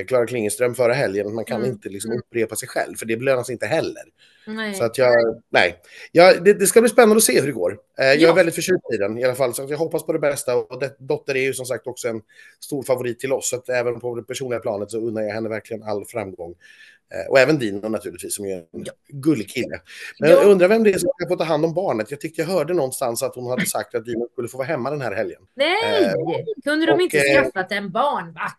Klara 0.06 0.26
Klingenström 0.26 0.74
förra 0.74 0.92
helgen. 0.92 1.34
Man 1.34 1.44
kan 1.44 1.60
mm. 1.60 1.70
inte 1.70 1.88
liksom 1.88 2.10
mm. 2.10 2.20
upprepa 2.20 2.56
sig 2.56 2.68
själv, 2.68 2.96
för 2.96 3.06
det 3.06 3.16
belönas 3.16 3.50
inte 3.50 3.66
heller. 3.66 4.02
Nej. 4.46 4.74
Så 4.74 4.84
att 4.84 4.98
jag, 4.98 5.14
nej. 5.48 5.76
Ja, 6.12 6.34
det, 6.40 6.52
det, 6.52 6.66
ska 6.66 6.80
bli 6.80 6.90
spännande 6.90 7.16
att 7.16 7.22
se 7.22 7.40
hur 7.40 7.46
det 7.46 7.52
går. 7.52 7.78
Eh, 7.98 8.06
jag 8.06 8.16
ja. 8.16 8.30
är 8.30 8.34
väldigt 8.34 8.54
förtjust 8.54 8.84
i 8.94 8.96
den 8.96 9.18
i 9.18 9.24
alla 9.24 9.34
fall, 9.34 9.54
så 9.54 9.66
jag 9.68 9.78
hoppas 9.78 10.06
på 10.06 10.12
det 10.12 10.18
bästa. 10.18 10.56
Och 10.56 10.80
det, 10.80 10.96
Dotter 10.98 11.36
är 11.36 11.42
ju 11.42 11.54
som 11.54 11.66
sagt 11.66 11.86
också 11.86 12.08
en 12.08 12.22
stor 12.60 12.82
favorit 12.82 13.18
till 13.20 13.32
oss, 13.32 13.50
så 13.50 13.56
att 13.56 13.68
även 13.68 14.00
på 14.00 14.14
det 14.14 14.22
personliga 14.22 14.60
planet 14.60 14.90
så 14.90 14.98
unnar 14.98 15.22
jag 15.22 15.34
henne 15.34 15.48
verkligen 15.48 15.82
all 15.82 16.04
framgång. 16.04 16.54
Eh, 17.14 17.30
och 17.30 17.38
även 17.38 17.58
Dino 17.58 17.88
naturligtvis, 17.88 18.34
som 18.34 18.44
är 18.44 18.56
en 18.56 18.64
ja. 18.72 18.92
gullig 19.08 19.48
kille. 19.48 19.80
Men 20.20 20.30
ja. 20.30 20.36
jag 20.36 20.50
undrar 20.50 20.68
vem 20.68 20.84
det 20.84 20.90
är 20.90 20.98
som 20.98 21.10
ska 21.18 21.28
få 21.28 21.36
ta 21.36 21.44
hand 21.44 21.64
om 21.64 21.74
barnet. 21.74 22.10
Jag 22.10 22.20
tyckte 22.20 22.40
jag 22.40 22.48
hörde 22.48 22.74
någonstans 22.74 23.22
att 23.22 23.34
hon 23.34 23.50
hade 23.50 23.66
sagt 23.66 23.94
att 23.94 24.04
Dino 24.04 24.28
skulle 24.32 24.48
få 24.48 24.58
vara 24.58 24.68
hemma 24.68 24.90
den 24.90 25.00
här 25.00 25.14
helgen. 25.14 25.42
Nej, 25.54 26.04
eh, 26.04 26.12
kunde 26.64 26.86
de 26.86 26.92
och, 26.92 27.00
inte 27.00 27.18
eh, 27.18 27.42
skaffat 27.42 27.72
en 27.72 27.90
barnvakt? 27.92 28.56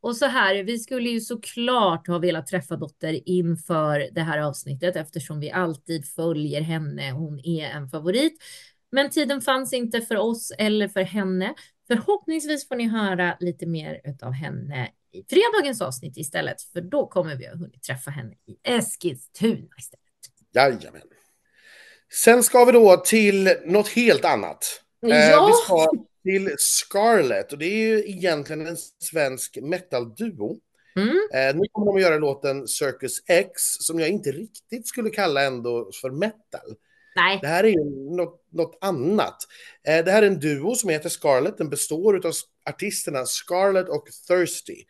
och 0.00 0.16
så 0.16 0.26
här, 0.26 0.62
vi 0.62 0.78
skulle 0.78 1.10
ju 1.10 1.20
såklart 1.20 2.06
ha 2.06 2.18
velat 2.18 2.46
träffa 2.46 2.76
Dotter 2.76 3.28
inför 3.28 4.08
det 4.12 4.22
här 4.22 4.38
avsnittet 4.38 4.96
eftersom 4.96 5.40
vi 5.40 5.50
alltid 5.50 6.06
följer 6.08 6.60
henne. 6.60 7.10
Hon 7.10 7.40
är 7.44 7.70
en 7.70 7.88
favorit. 7.88 8.42
Men 8.92 9.10
tiden 9.10 9.40
fanns 9.40 9.72
inte 9.72 10.00
för 10.00 10.16
oss 10.16 10.52
eller 10.58 10.88
för 10.88 11.02
henne. 11.02 11.54
Förhoppningsvis 11.88 12.68
får 12.68 12.76
ni 12.76 12.88
höra 12.88 13.36
lite 13.40 13.66
mer 13.66 14.00
av 14.22 14.32
henne 14.32 14.88
i 15.16 15.24
fredagens 15.28 15.82
avsnitt 15.82 16.16
istället, 16.16 16.62
för 16.62 16.80
då 16.80 17.06
kommer 17.06 17.36
vi 17.36 17.46
att 17.46 17.58
hunnit 17.58 17.82
träffa 17.82 18.10
henne 18.10 18.34
i 18.46 18.56
Eskilstuna 18.62 19.68
istället. 19.78 20.02
Jajamän. 20.54 21.02
Sen 22.12 22.42
ska 22.42 22.64
vi 22.64 22.72
då 22.72 22.96
till 22.96 23.54
något 23.64 23.88
helt 23.88 24.24
annat. 24.24 24.82
Eh, 25.06 25.16
ja. 25.16 25.46
Vi 25.46 25.52
ska 25.52 25.90
till 26.22 26.54
Scarlett 26.58 27.52
och 27.52 27.58
det 27.58 27.66
är 27.66 27.76
ju 27.76 27.98
egentligen 27.98 28.66
en 28.66 28.76
svensk 29.02 29.58
metal-duo. 29.62 30.60
Mm. 30.96 31.28
Eh, 31.34 31.56
nu 31.60 31.62
kommer 31.72 31.86
de 31.86 31.96
att 31.96 32.02
göra 32.02 32.18
låten 32.18 32.68
Circus 32.68 33.22
X 33.28 33.62
som 33.80 34.00
jag 34.00 34.08
inte 34.08 34.32
riktigt 34.32 34.88
skulle 34.88 35.10
kalla 35.10 35.42
ändå 35.42 35.90
för 36.00 36.10
metal. 36.10 36.76
Nej. 37.16 37.38
Det 37.42 37.48
här 37.48 37.64
är 37.64 37.68
ju 37.68 37.84
något, 38.16 38.46
något 38.52 38.78
annat. 38.80 39.36
Eh, 39.88 40.04
det 40.04 40.10
här 40.10 40.22
är 40.22 40.26
en 40.26 40.40
duo 40.40 40.74
som 40.74 40.90
heter 40.90 41.08
Scarlett. 41.08 41.58
Den 41.58 41.70
består 41.70 42.26
av 42.26 42.32
artisterna 42.70 43.26
Scarlett 43.26 43.88
och 43.88 44.08
Thirsty. 44.28 44.84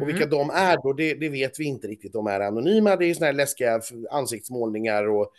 Och 0.00 0.08
vilka 0.08 0.26
de 0.26 0.50
är 0.50 0.76
då, 0.82 0.92
det, 0.92 1.14
det, 1.14 1.28
vet 1.28 1.60
vi 1.60 1.64
inte 1.64 1.86
riktigt. 1.86 2.12
De 2.12 2.26
är 2.26 2.40
anonyma, 2.40 2.96
det 2.96 3.06
är 3.06 3.14
såna 3.14 3.26
här 3.26 3.32
läskiga 3.32 3.80
ansiktsmålningar 4.10 5.08
och 5.08 5.32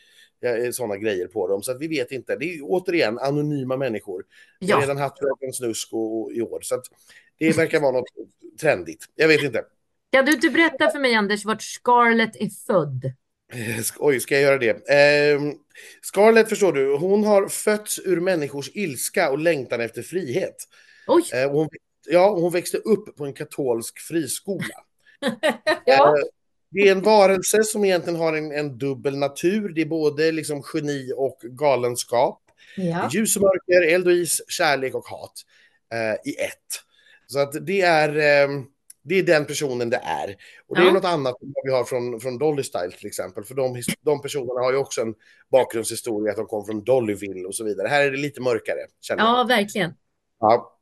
sådana 0.71 0.97
grejer 0.97 1.27
på 1.27 1.47
dem. 1.47 1.63
Så 1.63 1.71
att 1.71 1.81
vi 1.81 1.87
vet 1.87 2.11
inte. 2.11 2.35
Det 2.35 2.45
är 2.45 2.59
återigen 2.61 3.19
anonyma 3.19 3.77
människor. 3.77 4.23
Ja. 4.59 4.79
Redan 4.81 4.97
haft 4.97 5.21
Röken 5.21 5.53
Snusk 5.53 5.93
och, 5.93 6.21
och, 6.21 6.31
i 6.33 6.41
år. 6.41 6.59
Så 6.61 6.75
att 6.75 6.85
det 7.37 7.57
verkar 7.57 7.79
vara 7.79 7.91
något 7.91 8.05
trendigt. 8.61 9.05
Jag 9.15 9.27
vet 9.27 9.41
inte. 9.41 9.63
Kan 10.11 10.25
du 10.25 10.31
inte 10.31 10.49
berätta 10.49 10.91
för 10.91 10.99
mig, 10.99 11.15
Anders, 11.15 11.45
vart 11.45 11.61
Scarlett 11.61 12.35
är 12.35 12.49
född? 12.67 13.13
Oj, 13.97 14.19
ska 14.19 14.35
jag 14.35 14.43
göra 14.43 14.57
det? 14.57 14.69
Eh, 14.69 15.41
Scarlett, 16.01 16.49
förstår 16.49 16.73
du, 16.73 16.97
hon 16.97 17.23
har 17.23 17.47
fötts 17.47 17.99
ur 17.99 18.19
människors 18.19 18.71
ilska 18.73 19.31
och 19.31 19.39
längtan 19.39 19.81
efter 19.81 20.01
frihet. 20.01 20.55
Oj! 21.07 21.23
Eh, 21.33 21.51
hon, 21.51 21.69
ja, 22.05 22.29
hon 22.29 22.51
växte 22.51 22.77
upp 22.77 23.15
på 23.15 23.25
en 23.25 23.33
katolsk 23.33 23.99
friskola. 23.99 24.75
ja. 25.85 26.07
eh, 26.07 26.23
det 26.73 26.79
är 26.79 26.91
en 26.91 27.01
varelse 27.01 27.63
som 27.63 27.85
egentligen 27.85 28.19
har 28.19 28.33
en, 28.33 28.51
en 28.51 28.77
dubbel 28.77 29.17
natur. 29.17 29.69
Det 29.69 29.81
är 29.81 29.85
både 29.85 30.31
liksom 30.31 30.63
geni 30.73 31.13
och 31.15 31.39
galenskap. 31.43 32.39
Ja. 32.77 33.09
Ljus 33.13 33.35
och 33.35 33.41
mörker, 33.41 33.93
eld 33.93 34.07
och 34.07 34.13
is, 34.13 34.41
kärlek 34.47 34.95
och 34.95 35.07
hat 35.07 35.33
eh, 35.93 36.31
i 36.31 36.35
ett. 36.35 36.81
Så 37.27 37.39
att 37.39 37.65
det 37.65 37.81
är, 37.81 38.09
eh, 38.09 38.49
det 39.03 39.15
är 39.15 39.23
den 39.23 39.45
personen 39.45 39.89
det 39.89 40.01
är. 40.03 40.35
Och 40.67 40.75
det 40.75 40.81
ja. 40.81 40.89
är 40.89 40.91
något 40.91 41.05
annat 41.05 41.41
än 41.41 41.53
vad 41.55 41.65
vi 41.65 41.71
har 41.71 41.83
från, 41.83 42.19
från 42.19 42.37
Dolly 42.37 42.63
Style 42.63 42.91
till 42.91 43.07
exempel. 43.07 43.43
För 43.43 43.55
de, 43.55 43.81
de 44.01 44.21
personerna 44.21 44.59
har 44.59 44.71
ju 44.71 44.77
också 44.77 45.01
en 45.01 45.13
bakgrundshistoria, 45.51 46.31
att 46.31 46.37
de 46.37 46.45
kom 46.45 46.65
från 46.65 46.83
Dollyville 46.83 47.47
och 47.47 47.55
så 47.55 47.63
vidare. 47.63 47.87
Här 47.87 48.05
är 48.05 48.11
det 48.11 48.17
lite 48.17 48.41
mörkare. 48.41 48.79
ja, 49.09 49.45
verkligen. 49.49 49.93
Ja, 50.39 50.72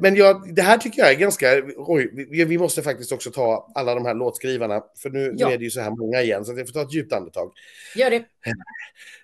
men 0.00 0.16
jag, 0.16 0.54
det 0.54 0.62
här 0.62 0.78
tycker 0.78 0.98
jag 1.00 1.10
är 1.10 1.14
ganska... 1.14 1.62
Oj, 1.76 2.26
vi, 2.30 2.58
måste 2.58 2.82
faktiskt 2.82 3.12
också 3.12 3.30
ta 3.30 3.72
alla 3.74 3.94
de 3.94 4.06
här 4.06 4.14
låtskrivarna, 4.14 4.82
för 5.02 5.10
nu, 5.10 5.34
ja. 5.36 5.48
nu 5.48 5.54
är 5.54 5.58
det 5.58 5.64
ju 5.64 5.70
så 5.70 5.80
här 5.80 5.90
många 5.90 6.22
igen, 6.22 6.44
så 6.44 6.52
jag 6.52 6.66
får 6.66 6.72
ta 6.72 6.82
ett 6.82 6.94
djupt 6.94 7.12
andetag. 7.12 7.52
Gör 7.96 8.10
det. 8.10 8.24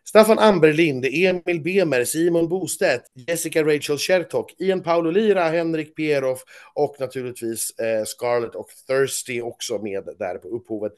Staffan 0.05 0.39
Amberlind, 0.39 1.05
Emil 1.05 1.61
Bemer, 1.63 2.05
Simon 2.05 2.49
Bostedt, 2.49 3.03
Jessica 3.29 3.65
Rachel 3.65 3.99
Chertok, 3.99 4.55
Ian 4.59 4.83
Paolo 4.83 5.11
Lira, 5.11 5.49
Henrik 5.49 5.97
Pieroff 5.97 6.43
och 6.75 6.97
naturligtvis 7.01 7.79
eh, 7.79 8.05
Scarlett 8.05 8.55
och 8.55 8.69
Thirsty 8.87 9.41
också 9.41 9.79
med 9.79 10.09
där 10.19 10.39
på 10.39 10.49
upphovet. 10.49 10.93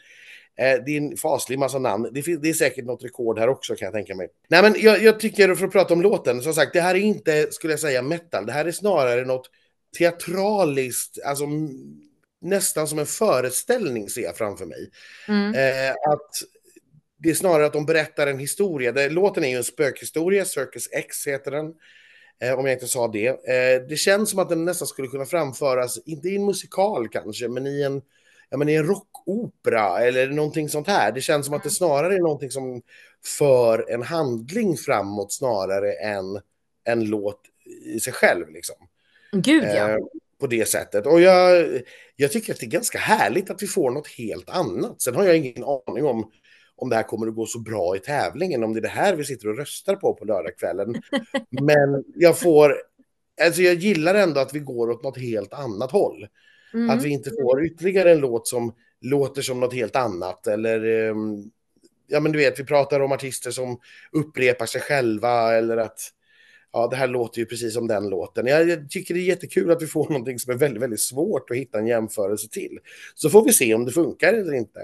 Eh, 0.59 0.85
det 0.87 0.97
är 0.97 0.97
en 0.97 1.17
faslig 1.17 1.59
massa 1.59 1.79
namn. 1.79 2.09
Det, 2.13 2.37
det, 2.37 2.49
är 2.49 2.55
säkert 2.55 2.85
något 2.85 3.05
rekord 3.05 3.39
här 3.39 3.49
också 3.49 3.77
kan 3.77 3.87
jag 3.87 3.95
tänka 3.95 4.15
mig. 4.15 4.29
Nej, 4.49 4.63
men 4.63 4.75
jag, 4.79 5.03
jag, 5.03 5.21
tycker, 5.21 5.55
för 5.55 5.67
att 5.67 5.73
prata 5.73 5.95
om 5.95 6.03
låten, 6.03 6.43
som 6.43 6.55
sagt, 6.55 6.73
det 6.73 6.81
här 6.81 6.95
är 6.95 6.99
inte, 6.99 7.49
skulle 7.51 7.73
jag 7.73 7.81
säga, 7.81 8.03
metal. 8.03 8.47
Det 8.47 8.53
här 8.53 8.65
är 8.65 8.73
snarare 8.73 9.25
något 9.25 9.51
teatraliskt, 9.99 11.19
alltså 11.25 11.45
nästan 12.41 12.89
som 12.89 12.99
en 12.99 13.07
föreställning 13.07 14.09
ser 14.09 14.23
jag 14.23 14.37
framför 14.37 14.67
mig. 14.67 14.91
Mm. 15.29 15.55
Eh, 15.55 15.91
att 15.91 16.31
det 17.19 17.31
är 17.31 17.35
snarare 17.35 17.67
att 17.67 17.73
de 17.73 17.87
berättar 17.87 18.27
en 18.27 18.39
historia. 18.39 18.93
Det, 18.93 19.09
låten 19.09 19.45
är 19.45 19.49
ju 19.49 19.57
en 19.57 19.65
spökhistoria, 19.65 20.45
Circus 20.45 20.89
X 20.93 21.27
heter 21.27 21.51
den. 21.51 21.75
Eh, 22.41 22.59
om 22.59 22.67
jag 22.67 22.75
inte 22.75 22.89
sa 22.89 23.09
det. 23.09 23.27
Eh, 23.27 23.89
det 23.89 23.97
känns 23.97 24.31
som 24.31 24.39
att 24.39 24.49
den 24.49 24.65
nästan 24.65 24.89
skulle 24.89 25.09
kunna 25.09 25.25
framföras, 25.25 25.99
inte 26.07 26.29
i 26.29 26.37
en 26.37 26.45
musikal 26.45 27.09
kanske, 27.09 27.49
men 27.49 27.67
i 27.67 27.83
en 27.83 28.03
ja, 28.51 28.57
men 28.57 28.69
i 28.69 28.75
en 28.75 28.87
rockopera 28.87 30.01
eller 30.01 30.29
någonting 30.29 30.69
sånt 30.69 30.87
här. 30.87 31.13
Det 31.13 31.21
känns 31.21 31.47
som 31.47 31.55
att 31.55 31.63
det 31.63 31.71
snarare 31.71 32.15
är 32.15 32.21
någonting 32.21 32.51
som 32.51 32.83
för 33.39 33.91
en 33.91 34.03
handling 34.03 34.77
framåt 34.77 35.33
snarare 35.33 35.93
än 35.93 36.41
en 36.85 37.05
låt 37.05 37.41
i 37.85 38.01
sig 38.01 38.13
själv. 38.13 38.49
Liksom. 38.51 38.77
Gud, 39.33 39.65
ja. 39.65 39.91
Eh, 39.91 39.97
på 40.41 40.47
det 40.47 40.69
sättet. 40.69 41.07
Och 41.07 41.21
jag, 41.21 41.67
jag 42.17 42.33
tycker 42.33 42.53
att 42.53 42.61
det 42.61 42.67
är 42.67 42.71
ganska 42.71 42.99
härligt 42.99 43.51
att 43.51 43.63
vi 43.63 43.67
får 43.67 43.91
något 43.91 44.09
helt 44.09 44.51
annat. 44.51 45.03
Sen 45.03 45.15
har 45.15 45.25
jag 45.25 45.37
ingen 45.37 45.65
aning 45.65 46.05
om 46.05 46.31
om 46.77 46.89
det 46.89 46.97
här 46.97 47.03
kommer 47.03 47.27
att 47.27 47.35
gå 47.35 47.47
så 47.47 47.59
bra 47.59 47.97
i 47.97 47.99
tävlingen, 47.99 48.65
om 48.65 48.73
det 48.73 48.79
är 48.79 48.83
det 48.83 48.89
här 48.89 49.15
vi 49.15 49.25
sitter 49.25 49.49
och 49.49 49.59
röstar 49.59 49.97
på 49.97 50.15
på 50.15 50.25
lördagskvällen. 50.25 51.03
Men 51.51 52.05
jag 52.15 52.39
får, 52.39 52.77
alltså 53.43 53.63
jag 53.63 53.75
gillar 53.75 54.15
ändå 54.15 54.41
att 54.41 54.55
vi 54.55 54.59
går 54.59 54.91
åt 54.91 55.03
något 55.03 55.19
helt 55.19 55.53
annat 55.53 55.91
håll. 55.91 56.27
Mm. 56.77 56.91
Att 56.91 57.05
vi 57.05 57.09
inte 57.09 57.31
får 57.31 57.65
ytterligare 57.65 58.13
en 58.13 58.19
låt 58.19 58.49
som 58.49 58.75
låter 59.01 59.43
som 59.43 59.61
något 59.61 59.75
helt 59.75 59.97
annat. 59.97 60.47
Eller, 60.47 61.09
ehm, 61.09 61.51
ja 62.07 62.21
men 62.21 62.33
du 62.33 62.39
vet, 62.39 62.61
vi 62.61 62.65
pratar 62.65 63.01
om 63.01 63.13
artister 63.13 63.51
som 63.51 63.81
upprepar 64.13 64.67
sig 64.67 64.81
själva 64.81 65.55
eller 65.55 65.77
att 65.77 65.99
ja, 66.73 66.87
det 66.87 66.97
här 66.97 67.09
låter 67.09 67.39
ju 67.39 67.47
precis 67.47 67.75
som 67.75 67.89
den 67.89 68.09
låten. 68.09 68.47
Jag, 68.47 68.69
jag, 68.69 68.91
tycker 68.91 69.15
det 69.15 69.21
är 69.21 69.25
jättekul 69.25 69.71
att 69.71 69.83
vi 69.83 69.87
får 69.87 70.09
någonting 70.09 70.39
som 70.39 70.53
är 70.53 70.57
väldigt, 70.57 70.83
väldigt 70.83 71.01
svårt 71.01 71.51
att 71.51 71.57
hitta 71.57 71.79
en 71.79 71.87
jämförelse 71.87 72.49
till. 72.49 72.79
Så 73.15 73.31
får 73.31 73.45
vi 73.45 73.53
se 73.53 73.75
om 73.75 73.85
det 73.85 73.93
funkar 73.93 74.33
eller 74.33 74.53
inte. 74.53 74.81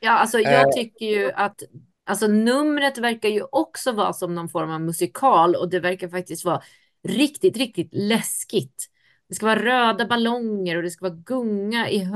Ja, 0.00 0.10
alltså 0.10 0.38
jag 0.38 0.68
eh. 0.68 0.72
tycker 0.74 1.06
ju 1.06 1.32
att 1.32 1.62
alltså 2.06 2.26
numret 2.26 2.98
verkar 2.98 3.28
ju 3.28 3.42
också 3.52 3.92
vara 3.92 4.12
som 4.12 4.34
någon 4.34 4.48
form 4.48 4.70
av 4.70 4.80
musikal 4.80 5.54
och 5.54 5.70
det 5.70 5.80
verkar 5.80 6.08
faktiskt 6.08 6.44
vara 6.44 6.62
riktigt, 7.08 7.56
riktigt 7.56 7.88
läskigt. 7.92 8.88
Det 9.32 9.36
ska 9.36 9.46
vara 9.46 9.64
röda 9.64 10.06
ballonger 10.06 10.76
och 10.76 10.82
det 10.82 10.90
ska 10.90 11.08
vara 11.08 11.18
gunga 11.26 11.90
i 11.90 12.08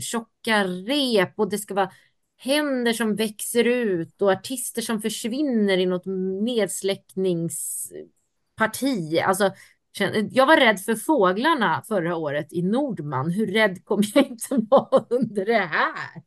tjocka 0.00 0.64
rep 0.64 1.32
och 1.36 1.50
det 1.50 1.58
ska 1.58 1.74
vara 1.74 1.90
händer 2.36 2.92
som 2.92 3.16
växer 3.16 3.64
ut 3.64 4.22
och 4.22 4.32
artister 4.32 4.82
som 4.82 5.02
försvinner 5.02 5.78
i 5.78 5.86
något 5.86 6.06
nedsläckningsparti. 6.44 9.20
Alltså, 9.24 9.52
jag 10.30 10.46
var 10.46 10.56
rädd 10.56 10.80
för 10.80 10.94
fåglarna 10.94 11.82
förra 11.88 12.16
året 12.16 12.52
i 12.52 12.62
Nordman. 12.62 13.30
Hur 13.30 13.46
rädd 13.46 13.84
kommer 13.84 14.06
jag 14.14 14.26
inte 14.26 14.66
vara 14.70 15.04
under 15.10 15.44
det 15.44 15.58
här? 15.58 16.22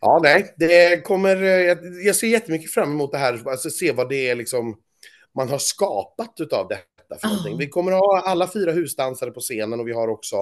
Ja, 0.00 0.20
nej, 0.22 0.54
det 0.56 1.04
kommer. 1.04 1.36
Jag, 2.04 2.16
ser 2.16 2.26
jättemycket 2.26 2.70
fram 2.70 2.92
emot 2.92 3.12
det 3.12 3.18
här, 3.18 3.48
alltså 3.48 3.70
se 3.70 3.92
vad 3.92 4.08
det 4.08 4.28
är 4.28 4.34
liksom 4.34 4.78
man 5.34 5.48
har 5.48 5.58
skapat 5.58 6.52
av 6.52 6.68
det 6.68 6.78
detta 7.08 7.20
för 7.20 7.28
någonting. 7.28 7.58
Vi 7.58 7.68
kommer 7.68 7.92
att 7.92 7.98
ha 7.98 8.22
alla 8.26 8.48
fyra 8.52 8.72
husdansare 8.72 9.30
på 9.30 9.40
scenen 9.40 9.80
och 9.80 9.88
vi 9.88 9.92
har 9.92 10.08
också 10.08 10.36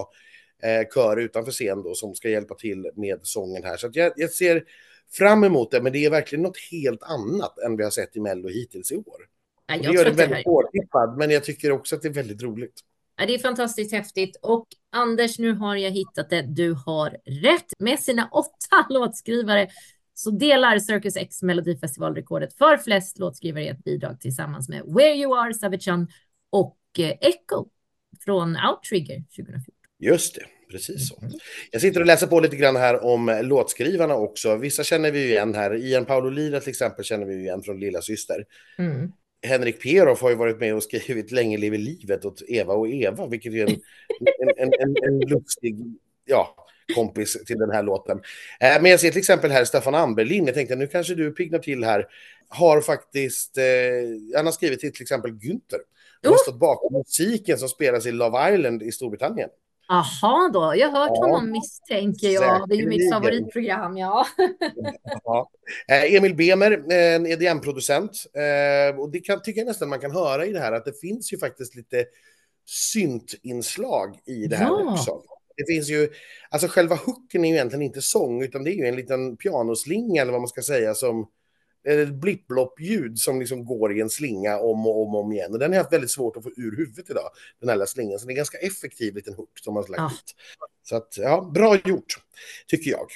eh, 0.63 0.89
kör 0.95 1.17
utanför 1.17 1.53
scen 1.53 1.83
då 1.83 1.95
som 1.95 2.15
ska 2.15 2.29
hjälpa 2.29 2.55
till 2.55 2.91
med 2.95 3.19
sången 3.23 3.65
här. 3.65 3.77
Så 3.77 3.91
jag, 3.93 4.13
jag, 4.17 4.31
ser 4.31 4.65
fram 5.13 5.45
emot 5.45 5.71
det, 5.71 5.83
men 5.83 5.93
det 5.93 6.05
är 6.05 6.11
verkligen 6.11 6.43
något 6.43 6.59
helt 6.71 7.03
annat 7.03 7.59
än 7.59 7.77
vi 7.77 7.85
har 7.85 7.91
sett 7.91 8.17
i 8.17 8.21
Mello 8.21 8.49
hittills 8.49 8.93
i 8.93 8.97
år. 8.97 9.21
Ja, 9.67 9.79
det 9.79 9.95
gör 9.95 10.05
det 10.05 10.11
väldigt 10.11 10.45
hårdtippad, 10.45 11.19
men 11.19 11.31
jag 11.31 11.45
tycker 11.45 11.73
också 11.73 11.97
att 11.97 12.03
det 12.03 12.09
är 12.09 12.13
väldigt 12.13 12.43
roligt. 12.43 12.81
Ja, 13.19 13.27
det 13.27 13.35
är 13.35 13.39
fantastiskt 13.39 13.93
häftigt. 13.93 14.37
Och 14.43 14.67
Anders, 14.93 15.39
nu 15.39 15.53
har 15.53 15.77
jag 15.77 15.91
hittat 15.91 16.31
det. 16.31 16.43
Du 16.43 16.73
har 16.73 17.11
rätt. 17.25 17.67
Med 17.79 18.01
sina 18.01 18.29
åtta 18.33 18.87
låtskrivare 18.89 19.69
så 20.15 20.31
delar 20.31 20.79
Circus 20.79 21.17
X 21.17 21.43
Melodifestivalrekordet 21.43 22.59
för 22.59 22.77
flest 22.77 23.19
låtskrivare 23.19 23.65
i 23.65 23.69
ett 23.69 23.85
bidrag 23.85 24.21
tillsammans 24.21 24.69
med 24.69 24.83
Where 24.87 25.15
You 25.15 25.39
Are, 25.39 25.55
Savage 25.55 25.89
och 26.57 26.77
eh, 26.99 27.15
Echo 27.21 27.67
från 28.25 28.57
Outrigger 28.57 29.23
2014. 29.37 29.75
Just 29.99 30.35
det, 30.35 30.45
precis 30.71 31.09
så. 31.09 31.19
Mm. 31.21 31.33
Jag 31.71 31.81
sitter 31.81 32.01
och 32.01 32.07
läser 32.07 32.27
på 32.27 32.41
lite 32.41 32.57
grann 32.57 32.77
här 32.77 33.05
om 33.05 33.41
låtskrivarna 33.43 34.15
också. 34.15 34.57
Vissa 34.57 34.85
känner 34.85 35.11
vi 35.11 35.19
ju 35.19 35.29
igen 35.29 35.55
här. 35.55 35.77
Ian 35.77 36.05
Paolo 36.05 36.31
Lira 36.31 36.61
till 36.61 36.71
exempel 36.71 37.05
känner 37.05 37.27
vi 37.27 37.35
ju 37.35 37.41
igen 37.41 37.63
från 37.63 37.81
Lilla 37.81 38.03
Syster. 38.03 38.45
Mm. 38.79 39.13
Henrik 39.47 39.83
Peroff 39.83 40.23
har 40.23 40.31
ju 40.31 40.37
varit 40.37 40.61
med 40.61 40.75
och 40.75 40.83
skrivit 40.83 41.33
Länge 41.33 41.59
lever 41.59 41.79
livet 41.79 42.25
åt 42.25 42.43
Eva 42.49 42.75
och 42.75 42.89
Eva, 42.89 43.27
vilket 43.27 43.55
är 43.55 43.67
en, 43.67 43.77
en, 44.41 44.49
en, 44.57 44.73
en, 44.81 44.95
en 45.05 45.29
lustig 45.29 45.77
ja, 46.25 46.67
kompis 46.95 47.45
till 47.47 47.59
den 47.59 47.71
här 47.71 47.83
låten. 47.83 48.19
Eh, 48.61 48.83
men 48.83 48.91
jag 48.91 49.01
ser 49.01 49.11
till 49.11 49.19
exempel 49.19 49.51
här 49.51 49.65
Staffan 49.65 49.95
Amberlin, 49.95 50.47
jag 50.47 50.55
tänkte 50.55 50.77
nu 50.77 50.87
kanske 50.87 51.15
du 51.15 51.31
piggnar 51.31 51.59
till 51.59 51.85
här, 51.85 52.07
har 52.49 52.81
faktiskt, 52.81 53.59
eh, 53.59 53.65
han 54.37 54.47
har 54.47 54.53
skrivit 54.53 54.81
till 54.81 54.93
till 54.93 55.03
exempel 55.03 55.31
Günther. 55.31 55.81
Han 56.27 56.35
har 56.35 56.39
stått 56.39 56.61
bakom 56.61 56.93
musiken 56.93 57.59
som 57.59 57.69
spelas 57.69 58.07
i 58.07 58.13
Love 58.13 58.55
Island 58.55 58.83
i 58.83 58.93
Storbritannien. 58.93 59.49
Jaha 59.89 60.51
då, 60.53 60.75
jag 60.77 60.91
har 60.91 61.01
hört 61.01 61.11
ja, 61.15 61.27
honom 61.27 61.51
misstänker 61.51 62.29
jag. 62.29 62.69
Det 62.69 62.75
är 62.75 62.79
ju 62.79 62.89
mitt 62.89 63.13
favoritprogram, 63.13 63.97
ja. 63.97 64.27
ja. 65.25 65.51
Eh, 65.89 66.15
Emil 66.15 66.35
Bemer, 66.35 66.93
en 66.93 67.27
EDM-producent. 67.27 68.11
Eh, 68.35 69.01
och 69.01 69.11
det 69.11 69.21
kan, 69.21 69.43
tycker 69.43 69.61
jag 69.61 69.67
nästan 69.67 69.89
man 69.89 70.01
kan 70.01 70.11
höra 70.11 70.47
i 70.47 70.53
det 70.53 70.61
här 70.61 70.73
att 70.73 70.85
det 70.85 71.01
finns 71.01 71.33
ju 71.33 71.39
faktiskt 71.39 71.75
lite 71.75 72.05
syntinslag 72.67 74.19
i 74.27 74.47
det 74.47 74.57
här 74.57 74.67
ja. 74.67 74.93
också. 74.93 75.23
Det 75.57 75.75
finns 75.75 75.89
ju, 75.89 76.09
alltså 76.51 76.69
själva 76.69 76.95
hooken 76.95 77.45
är 77.45 77.49
ju 77.49 77.55
egentligen 77.55 77.83
inte 77.83 78.03
sång, 78.03 78.43
utan 78.43 78.65
det 78.65 78.71
är 78.71 78.75
ju 78.75 78.87
en 78.87 78.97
liten 78.97 79.37
pianoslinga 79.37 80.23
eller 80.23 80.33
vad 80.33 80.41
man 80.41 80.49
ska 80.49 80.63
säga 80.63 80.95
som 80.95 81.27
ett 81.87 82.15
blipplopp-ljud 82.15 83.19
som 83.19 83.41
liksom 83.41 83.65
går 83.65 83.97
i 83.97 84.01
en 84.01 84.11
slinga 84.11 84.59
om 84.59 84.87
och 84.87 85.03
om, 85.03 85.15
och 85.15 85.21
om 85.21 85.33
igen. 85.33 85.53
Och 85.53 85.59
den 85.59 85.71
har 85.71 85.77
jag 85.77 85.83
haft 85.83 85.93
väldigt 85.93 86.11
svårt 86.11 86.37
att 86.37 86.43
få 86.43 86.51
ur 86.57 86.77
huvudet 86.77 87.11
idag, 87.11 87.31
den 87.61 87.69
här 87.69 87.87
slingan. 87.87 88.19
Så 88.19 88.27
det 88.27 88.31
är 88.31 88.33
en 88.33 88.37
ganska 88.37 88.59
effektiv 88.59 89.15
liten 89.15 89.35
hook 89.35 89.59
som 89.65 89.75
man 89.75 89.83
har 89.83 89.91
lagt 89.91 90.15
ut. 90.15 90.35
Så 90.83 90.97
att, 90.97 91.19
ja, 91.19 91.51
bra 91.55 91.77
gjort, 91.85 92.15
tycker 92.67 92.91
jag. 92.91 93.07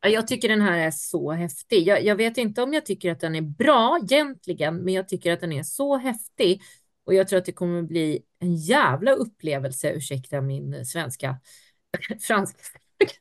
Jag 0.00 0.26
tycker 0.26 0.48
den 0.48 0.60
här 0.60 0.78
är 0.78 0.90
så 0.90 1.32
häftig. 1.32 1.86
Jag, 1.86 2.04
jag, 2.04 2.16
vet 2.16 2.38
inte 2.38 2.62
om 2.62 2.72
jag 2.72 2.86
tycker 2.86 3.12
att 3.12 3.20
den 3.20 3.34
är 3.34 3.42
bra 3.42 3.98
egentligen, 4.02 4.76
men 4.76 4.94
jag 4.94 5.08
tycker 5.08 5.32
att 5.32 5.40
den 5.40 5.52
är 5.52 5.62
så 5.62 5.96
häftig. 5.96 6.62
Och 7.04 7.14
jag 7.14 7.28
tror 7.28 7.38
att 7.38 7.44
det 7.44 7.52
kommer 7.52 7.82
bli 7.82 8.22
en 8.38 8.54
jävla 8.54 9.12
upplevelse, 9.12 9.92
ursäkta 9.92 10.40
min 10.40 10.86
svenska, 10.86 11.36
fransk, 12.20 12.56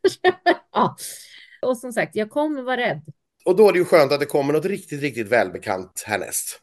ja. 0.71 0.95
Och 1.61 1.77
som 1.77 1.93
sagt, 1.93 2.15
jag 2.15 2.29
kommer 2.29 2.61
vara 2.61 2.77
rädd. 2.77 3.01
Och 3.45 3.55
då 3.55 3.69
är 3.69 3.73
det 3.73 3.79
ju 3.79 3.85
skönt 3.85 4.11
att 4.11 4.19
det 4.19 4.25
kommer 4.25 4.53
något 4.53 4.65
riktigt, 4.65 5.01
riktigt 5.01 5.27
välbekant 5.27 6.03
härnäst. 6.07 6.61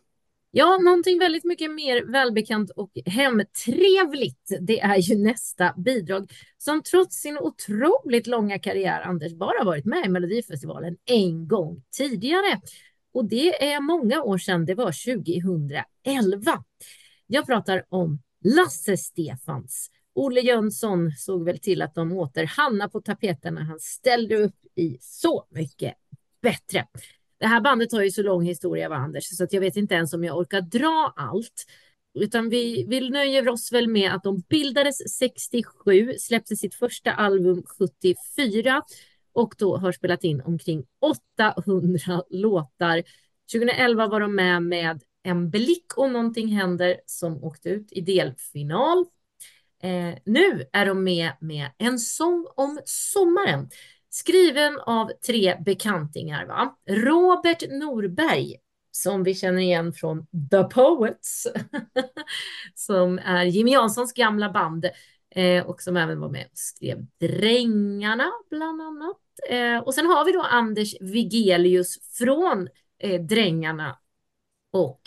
Ja, 0.50 0.78
någonting 0.78 1.18
väldigt 1.18 1.44
mycket 1.44 1.70
mer 1.70 2.12
välbekant 2.12 2.70
och 2.70 2.90
hemtrevligt. 3.06 4.52
Det 4.60 4.80
är 4.80 4.96
ju 4.96 5.18
nästa 5.18 5.74
bidrag 5.76 6.30
som 6.58 6.82
trots 6.82 7.16
sin 7.16 7.38
otroligt 7.38 8.26
långa 8.26 8.58
karriär, 8.58 9.00
Anders, 9.00 9.32
bara 9.32 9.64
varit 9.64 9.84
med 9.84 10.06
i 10.06 10.08
Melodifestivalen 10.08 10.96
en 11.04 11.48
gång 11.48 11.82
tidigare. 11.96 12.60
Och 13.14 13.24
det 13.24 13.72
är 13.72 13.80
många 13.80 14.22
år 14.22 14.38
sedan, 14.38 14.66
det 14.66 14.74
var 14.74 15.16
2011. 16.04 16.64
Jag 17.26 17.46
pratar 17.46 17.84
om 17.88 18.22
Lasse 18.44 18.96
Stefans. 18.96 19.90
Olle 20.14 20.40
Jönsson 20.40 21.12
såg 21.12 21.44
väl 21.44 21.58
till 21.58 21.82
att 21.82 21.94
de 21.94 22.12
åter 22.12 22.44
hamnade 22.44 22.90
på 22.90 23.00
tapeten 23.00 23.54
när 23.54 23.62
han 23.62 23.80
ställde 23.80 24.36
upp 24.36 24.56
i 24.76 24.98
Så 25.00 25.46
mycket 25.50 25.94
bättre. 26.42 26.86
Det 27.40 27.46
här 27.46 27.60
bandet 27.60 27.92
har 27.92 28.02
ju 28.02 28.10
så 28.10 28.22
lång 28.22 28.42
historia, 28.42 28.88
va, 28.88 28.96
Anders, 28.96 29.36
så 29.36 29.44
att 29.44 29.52
jag 29.52 29.60
vet 29.60 29.76
inte 29.76 29.94
ens 29.94 30.12
om 30.12 30.24
jag 30.24 30.38
orkar 30.38 30.60
dra 30.60 31.12
allt. 31.16 31.64
Utan 32.14 32.48
vi, 32.48 32.84
vi 32.88 33.10
nöjer 33.10 33.48
oss 33.48 33.72
väl 33.72 33.88
med 33.88 34.14
att 34.14 34.22
de 34.22 34.42
bildades 34.48 35.18
67, 35.18 36.14
släppte 36.18 36.56
sitt 36.56 36.74
första 36.74 37.12
album 37.12 37.62
74 37.78 38.82
och 39.32 39.54
då 39.58 39.76
har 39.76 39.92
spelat 39.92 40.24
in 40.24 40.42
omkring 40.42 40.84
800 41.00 42.22
låtar. 42.30 43.02
2011 43.52 44.06
var 44.06 44.20
de 44.20 44.34
med 44.34 44.62
med 44.62 45.02
En 45.22 45.50
blick 45.50 45.98
om 45.98 46.12
någonting 46.12 46.48
händer 46.48 47.00
som 47.06 47.44
åkte 47.44 47.68
ut 47.68 47.92
i 47.92 48.00
delfinal. 48.00 49.06
Eh, 49.82 50.14
nu 50.24 50.66
är 50.72 50.86
de 50.86 51.04
med 51.04 51.32
med 51.40 51.70
En 51.78 51.98
sång 51.98 52.46
om 52.56 52.80
sommaren 52.84 53.68
Skriven 54.14 54.78
av 54.78 55.10
tre 55.26 55.56
bekantingar. 55.64 56.46
Va? 56.46 56.78
Robert 56.88 57.62
Norberg, 57.70 58.56
som 58.90 59.22
vi 59.22 59.34
känner 59.34 59.58
igen 59.58 59.92
från 59.92 60.26
The 60.50 60.64
Poets, 60.64 61.46
som 62.74 63.18
är 63.18 63.44
Jimmy 63.44 63.70
Janssons 63.70 64.12
gamla 64.12 64.50
band 64.50 64.86
eh, 65.30 65.66
och 65.66 65.82
som 65.82 65.96
även 65.96 66.20
var 66.20 66.28
med 66.28 66.46
och 66.50 66.58
skrev 66.58 67.06
Drängarna 67.20 68.32
bland 68.50 68.82
annat. 68.82 69.16
Eh, 69.48 69.78
och 69.78 69.94
sen 69.94 70.06
har 70.06 70.24
vi 70.24 70.32
då 70.32 70.42
Anders 70.42 70.94
Vigelius 71.00 72.16
från 72.18 72.68
eh, 72.98 73.20
Drängarna 73.20 73.98
och 74.72 75.00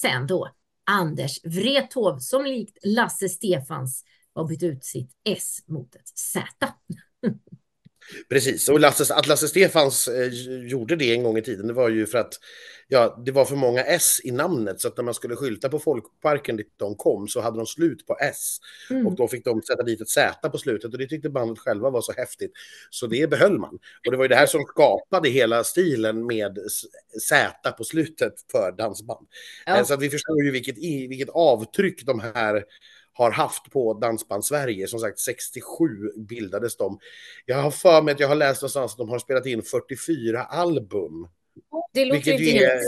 sen 0.00 0.26
då 0.26 0.48
Anders 0.84 1.44
Wrethov 1.44 2.18
som 2.18 2.44
likt 2.44 2.78
Lasse 2.84 3.28
Stefans 3.28 4.04
har 4.34 4.44
bytt 4.44 4.62
ut 4.62 4.84
sitt 4.84 5.12
S 5.24 5.58
mot 5.66 5.94
ett 5.94 6.08
Z. 6.08 6.74
Precis, 8.28 8.68
och 8.68 8.80
Lasse, 8.80 9.14
att 9.14 9.26
Lasse 9.26 9.48
Stefans 9.48 10.08
eh, 10.08 10.28
gjorde 10.68 10.96
det 10.96 11.12
en 11.12 11.22
gång 11.22 11.38
i 11.38 11.42
tiden, 11.42 11.66
det 11.66 11.72
var 11.72 11.88
ju 11.88 12.06
för 12.06 12.18
att 12.18 12.38
ja, 12.90 13.22
det 13.26 13.32
var 13.32 13.44
för 13.44 13.56
många 13.56 13.84
S 13.84 14.20
i 14.24 14.30
namnet, 14.30 14.80
så 14.80 14.88
att 14.88 14.96
när 14.96 15.04
man 15.04 15.14
skulle 15.14 15.36
skylta 15.36 15.68
på 15.68 15.78
Folkparken 15.78 16.56
dit 16.56 16.72
de 16.76 16.94
kom 16.94 17.28
så 17.28 17.40
hade 17.40 17.56
de 17.56 17.66
slut 17.66 18.06
på 18.06 18.16
S. 18.20 18.58
Mm. 18.90 19.06
Och 19.06 19.16
då 19.16 19.28
fick 19.28 19.44
de 19.44 19.62
sätta 19.62 19.82
dit 19.82 20.00
ett 20.00 20.08
Z 20.08 20.48
på 20.48 20.58
slutet 20.58 20.92
och 20.92 20.98
det 20.98 21.06
tyckte 21.06 21.30
bandet 21.30 21.58
själva 21.58 21.90
var 21.90 22.00
så 22.00 22.12
häftigt. 22.12 22.52
Så 22.90 23.06
det 23.06 23.30
behöll 23.30 23.58
man. 23.58 23.78
Och 24.06 24.10
det 24.10 24.16
var 24.16 24.24
ju 24.24 24.28
det 24.28 24.36
här 24.36 24.46
som 24.46 24.62
skapade 24.62 25.28
hela 25.28 25.64
stilen 25.64 26.26
med 26.26 26.58
Z 27.28 27.72
på 27.78 27.84
slutet 27.84 28.34
för 28.52 28.72
dansband. 28.72 29.26
Ja. 29.66 29.78
Eh, 29.78 29.84
så 29.84 29.94
att 29.94 30.02
vi 30.02 30.10
förstår 30.10 30.44
ju 30.44 30.50
vilket, 30.50 30.78
vilket 31.08 31.28
avtryck 31.28 32.06
de 32.06 32.20
här 32.20 32.64
har 33.12 33.30
haft 33.30 33.70
på 33.70 33.94
Dansband 33.94 34.44
Sverige. 34.44 34.86
Som 34.86 35.00
sagt, 35.00 35.18
67 35.18 35.86
bildades 36.16 36.76
de. 36.76 36.98
Jag 37.46 37.56
har 37.56 37.70
för 37.70 38.02
mig 38.02 38.14
att 38.14 38.20
jag 38.20 38.28
har 38.28 38.34
läst 38.34 38.62
någonstans 38.62 38.92
att 38.92 38.98
de 38.98 39.08
har 39.08 39.18
spelat 39.18 39.46
in 39.46 39.62
44 39.62 40.42
album. 40.42 41.28
Det 41.92 42.04
låter 42.04 42.38
helt 42.38 42.82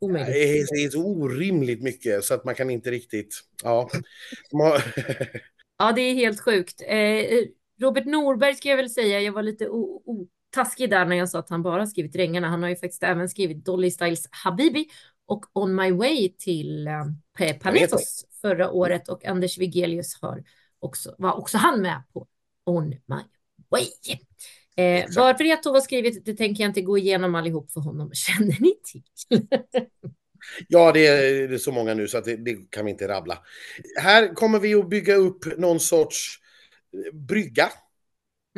omöjligt. 0.00 0.68
Det 0.70 0.84
är 0.84 0.90
så 0.90 1.04
orimligt 1.04 1.82
mycket 1.82 2.24
så 2.24 2.34
att 2.34 2.44
man 2.44 2.54
kan 2.54 2.70
inte 2.70 2.90
riktigt... 2.90 3.34
Ja, 3.62 3.90
ja 5.78 5.92
det 5.92 6.02
är 6.02 6.14
helt 6.14 6.40
sjukt. 6.40 6.82
Eh, 6.86 7.24
Robert 7.80 8.04
Norberg 8.06 8.54
ska 8.54 8.68
jag 8.68 8.76
väl 8.76 8.90
säga, 8.90 9.20
jag 9.20 9.32
var 9.32 9.42
lite 9.42 9.68
otaskig 9.68 10.90
där 10.90 11.04
när 11.04 11.16
jag 11.16 11.28
sa 11.28 11.38
att 11.38 11.50
han 11.50 11.62
bara 11.62 11.86
skrivit 11.86 12.12
Drängarna. 12.12 12.48
Han 12.48 12.62
har 12.62 12.70
ju 12.70 12.76
faktiskt 12.76 13.02
även 13.02 13.28
skrivit 13.28 13.64
Dolly 13.64 13.90
Styles 13.90 14.28
Habibi 14.30 14.88
och 15.28 15.46
On 15.52 15.74
My 15.74 15.90
Way 15.90 16.34
till 16.38 16.86
eh, 16.86 17.52
Panetos 17.60 18.24
förra 18.40 18.70
året 18.70 19.08
och 19.08 19.24
Anders 19.24 19.58
Wigelius 19.58 20.18
har 20.22 20.44
också, 20.80 21.14
var 21.18 21.38
också 21.38 21.58
han 21.58 21.82
med 21.82 22.02
på 22.12 22.26
On 22.66 22.88
My 22.88 23.22
Way. 23.68 23.86
Eh, 24.76 25.04
varför 25.16 25.44
Reto 25.44 25.72
har 25.72 25.80
skrivit 25.80 26.24
det 26.24 26.34
tänker 26.34 26.64
jag 26.64 26.70
inte 26.70 26.82
gå 26.82 26.98
igenom 26.98 27.34
allihop 27.34 27.72
för 27.72 27.80
honom. 27.80 28.10
Känner 28.12 28.56
ni 28.60 28.74
till? 28.82 29.02
ja, 30.68 30.92
det 30.92 31.06
är, 31.06 31.48
det 31.48 31.54
är, 31.54 31.58
så 31.58 31.72
många 31.72 31.94
nu 31.94 32.08
så 32.08 32.20
det, 32.20 32.36
det, 32.36 32.70
kan 32.70 32.84
vi 32.84 32.90
inte 32.90 33.08
rabbla. 33.08 33.38
Här 34.00 34.34
kommer 34.34 34.58
vi 34.58 34.74
att 34.74 34.88
bygga 34.88 35.14
upp 35.14 35.58
någon 35.58 35.80
sorts 35.80 36.38
brygga 37.12 37.72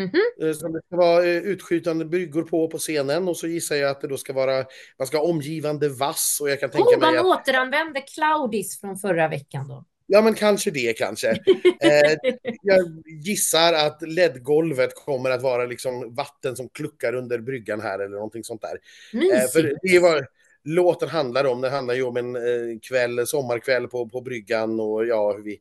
Mm 0.01 0.11
-hmm. 0.11 0.53
Som 0.53 0.73
det 0.73 0.81
ska 0.87 0.97
vara 0.97 1.25
eh, 1.25 1.37
utskjutande 1.37 2.05
bryggor 2.05 2.43
på 2.43 2.69
på 2.69 2.79
scenen 2.79 3.29
och 3.29 3.37
så 3.37 3.47
gissar 3.47 3.77
jag 3.77 3.91
att 3.91 4.01
det 4.01 4.09
då 4.09 4.17
ska 4.17 4.33
vara, 4.33 4.65
man 4.99 5.07
ska 5.07 5.17
ha 5.17 5.25
omgivande 5.25 5.89
vass 5.89 6.39
och 6.43 6.51
jag 6.51 6.61
kan 6.61 6.71
tänka 6.71 6.97
oh, 6.97 7.01
mig 7.01 7.17
att... 7.17 7.25
återanvänder 7.25 8.03
Claudis 8.15 8.81
från 8.81 8.97
förra 8.97 9.29
veckan 9.29 9.69
då. 9.69 9.85
Ja, 10.13 10.23
men 10.23 10.35
kanske 10.35 10.71
det 10.71 10.99
kanske. 10.99 11.31
eh, 11.81 12.33
jag 12.63 13.03
gissar 13.25 13.73
att 13.73 14.03
ledgolvet 14.03 14.95
kommer 14.95 15.31
att 15.31 15.43
vara 15.43 15.65
liksom 15.65 16.15
vatten 16.15 16.57
som 16.57 16.69
kluckar 16.69 17.15
under 17.15 17.39
bryggan 17.39 17.81
här 17.81 17.99
eller 17.99 18.15
någonting 18.15 18.45
sånt 18.45 18.63
där. 18.63 18.79
Eh, 19.13 19.49
för 19.53 19.75
det 19.83 19.99
var 19.99 20.27
låten 20.65 21.09
handlar 21.09 21.45
om. 21.45 21.61
Det 21.61 21.71
handlar 21.71 21.95
ju 21.95 22.03
om 22.03 22.17
en 22.17 22.37
eh, 22.37 22.79
kväll, 22.83 23.27
sommarkväll 23.27 23.89
på, 23.89 24.09
på 24.09 24.21
bryggan 24.21 24.81
och 24.81 25.07
ja, 25.07 25.33
hur 25.33 25.43
vi... 25.43 25.61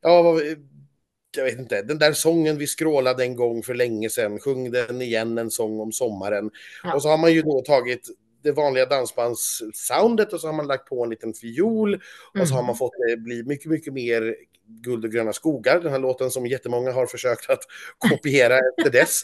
Ja, 0.00 0.40
jag 1.38 1.44
vet 1.44 1.58
inte, 1.58 1.82
den 1.82 1.98
där 1.98 2.12
sången 2.12 2.58
vi 2.58 2.66
skrålade 2.66 3.24
en 3.24 3.36
gång 3.36 3.62
för 3.62 3.74
länge 3.74 4.10
sedan, 4.10 4.38
sjung 4.38 4.70
den 4.70 5.02
igen, 5.02 5.38
en 5.38 5.50
sång 5.50 5.80
om 5.80 5.92
sommaren. 5.92 6.50
Ja. 6.82 6.94
Och 6.94 7.02
så 7.02 7.08
har 7.08 7.18
man 7.18 7.32
ju 7.32 7.42
då 7.42 7.60
tagit 7.60 8.08
det 8.42 8.52
vanliga 8.52 8.86
dansbandssoundet 8.86 10.32
och 10.32 10.40
så 10.40 10.48
har 10.48 10.54
man 10.54 10.66
lagt 10.66 10.88
på 10.88 11.04
en 11.04 11.10
liten 11.10 11.34
fiol 11.34 11.88
mm. 11.88 12.42
och 12.42 12.48
så 12.48 12.54
har 12.54 12.62
man 12.62 12.70
mm. 12.70 12.76
fått 12.76 12.92
det 13.08 13.16
bli 13.16 13.42
mycket, 13.42 13.70
mycket 13.70 13.92
mer 13.92 14.36
Guld 14.70 15.04
och 15.04 15.12
gröna 15.12 15.32
skogar, 15.32 15.80
den 15.80 15.92
här 15.92 15.98
låten 15.98 16.30
som 16.30 16.46
jättemånga 16.46 16.92
har 16.92 17.06
försökt 17.06 17.50
att 17.50 17.60
kopiera 18.10 18.58
efter 18.58 18.90
dess. 18.90 19.22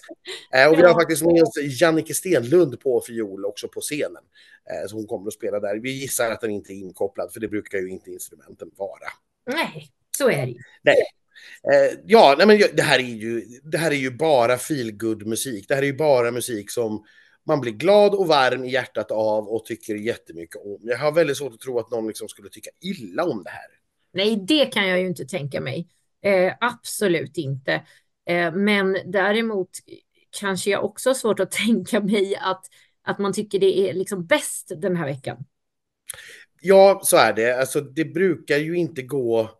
Eh, 0.55 0.73
och 0.73 0.79
vi 0.79 0.83
har 0.83 0.95
faktiskt 0.95 1.23
med 1.23 1.43
oss 1.43 1.81
Jannike 1.81 2.15
Stenlund 2.15 2.81
på 2.81 3.01
fiol 3.01 3.45
också 3.45 3.69
på 3.69 3.81
scenen. 3.81 4.23
Eh, 4.71 4.89
så 4.89 4.97
hon 4.97 5.07
kommer 5.07 5.27
att 5.27 5.33
spela 5.33 5.61
där. 5.61 5.77
Vi 5.77 5.91
gissar 5.91 6.31
att 6.31 6.41
den 6.41 6.51
inte 6.51 6.73
är 6.73 6.75
inkopplad, 6.75 7.33
för 7.33 7.41
det 7.41 7.49
brukar 7.49 7.79
ju 7.79 7.89
inte 7.91 8.11
instrumenten 8.11 8.71
vara. 8.77 9.09
Nej, 9.47 9.89
så 10.19 10.31
är 10.31 10.47
det 10.47 10.53
ju. 10.53 10.59
Nej. 10.83 10.97
Eh, 11.73 11.99
ja, 12.07 12.35
nej, 12.39 12.47
men 12.47 12.61
det 12.75 12.83
här 12.83 12.99
är 12.99 13.03
ju, 13.03 13.43
det 13.63 13.79
här 13.79 13.91
är 13.91 13.95
ju 13.95 14.11
bara 14.11 14.59
feelgood 14.59 15.27
musik. 15.27 15.69
Det 15.69 15.75
här 15.75 15.83
är 15.83 15.87
ju 15.87 15.97
bara 15.97 16.31
musik 16.31 16.71
som 16.71 17.05
man 17.47 17.61
blir 17.61 17.73
glad 17.73 18.15
och 18.15 18.27
varm 18.27 18.65
i 18.65 18.71
hjärtat 18.71 19.11
av 19.11 19.49
och 19.49 19.65
tycker 19.65 19.95
jättemycket 19.95 20.57
om. 20.57 20.79
Jag 20.83 20.99
har 20.99 21.13
väldigt 21.13 21.37
svårt 21.37 21.55
att 21.55 21.61
tro 21.61 21.79
att 21.79 21.91
någon 21.91 22.07
liksom 22.07 22.29
skulle 22.29 22.49
tycka 22.49 22.71
illa 22.81 23.25
om 23.25 23.43
det 23.45 23.51
här. 23.51 23.67
Nej, 24.13 24.37
det 24.37 24.67
kan 24.67 24.89
jag 24.89 25.01
ju 25.01 25.07
inte 25.07 25.25
tänka 25.25 25.61
mig. 25.61 25.89
Eh, 26.23 26.53
absolut 26.61 27.37
inte. 27.37 27.73
Eh, 28.27 28.53
men 28.53 28.97
däremot 29.05 29.71
kanske 30.41 30.71
jag 30.71 30.85
också 30.85 31.09
har 31.09 31.15
svårt 31.15 31.41
att 31.41 31.51
tänka 31.67 32.01
mig 32.01 32.37
att, 32.37 32.65
att 33.03 33.19
man 33.19 33.33
tycker 33.33 33.59
det 33.59 33.79
är 33.79 33.95
liksom 33.95 34.27
bäst 34.27 34.73
den 34.77 34.97
här 34.97 35.07
veckan. 35.07 35.45
Ja, 36.61 37.01
så 37.05 37.17
är 37.17 37.33
det. 37.33 37.61
Alltså, 37.61 37.81
det 37.81 38.05
brukar 38.05 38.59
ju 38.59 38.77
inte 38.77 39.03
gå 39.03 39.51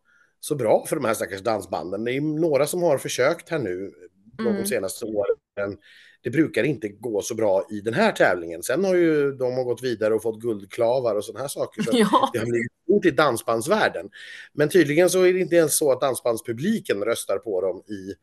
så 0.45 0.55
bra 0.55 0.85
för 0.87 0.97
de 0.97 1.05
här 1.05 1.15
stackars 1.15 1.41
dansbanden. 1.41 2.05
Det 2.05 2.13
är 2.13 2.21
några 2.21 2.67
som 2.67 2.83
har 2.83 2.99
försökt 2.99 3.49
här 3.49 3.59
nu 3.59 3.93
mm. 4.39 4.57
de 4.57 4.67
senaste 4.67 5.05
åren. 5.05 5.77
Det 6.23 6.31
brukar 6.31 6.65
inte 6.65 6.89
gå 6.89 7.23
så 7.23 7.35
bra 7.35 7.67
i 7.71 7.81
den 7.81 7.95
här 7.95 8.13
tävlingen. 8.13 8.63
Sen 8.63 8.85
har 8.85 8.95
ju 8.95 9.33
de 9.33 9.53
har 9.53 9.65
gått 9.65 9.83
vidare 9.83 10.15
och 10.15 10.23
fått 10.23 10.41
guldklavar 10.41 11.15
och 11.15 11.25
sådana 11.25 11.41
här 11.41 11.49
saker. 11.49 11.83
Så 11.83 11.91
ja. 11.95 12.31
Det 12.33 12.39
har 12.39 12.47
blivit 12.47 12.73
stort 12.83 13.05
i 13.05 13.11
dansbandsvärlden. 13.11 14.11
Men 14.53 14.69
tydligen 14.69 15.11
så 15.11 15.23
är 15.23 15.33
det 15.33 15.41
inte 15.41 15.57
ens 15.57 15.79
så 15.79 15.93
att 15.93 16.01
dansbandspubliken 16.01 17.05
röstar 17.05 17.39
på 17.39 17.61
dem 17.61 17.79
i 17.79 18.15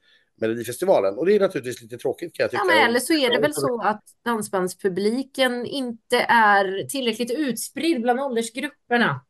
Melodifestivalen. 0.42 1.18
Och 1.18 1.26
det 1.26 1.36
är 1.36 1.40
naturligtvis 1.40 1.82
lite 1.82 1.98
tråkigt 1.98 2.34
kan 2.34 2.44
jag 2.44 2.52
tycka. 2.52 2.64
Ja, 2.68 2.76
men 2.76 2.90
eller 2.90 3.00
så 3.00 3.14
är 3.14 3.30
det 3.30 3.40
väl 3.40 3.54
så 3.54 3.82
att 3.82 4.04
dansbandspubliken 4.26 5.66
inte 5.66 6.18
är 6.30 6.88
tillräckligt 6.88 7.32
utspridd 7.32 8.02
bland 8.02 8.20
åldersgrupperna. 8.20 9.22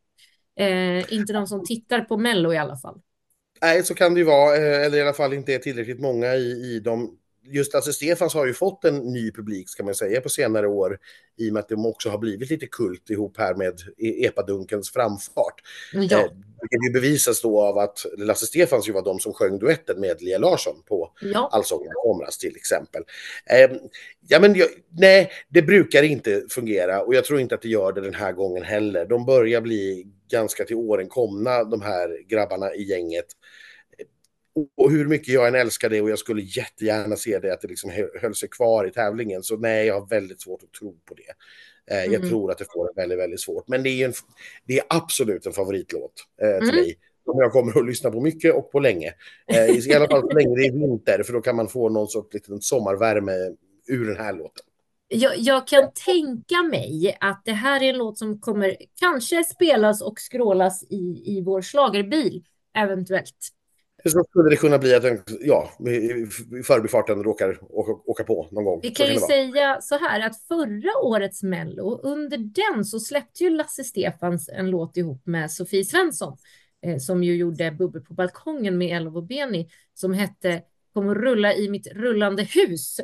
Eh, 0.56 1.12
inte 1.12 1.32
de 1.32 1.46
som 1.46 1.64
tittar 1.64 2.00
på 2.00 2.16
Mello 2.16 2.52
i 2.52 2.58
alla 2.58 2.76
fall. 2.76 3.00
Nej, 3.60 3.82
så 3.82 3.94
kan 3.94 4.14
det 4.14 4.20
ju 4.20 4.26
vara. 4.26 4.56
Eh, 4.56 4.86
eller 4.86 4.98
i 4.98 5.02
alla 5.02 5.12
fall 5.12 5.32
inte 5.32 5.54
är 5.54 5.58
tillräckligt 5.58 6.00
många 6.00 6.34
i, 6.34 6.50
i 6.50 6.80
de 6.80 7.18
just 7.44 7.74
Lasse 7.74 7.92
Stefans 7.92 8.34
har 8.34 8.46
ju 8.46 8.54
fått 8.54 8.84
en 8.84 8.96
ny 8.96 9.32
publik, 9.32 9.68
ska 9.68 9.84
man 9.84 9.94
säga, 9.94 10.20
på 10.20 10.28
senare 10.28 10.68
år 10.68 10.98
i 11.36 11.48
och 11.48 11.52
med 11.52 11.60
att 11.60 11.68
de 11.68 11.86
också 11.86 12.08
har 12.08 12.18
blivit 12.18 12.50
lite 12.50 12.66
kult 12.66 13.10
ihop 13.10 13.38
här 13.38 13.54
med 13.54 13.80
E- 13.98 14.26
epadunkens 14.26 14.90
framfart. 14.90 15.54
Ja. 15.92 16.18
Eh, 16.18 16.28
ju 16.86 16.92
bevisas 16.92 17.42
då 17.42 17.60
av 17.62 17.78
att 17.78 18.06
Lasse 18.18 18.46
Stefans 18.46 18.88
ju 18.88 18.92
var 18.92 19.02
de 19.02 19.20
som 19.20 19.32
sjöng 19.32 19.58
duetten 19.58 20.00
med 20.00 20.22
Lea 20.22 20.38
Larsson 20.38 20.82
på 20.88 21.12
Ja. 21.20 21.48
Allsången 21.52 21.86
i 21.86 22.08
somras 22.08 22.38
till 22.38 22.56
exempel. 22.56 23.02
Eh, 23.46 23.76
ja, 24.28 24.40
men 24.40 24.54
jag, 24.54 24.68
nej, 24.98 25.30
det 25.48 25.62
brukar 25.62 26.02
inte 26.02 26.42
fungera 26.50 27.02
och 27.02 27.14
jag 27.14 27.24
tror 27.24 27.40
inte 27.40 27.54
att 27.54 27.62
det 27.62 27.68
gör 27.68 27.92
det 27.92 28.00
den 28.00 28.14
här 28.14 28.32
gången 28.32 28.62
heller. 28.62 29.06
De 29.06 29.26
börjar 29.26 29.60
bli 29.60 30.06
ganska 30.30 30.64
till 30.64 30.76
åren 30.76 31.08
komna, 31.08 31.64
de 31.64 31.82
här 31.82 32.28
grabbarna 32.28 32.74
i 32.74 32.82
gänget. 32.82 33.26
Och 34.76 34.90
hur 34.90 35.06
mycket 35.08 35.34
jag 35.34 35.48
än 35.48 35.54
älskar 35.54 35.88
det 35.90 36.00
och 36.00 36.10
jag 36.10 36.18
skulle 36.18 36.42
jättegärna 36.42 37.16
se 37.16 37.38
det 37.38 37.52
att 37.52 37.60
det 37.60 37.68
liksom 37.68 37.90
hö- 37.90 38.18
höll 38.20 38.34
sig 38.34 38.48
kvar 38.48 38.84
i 38.86 38.90
tävlingen. 38.90 39.42
Så 39.42 39.56
nej, 39.56 39.86
jag 39.86 40.00
har 40.00 40.06
väldigt 40.06 40.40
svårt 40.40 40.62
att 40.62 40.72
tro 40.72 40.96
på 41.04 41.14
det. 41.14 41.32
Eh, 41.94 42.04
Jag 42.04 42.14
Mm. 42.14 42.28
tror 42.28 42.50
att 42.50 42.58
det 42.58 42.64
får 42.72 42.86
det 42.86 43.00
väldigt, 43.00 43.18
väldigt 43.18 43.40
svårt. 43.40 43.68
Men 43.68 43.82
det 43.82 43.88
är, 43.90 44.06
en, 44.06 44.12
det 44.66 44.78
är 44.78 44.84
absolut 44.88 45.46
en 45.46 45.52
favoritlåt 45.52 46.12
eh, 46.42 46.58
till 46.58 46.68
Mm. 46.68 46.76
mig. 46.76 46.98
Som 47.24 47.38
jag 47.38 47.52
kommer 47.52 47.78
att 47.78 47.86
lyssna 47.86 48.10
på 48.10 48.20
mycket 48.20 48.54
och 48.54 48.72
på 48.72 48.80
länge. 48.80 49.14
Eh, 49.46 49.70
I 49.88 49.94
alla 49.94 50.08
fall 50.08 50.20
så 50.20 50.28
länge 50.36 50.56
det 50.56 50.66
är 50.66 50.72
vinter, 50.72 51.22
för 51.22 51.32
då 51.32 51.40
kan 51.40 51.56
man 51.56 51.68
få 51.68 51.88
någon 51.88 52.08
sorts 52.08 52.34
liten 52.34 52.60
sommarvärme 52.60 53.32
ur 53.88 54.06
den 54.06 54.16
här 54.16 54.32
låten. 54.32 54.64
Jag, 55.08 55.38
jag 55.38 55.66
kan 55.68 55.92
tänka 56.06 56.62
mig 56.70 57.16
att 57.20 57.42
det 57.44 57.52
här 57.52 57.82
är 57.82 57.90
en 57.90 57.98
låt 57.98 58.18
som 58.18 58.40
kommer 58.40 58.76
kanske 59.00 59.44
spelas 59.44 60.02
och 60.02 60.20
skrålas 60.20 60.82
i, 60.90 61.22
i 61.26 61.42
vår 61.44 61.62
schlagerbil, 61.62 62.44
eventuellt. 62.78 63.48
Så 64.04 64.24
skulle 64.24 64.50
det 64.50 64.56
kunna 64.56 64.78
bli 64.78 64.94
att 64.94 65.02
den, 65.02 65.22
ja, 65.40 65.70
i 65.78 66.62
förbifarten 66.62 67.24
råkar 67.24 67.58
åka, 67.62 67.92
åka 67.92 68.24
på 68.24 68.48
någon 68.50 68.64
gång. 68.64 68.80
Vi 68.82 68.90
kan 68.90 69.08
ju 69.08 69.18
säga 69.18 69.80
så 69.80 69.98
här 69.98 70.26
att 70.26 70.42
förra 70.48 70.98
årets 71.02 71.42
Mello, 71.42 72.00
under 72.02 72.38
den 72.38 72.84
så 72.84 73.00
släppte 73.00 73.44
ju 73.44 73.50
Lasse 73.50 73.84
Stefans 73.84 74.48
en 74.48 74.70
låt 74.70 74.96
ihop 74.96 75.26
med 75.26 75.50
Sofie 75.50 75.84
Svensson, 75.84 76.36
eh, 76.86 76.98
som 76.98 77.24
ju 77.24 77.36
gjorde 77.36 77.70
Bubbel 77.70 78.02
på 78.02 78.14
balkongen 78.14 78.78
med 78.78 78.96
Elov 78.96 79.16
och 79.16 79.26
Beni, 79.26 79.68
som 79.94 80.12
hette 80.12 80.62
Kom 80.94 81.08
och 81.08 81.16
rulla 81.16 81.54
i 81.54 81.68
mitt 81.68 81.86
rullande 81.86 82.42
hus, 82.42 83.00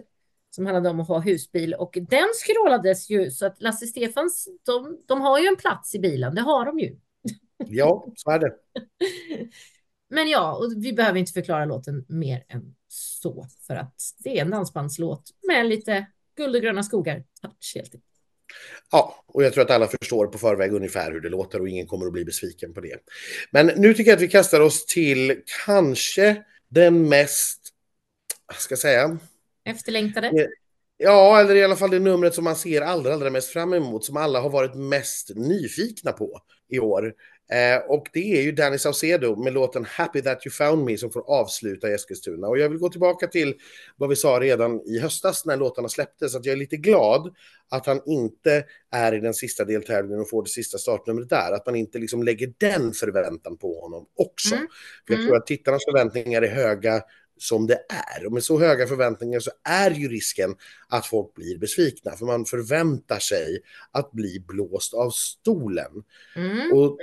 som 0.50 0.66
handlade 0.66 0.88
om 0.88 1.00
att 1.00 1.08
ha 1.08 1.18
husbil. 1.18 1.74
Och 1.74 1.98
den 2.10 2.28
skrålades 2.34 3.10
ju, 3.10 3.30
så 3.30 3.46
att 3.46 3.62
Lasse 3.62 3.86
Stefans, 3.86 4.48
de, 4.66 4.98
de 5.06 5.20
har 5.20 5.38
ju 5.38 5.46
en 5.46 5.56
plats 5.56 5.94
i 5.94 5.98
bilen, 5.98 6.34
det 6.34 6.40
har 6.40 6.64
de 6.66 6.78
ju. 6.78 6.96
Ja, 7.66 8.06
så 8.16 8.30
är 8.30 8.38
det. 8.38 8.52
Men 10.10 10.28
ja, 10.28 10.56
och 10.56 10.72
vi 10.76 10.92
behöver 10.92 11.18
inte 11.18 11.32
förklara 11.32 11.64
låten 11.64 12.04
mer 12.08 12.44
än 12.48 12.74
så, 12.88 13.48
för 13.66 13.74
att 13.74 13.94
det 14.18 14.38
är 14.38 14.42
en 14.42 14.50
dansbandslåt 14.50 15.30
med 15.46 15.66
lite 15.66 16.06
guld 16.36 16.56
och 16.56 16.62
gröna 16.62 16.82
skogar 16.82 17.24
touch 17.42 17.72
helt 17.74 17.94
enkelt. 17.94 18.04
Ja, 18.90 19.24
och 19.26 19.44
jag 19.44 19.52
tror 19.52 19.64
att 19.64 19.70
alla 19.70 19.88
förstår 19.88 20.26
på 20.26 20.38
förväg 20.38 20.72
ungefär 20.72 21.12
hur 21.12 21.20
det 21.20 21.28
låter 21.28 21.60
och 21.60 21.68
ingen 21.68 21.86
kommer 21.86 22.06
att 22.06 22.12
bli 22.12 22.24
besviken 22.24 22.74
på 22.74 22.80
det. 22.80 22.96
Men 23.50 23.66
nu 23.66 23.94
tycker 23.94 24.10
jag 24.10 24.16
att 24.16 24.22
vi 24.22 24.28
kastar 24.28 24.60
oss 24.60 24.86
till 24.86 25.42
kanske 25.66 26.44
den 26.68 27.08
mest, 27.08 27.60
vad 28.46 28.56
ska 28.56 28.72
jag 28.72 28.78
säga, 28.78 29.18
Efterlängtade. 29.64 30.30
Ja. 30.32 30.46
ja, 30.96 31.40
eller 31.40 31.54
i 31.54 31.64
alla 31.64 31.76
fall 31.76 31.90
det 31.90 31.98
numret 31.98 32.34
som 32.34 32.44
man 32.44 32.56
ser 32.56 32.80
allra, 32.80 33.14
allra 33.14 33.30
mest 33.30 33.48
fram 33.48 33.72
emot, 33.72 34.04
som 34.04 34.16
alla 34.16 34.40
har 34.40 34.50
varit 34.50 34.74
mest 34.74 35.30
nyfikna 35.34 36.12
på 36.12 36.40
i 36.68 36.78
år. 36.78 37.14
Eh, 37.52 37.78
och 37.88 38.06
det 38.12 38.38
är 38.38 38.42
ju 38.42 38.52
Danny 38.52 38.78
Saucedo 38.78 39.36
med 39.36 39.52
låten 39.52 39.84
Happy 39.84 40.22
That 40.22 40.46
You 40.46 40.52
Found 40.52 40.84
Me 40.84 40.98
som 40.98 41.10
får 41.10 41.30
avsluta 41.30 41.90
i 41.90 41.94
Eskilstuna. 41.94 42.48
Och 42.48 42.58
jag 42.58 42.68
vill 42.68 42.78
gå 42.78 42.88
tillbaka 42.88 43.26
till 43.26 43.54
vad 43.96 44.08
vi 44.08 44.16
sa 44.16 44.38
redan 44.40 44.80
i 44.80 44.98
höstas 44.98 45.44
när 45.44 45.56
låtarna 45.56 45.88
släpptes, 45.88 46.34
att 46.34 46.44
jag 46.44 46.52
är 46.52 46.56
lite 46.56 46.76
glad 46.76 47.34
att 47.70 47.86
han 47.86 48.00
inte 48.06 48.64
är 48.90 49.14
i 49.14 49.20
den 49.20 49.34
sista 49.34 49.64
deltävlingen 49.64 50.20
och 50.20 50.30
får 50.30 50.42
det 50.42 50.48
sista 50.50 50.78
startnumret 50.78 51.28
där. 51.28 51.52
Att 51.52 51.66
man 51.66 51.76
inte 51.76 51.98
liksom 51.98 52.22
lägger 52.22 52.52
den 52.58 52.92
förväntan 52.92 53.56
på 53.56 53.80
honom 53.80 54.06
också. 54.16 54.54
Mm. 54.54 54.66
För 55.06 55.14
jag 55.14 55.18
Mm. 55.18 55.26
tror 55.28 55.36
att 55.36 55.46
tittarnas 55.46 55.84
förväntningar 55.84 56.42
är 56.42 56.48
höga 56.48 57.02
som 57.40 57.66
det 57.66 57.78
är. 57.88 58.26
Och 58.26 58.32
med 58.32 58.44
så 58.44 58.58
höga 58.58 58.86
förväntningar 58.86 59.40
så 59.40 59.50
är 59.64 59.90
ju 59.90 60.08
risken 60.08 60.54
att 60.88 61.06
folk 61.06 61.34
blir 61.34 61.58
besvikna. 61.58 62.12
För 62.16 62.26
man 62.26 62.44
förväntar 62.44 63.18
sig 63.18 63.60
att 63.90 64.12
bli 64.12 64.44
blåst 64.48 64.94
av 64.94 65.10
stolen. 65.10 65.92
Mm. 66.36 66.72
Och, 66.72 66.98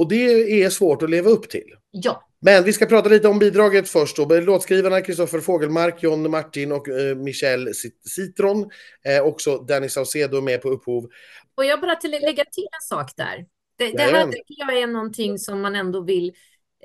och 0.00 0.08
det 0.08 0.62
är 0.62 0.70
svårt 0.70 1.02
att 1.02 1.10
leva 1.10 1.30
upp 1.30 1.50
till. 1.50 1.74
Ja, 1.90 2.28
Men 2.40 2.64
vi 2.64 2.72
ska 2.72 2.86
prata 2.86 3.08
lite 3.08 3.28
om 3.28 3.38
bidraget 3.38 3.88
först. 3.88 4.16
Då. 4.16 4.40
Låtskrivarna 4.40 5.00
Kristoffer 5.00 5.40
Fågelmark, 5.40 6.02
John 6.02 6.30
Martin 6.30 6.72
och 6.72 6.88
eh, 6.88 7.16
Michel 7.16 7.68
Cit- 7.68 8.08
Citron. 8.08 8.70
Eh, 9.04 9.22
också 9.22 9.58
Danny 9.58 9.88
Saucedo 9.88 10.40
med 10.40 10.62
på 10.62 10.68
upphov. 10.70 11.08
och 11.54 11.64
jag 11.64 11.80
bara 11.80 11.96
till 11.96 12.10
lägga 12.10 12.44
till 12.44 12.64
en 12.64 12.80
sak 12.88 13.16
där. 13.16 13.46
Det, 13.78 13.92
det 13.92 14.02
här 14.02 14.24
tycker 14.24 14.54
jag 14.58 14.78
är 14.78 14.86
någonting 14.86 15.38
som 15.38 15.60
man 15.60 15.76
ändå 15.76 16.00
vill 16.00 16.32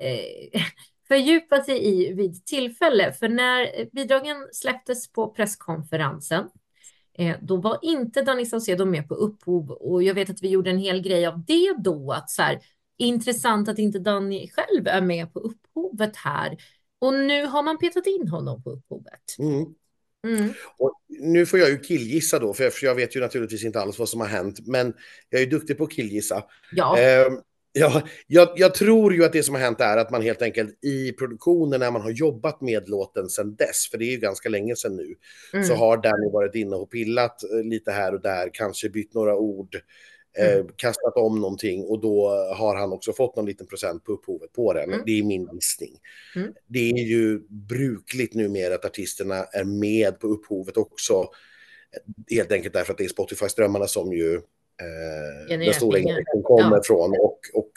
eh, 0.00 0.60
fördjupa 1.08 1.62
sig 1.64 1.86
i 1.86 2.12
vid 2.12 2.44
tillfälle. 2.46 3.12
För 3.12 3.28
när 3.28 3.86
bidragen 3.92 4.36
släpptes 4.52 5.12
på 5.12 5.28
presskonferensen, 5.28 6.44
eh, 7.18 7.36
då 7.42 7.56
var 7.56 7.78
inte 7.82 8.22
Danny 8.22 8.46
Saucedo 8.46 8.84
med 8.84 9.08
på 9.08 9.14
upphov. 9.14 9.70
Och 9.70 10.02
jag 10.02 10.14
vet 10.14 10.30
att 10.30 10.42
vi 10.42 10.48
gjorde 10.48 10.70
en 10.70 10.78
hel 10.78 11.00
grej 11.02 11.26
av 11.26 11.44
det 11.44 11.74
då, 11.78 12.12
att 12.12 12.30
så 12.30 12.42
här, 12.42 12.58
intressant 12.98 13.68
att 13.68 13.78
inte 13.78 13.98
Danny 13.98 14.50
själv 14.50 14.86
är 14.86 15.00
med 15.00 15.32
på 15.32 15.40
upphovet 15.40 16.16
här. 16.16 16.56
Och 16.98 17.14
nu 17.14 17.46
har 17.46 17.62
man 17.62 17.78
petat 17.78 18.06
in 18.06 18.28
honom 18.28 18.62
på 18.62 18.70
upphovet. 18.70 19.38
Mm. 19.38 19.64
Mm. 20.26 20.52
Och 20.76 20.92
nu 21.08 21.46
får 21.46 21.58
jag 21.58 21.70
ju 21.70 21.78
killgissa 21.78 22.38
då, 22.38 22.54
för 22.54 22.72
jag, 22.82 22.94
vet 22.94 23.16
ju 23.16 23.20
naturligtvis 23.20 23.64
inte 23.64 23.80
alls 23.80 23.98
vad 23.98 24.08
som 24.08 24.20
har 24.20 24.28
hänt. 24.28 24.66
Men 24.66 24.94
jag 25.28 25.42
är 25.42 25.46
duktig 25.46 25.78
på 25.78 25.84
att 25.84 25.92
killgissa. 25.92 26.44
Ja, 26.72 26.98
Eh, 26.98 27.28
ja, 27.72 28.02
jag, 28.26 28.48
jag 28.56 28.74
tror 28.74 29.14
ju 29.14 29.24
att 29.24 29.32
det 29.32 29.42
som 29.42 29.54
har 29.54 29.62
hänt 29.62 29.80
är 29.80 29.96
att 29.96 30.10
man 30.10 30.22
helt 30.22 30.42
enkelt 30.42 30.84
i 30.84 31.12
produktionen 31.12 31.80
när 31.80 31.90
man 31.90 32.02
har 32.02 32.10
jobbat 32.10 32.60
med 32.60 32.88
låten 32.88 33.28
sedan 33.28 33.54
dess, 33.54 33.88
för 33.90 33.98
det 33.98 34.04
är 34.04 34.10
ju 34.10 34.18
ganska 34.18 34.48
länge 34.48 34.76
sedan 34.76 34.96
nu, 34.96 35.14
så 35.50 35.72
mm. 35.72 35.78
har 35.78 35.96
Danny 35.96 36.32
varit 36.32 36.54
inne 36.54 36.76
och 36.76 36.90
pillat 36.90 37.42
eh, 37.42 37.68
lite 37.68 37.92
här 37.92 38.14
och 38.14 38.20
där, 38.20 38.50
kanske 38.52 38.88
bytt 38.88 39.14
några 39.14 39.36
ord, 39.36 39.76
Mm. 40.38 40.68
kastat 40.76 41.16
om 41.16 41.40
någonting 41.40 41.84
och 41.84 42.00
då 42.00 42.28
har 42.56 42.76
han 42.76 42.92
också 42.92 43.12
fått 43.12 43.36
någon 43.36 43.46
liten 43.46 43.66
procent 43.66 44.04
på 44.04 44.12
upphovet 44.12 44.52
på 44.52 44.72
den. 44.72 44.84
Mm. 44.92 45.02
Det 45.06 45.18
är 45.18 45.22
min 45.22 45.48
gissning. 45.52 45.98
Mm. 46.36 46.52
Det 46.66 46.90
är 46.90 47.04
ju 47.04 47.40
brukligt 47.48 48.34
numera 48.34 48.74
att 48.74 48.84
artisterna 48.84 49.44
är 49.44 49.64
med 49.64 50.20
på 50.20 50.26
upphovet 50.26 50.76
också. 50.76 51.30
Helt 52.30 52.52
enkelt 52.52 52.74
därför 52.74 52.92
att 52.92 52.98
det 52.98 53.04
är 53.04 53.08
Spotify-strömmarna 53.08 53.86
som 53.86 54.12
ju 54.12 54.34
eh, 54.34 55.58
den 55.58 55.74
stora 55.74 55.98
intäkten 55.98 56.42
kommer 56.42 56.76
Ja. 56.76 56.82
från 56.84 57.10
och, 57.10 57.40
och 57.54 57.70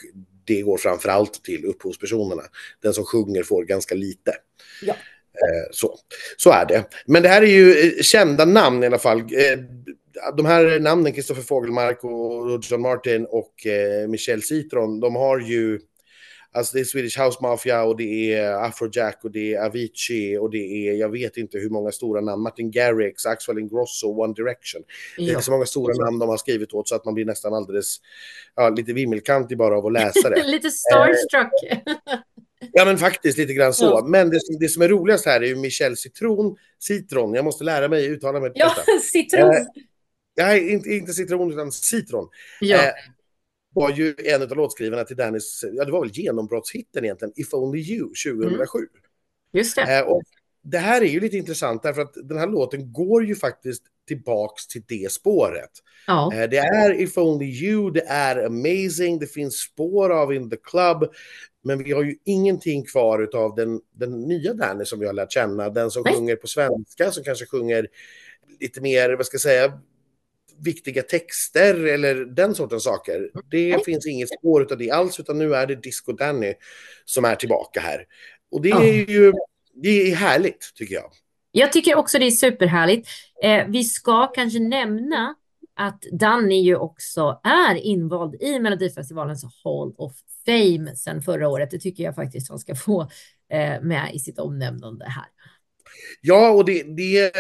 det 0.45 0.62
går 0.62 0.78
framför 0.78 1.10
allt 1.10 1.43
till 1.43 1.66
upphovspersonerna. 1.66 2.43
Den 2.82 2.93
som 2.93 3.03
sjunger 3.03 3.43
får 3.43 3.64
ganska 3.64 3.95
lite. 3.95 4.36
Ja. 4.82 4.93
Eh, 5.34 5.72
så. 5.72 5.95
så 6.38 6.51
är 6.51 6.66
det. 6.66 6.84
Men 7.05 7.24
det 7.24 7.30
här 7.30 7.41
är 7.41 7.47
ju 7.47 7.80
eh, 7.80 8.01
kända 8.01 8.45
namn 8.45 8.84
i 8.84 8.86
alla 8.86 8.99
fall. 8.99 9.24
Eh, 10.28 10.36
de 10.36 10.46
här 10.46 10.80
namnen, 10.80 11.14
Kristoffer 11.14 11.42
Fågelmark 11.42 12.04
och 12.04 12.60
John 12.64 12.82
Martin 12.82 13.26
och 13.30 13.66
eh, 13.66 14.08
Michel 14.08 14.42
Citron, 14.42 15.00
de 15.00 15.16
har 15.16 15.40
ju 15.40 15.80
Alltså 16.52 16.74
det 16.74 16.80
är 16.80 16.86
Swedish 16.86 17.20
House 17.22 17.38
Mafia 17.42 17.84
och 17.84 17.98
det 17.98 18.34
är 18.34 18.54
Afrojack 18.54 19.20
och 19.24 19.32
det 19.32 19.54
är 19.54 19.66
Avicii 19.66 20.38
och 20.38 20.50
det 20.52 20.58
är, 20.90 20.94
jag 20.94 21.10
vet 21.10 21.38
inte 21.38 21.58
hur 21.58 21.70
många 21.70 21.92
stora 21.92 22.22
namn, 22.22 22.42
Martin 22.44 22.72
Garrix, 22.72 23.26
Axel 23.26 23.58
Ingrosso, 23.60 24.08
One 24.24 24.34
Direction. 24.34 24.82
Det 25.18 25.24
Ja. 25.24 25.38
är 25.38 25.42
så 25.42 25.52
många 25.52 25.66
stora 25.66 26.06
namn 26.06 26.20
de 26.20 26.30
har 26.30 26.38
skrivit 26.38 26.74
åt 26.74 26.88
så 26.90 26.96
att 26.96 27.06
man 27.06 27.14
blir 27.14 27.26
nästan 27.26 27.54
alldeles, 27.54 27.96
ja, 28.56 28.70
lite 28.70 28.94
vimmelkantig 28.94 29.58
bara 29.58 29.78
av 29.78 29.86
att 29.86 29.94
läsa 29.94 30.30
det. 30.30 30.44
Lite 30.48 30.70
starstruck. 30.72 31.52
Ja 32.72 32.86
men 32.86 32.98
faktiskt 32.98 33.38
lite 33.38 33.54
grann 33.54 33.74
så. 33.74 33.86
Ja. 33.86 34.06
Men 34.08 34.30
det, 34.30 34.40
som- 34.46 34.60
det 34.60 34.68
som 34.70 34.82
är 34.82 34.88
roligast 34.90 35.26
här 35.26 35.42
är 35.42 35.46
ju 35.48 35.56
Michel 35.56 35.98
Citron, 35.98 36.56
Citron, 36.80 37.34
jag 37.34 37.46
måste 37.46 37.64
lära 37.64 37.88
mig 37.88 38.06
uttala 38.06 38.40
mig 38.40 38.50
på 38.50 38.60
Ja, 38.60 38.74
detta. 38.86 39.00
citron. 39.04 39.56
Nej, 40.44 40.70
inte, 40.70 40.90
inte 40.90 41.14
citron 41.14 41.52
utan 41.52 41.72
citron. 41.72 42.30
Ja, 42.60 42.78
Eh, 42.78 42.92
var 43.74 43.92
ju 43.92 44.16
en 44.24 44.42
av 44.42 44.50
låtskrivarna 44.58 45.04
till 45.04 45.16
Dannys, 45.16 45.66
ja 45.74 45.86
det 45.86 45.92
var 45.92 46.02
väl 46.02 46.12
genombrottshitten 46.14 47.04
egentligen, 47.06 47.34
If 47.36 47.54
Only 47.54 47.80
You 47.82 48.08
2007. 48.08 48.80
just 49.54 49.76
det. 49.76 49.98
Eh, 50.00 50.02
och 50.06 50.22
det 50.64 50.78
här 50.78 51.02
är 51.02 51.06
ju 51.06 51.20
lite 51.20 51.38
intressant 51.38 51.84
därför 51.84 52.02
att 52.02 52.14
den 52.24 52.38
här 52.38 52.48
låten 52.48 52.94
går 52.94 53.26
ju 53.26 53.36
faktiskt 53.36 53.84
tillbaks 54.08 54.68
till 54.68 54.84
det 54.88 55.12
spåret. 55.12 55.70
Ja, 56.08 56.34
Eh, 56.34 56.50
det 56.50 56.58
är 56.58 57.02
If 57.02 57.18
Only 57.18 57.46
You, 57.46 57.92
det 57.92 58.02
är 58.08 58.46
Amazing, 58.46 59.20
det 59.20 59.28
finns 59.28 59.56
spår 59.56 60.10
av 60.10 60.34
In 60.34 60.50
the 60.50 60.58
Club, 60.64 61.12
men 61.64 61.84
vi 61.84 61.92
har 61.92 62.04
ju 62.04 62.16
ingenting 62.26 62.86
kvar 62.86 63.30
av 63.36 63.56
den, 63.56 63.82
den 63.92 64.22
nya 64.22 64.54
Danny 64.54 64.86
som 64.86 65.00
vi 65.00 65.06
har 65.06 65.14
lärt 65.14 65.32
känna, 65.32 65.70
den 65.70 65.92
som 65.92 66.04
Nej. 66.06 66.14
sjunger 66.14 66.36
på 66.36 66.48
svenska, 66.48 67.12
som 67.12 67.24
kanske 67.24 67.46
sjunger 67.46 67.88
lite 68.60 68.82
mer, 68.82 69.10
vad 69.10 69.26
ska 69.26 69.36
jag 69.36 69.42
säga, 69.42 69.80
viktiga 70.64 71.01
texter 71.01 71.86
eller 71.86 72.16
den 72.16 72.55
sortens 72.55 72.84
saker. 72.84 73.30
Det 73.51 73.70
Nej. 73.70 73.84
finns 73.86 74.07
inget 74.07 74.30
spår 74.39 74.68
av 74.72 74.78
det 74.78 74.91
alls, 74.91 75.20
utan 75.20 75.38
nu 75.38 75.55
är 75.55 75.68
det 75.68 75.76
Disco 75.76 76.12
Danny 76.12 76.53
som 77.05 77.26
är 77.26 77.36
tillbaka 77.36 77.80
här. 77.80 78.05
Och 78.51 78.62
det 78.62 78.70
är 78.70 79.10
ju 79.10 79.34
det 79.74 80.12
är 80.12 80.16
härligt, 80.16 80.72
tycker 80.76 80.95
jag. 80.95 81.12
Jag 81.51 81.72
tycker 81.72 81.95
också 81.95 82.20
det 82.20 82.26
är 82.26 82.32
superhärligt. 82.32 83.10
Eh, 83.43 83.68
vi 83.68 83.84
ska 83.84 84.28
kanske 84.28 84.60
nämna 84.60 85.36
att 85.76 86.01
Danny 86.01 86.62
ju 86.62 86.76
också 86.76 87.39
är 87.43 87.76
invald 87.76 88.36
i 88.41 88.60
Melodifestivalens 88.60 89.43
Hall 89.64 89.93
of 89.97 90.14
Fame 90.45 90.95
sedan 90.95 91.22
förra 91.22 91.49
året. 91.49 91.72
Det 91.72 91.80
tycker 91.80 92.03
jag 92.03 92.16
faktiskt 92.16 92.49
han 92.49 92.60
ska 92.60 92.76
få 92.76 93.01
eh, 93.51 93.82
med 93.82 94.12
i 94.14 94.20
sitt 94.20 94.39
omnämnande 94.39 95.05
här. 95.05 95.26
Ja, 96.22 96.49
och 96.49 96.66
det, 96.66 96.84
det 96.84 97.32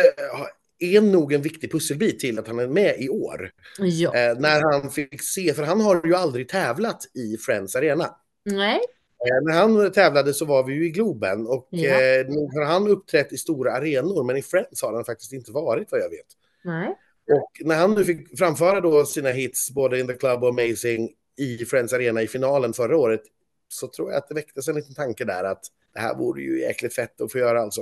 är 0.79 1.01
nog 1.01 1.33
en 1.33 1.41
viktig 1.41 1.71
pusselbit 1.71 2.19
till 2.19 2.39
att 2.39 2.47
han 2.47 2.59
är 2.59 2.67
med 2.67 2.95
i 2.99 3.09
år. 3.09 3.51
Ja. 3.79 4.15
Eh, 4.15 4.39
när 4.39 4.61
han 4.71 4.91
fick 4.91 5.21
se, 5.23 5.53
för 5.53 5.63
han 5.63 5.81
har 5.81 6.01
ju 6.05 6.15
aldrig 6.15 6.49
tävlat 6.49 7.05
i 7.13 7.37
Friends 7.37 7.75
Arena. 7.75 8.15
Nej, 8.45 8.79
Eh, 9.27 9.43
när 9.45 9.53
han 9.53 9.91
tävlade 9.91 10.33
så 10.33 10.45
var 10.45 10.63
vi 10.63 10.73
ju 10.73 10.85
i 10.85 10.89
Globen 10.89 11.47
och 11.47 11.67
Ja. 11.69 12.01
eh, 12.01 12.27
nog 12.27 12.53
har 12.53 12.63
han 12.65 12.87
uppträtt 12.87 13.33
i 13.33 13.37
stora 13.37 13.71
arenor, 13.73 14.23
men 14.23 14.37
i 14.37 14.41
Friends 14.41 14.81
har 14.81 14.93
han 14.93 15.05
faktiskt 15.05 15.33
inte 15.33 15.51
varit 15.51 15.91
vad 15.91 16.01
jag 16.01 16.09
vet. 16.09 16.25
nej. 16.63 16.95
Och 17.31 17.51
när 17.67 17.75
han 17.75 17.95
nu 17.95 18.05
fick 18.05 18.37
framföra 18.39 18.81
då 18.81 19.05
sina 19.05 19.29
hits, 19.29 19.71
både 19.71 19.99
In 19.99 20.07
the 20.07 20.13
Club 20.13 20.43
och 20.43 20.49
Amazing, 20.49 21.09
i 21.37 21.65
Friends 21.65 21.93
Arena 21.93 22.21
i 22.21 22.27
finalen 22.27 22.73
förra 22.73 22.97
året, 22.97 23.21
så 23.67 23.87
tror 23.87 24.11
jag 24.11 24.17
att 24.17 24.27
det 24.27 24.35
väcktes 24.35 24.67
en 24.67 24.75
liten 24.75 24.93
tanke 24.95 25.25
där 25.25 25.43
att 25.43 25.61
det 25.93 25.99
här 25.99 26.15
vore 26.15 26.41
ju 26.41 26.59
jäkligt 26.61 26.93
fett 26.95 27.21
att 27.21 27.31
få 27.31 27.37
göra 27.37 27.61
alltså. 27.61 27.81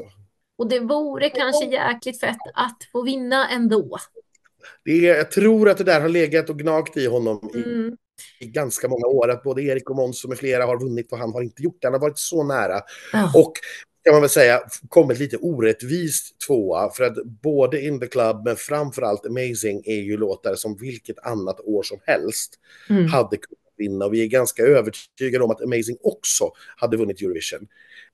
Och 0.57 0.69
det 0.69 0.79
vore 0.79 1.29
kanske 1.29 1.65
jäkligt 1.65 2.19
fett 2.19 2.37
att 2.53 2.77
få 2.91 3.01
vinna 3.03 3.49
ändå. 3.49 3.97
Det 4.85 4.91
är, 5.09 5.15
jag 5.15 5.31
tror 5.31 5.69
att 5.69 5.77
det 5.77 5.83
där 5.83 6.01
har 6.01 6.09
legat 6.09 6.49
och 6.49 6.59
gnagt 6.59 6.97
i 6.97 7.05
honom 7.07 7.51
i, 7.55 7.57
Mm. 7.63 7.97
i 8.39 8.45
ganska 8.47 8.87
många 8.87 9.07
år, 9.07 9.29
att 9.29 9.43
både 9.43 9.63
Erik 9.63 9.89
och 9.89 9.95
Måns 9.95 10.23
och 10.23 10.29
med 10.29 10.37
flera 10.37 10.65
har 10.65 10.79
vunnit 10.79 11.11
och 11.11 11.17
han 11.17 11.33
har 11.33 11.41
inte 11.41 11.63
gjort 11.63 11.77
det. 11.81 11.87
Han 11.87 11.93
har 11.93 12.01
varit 12.01 12.17
så 12.19 12.43
nära. 12.43 12.81
Ja. 13.13 13.31
Och 13.35 13.53
kan 14.03 14.13
man 14.13 14.21
väl 14.21 14.29
säga 14.29 14.61
kommit 14.89 15.19
lite 15.19 15.37
orättvist 15.37 16.35
tvåa 16.47 16.89
för 16.89 17.03
att 17.03 17.25
både 17.25 17.81
In 17.81 17.99
the 17.99 18.07
Club 18.07 18.41
men 18.45 18.55
framförallt 18.55 19.25
Amazing 19.25 19.81
är 19.85 20.01
ju 20.01 20.17
låtar 20.17 20.55
som 20.55 20.77
vilket 20.77 21.19
annat 21.19 21.59
år 21.59 21.83
som 21.83 21.99
helst 22.05 22.59
Mm. 22.89 23.05
hade 23.07 23.37
kunnat 23.37 23.59
vinna 23.77 24.05
och 24.05 24.13
vi 24.13 24.23
är 24.23 24.27
ganska 24.27 24.63
övertygade 24.63 25.43
om 25.43 25.51
att 25.51 25.61
Amazing 25.61 25.97
också 26.01 26.51
hade 26.77 26.97
vunnit 26.97 27.21
Eurovision. 27.21 27.67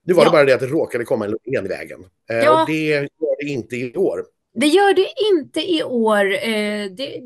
Nu 0.05 0.13
var 0.13 0.23
Ja. 0.23 0.29
det 0.29 0.31
bara 0.31 0.45
det 0.45 0.53
att 0.53 0.59
det 0.59 0.67
råkade 0.67 1.03
komma 1.05 1.25
en 1.25 1.65
i 1.65 1.67
vägen. 1.67 1.99
Eh, 2.29 2.37
Ja. 2.37 2.61
Och 2.61 2.67
det 2.67 2.85
gör 2.85 3.07
det 3.43 3.49
inte 3.49 3.75
i 3.75 3.95
år. 3.95 4.23
Det 4.53 4.67
gör 4.67 4.93
det 4.93 5.07
inte 5.33 5.71
i 5.71 5.83
år. 5.83 6.33
Eh, 6.33 6.91
det, 6.91 7.21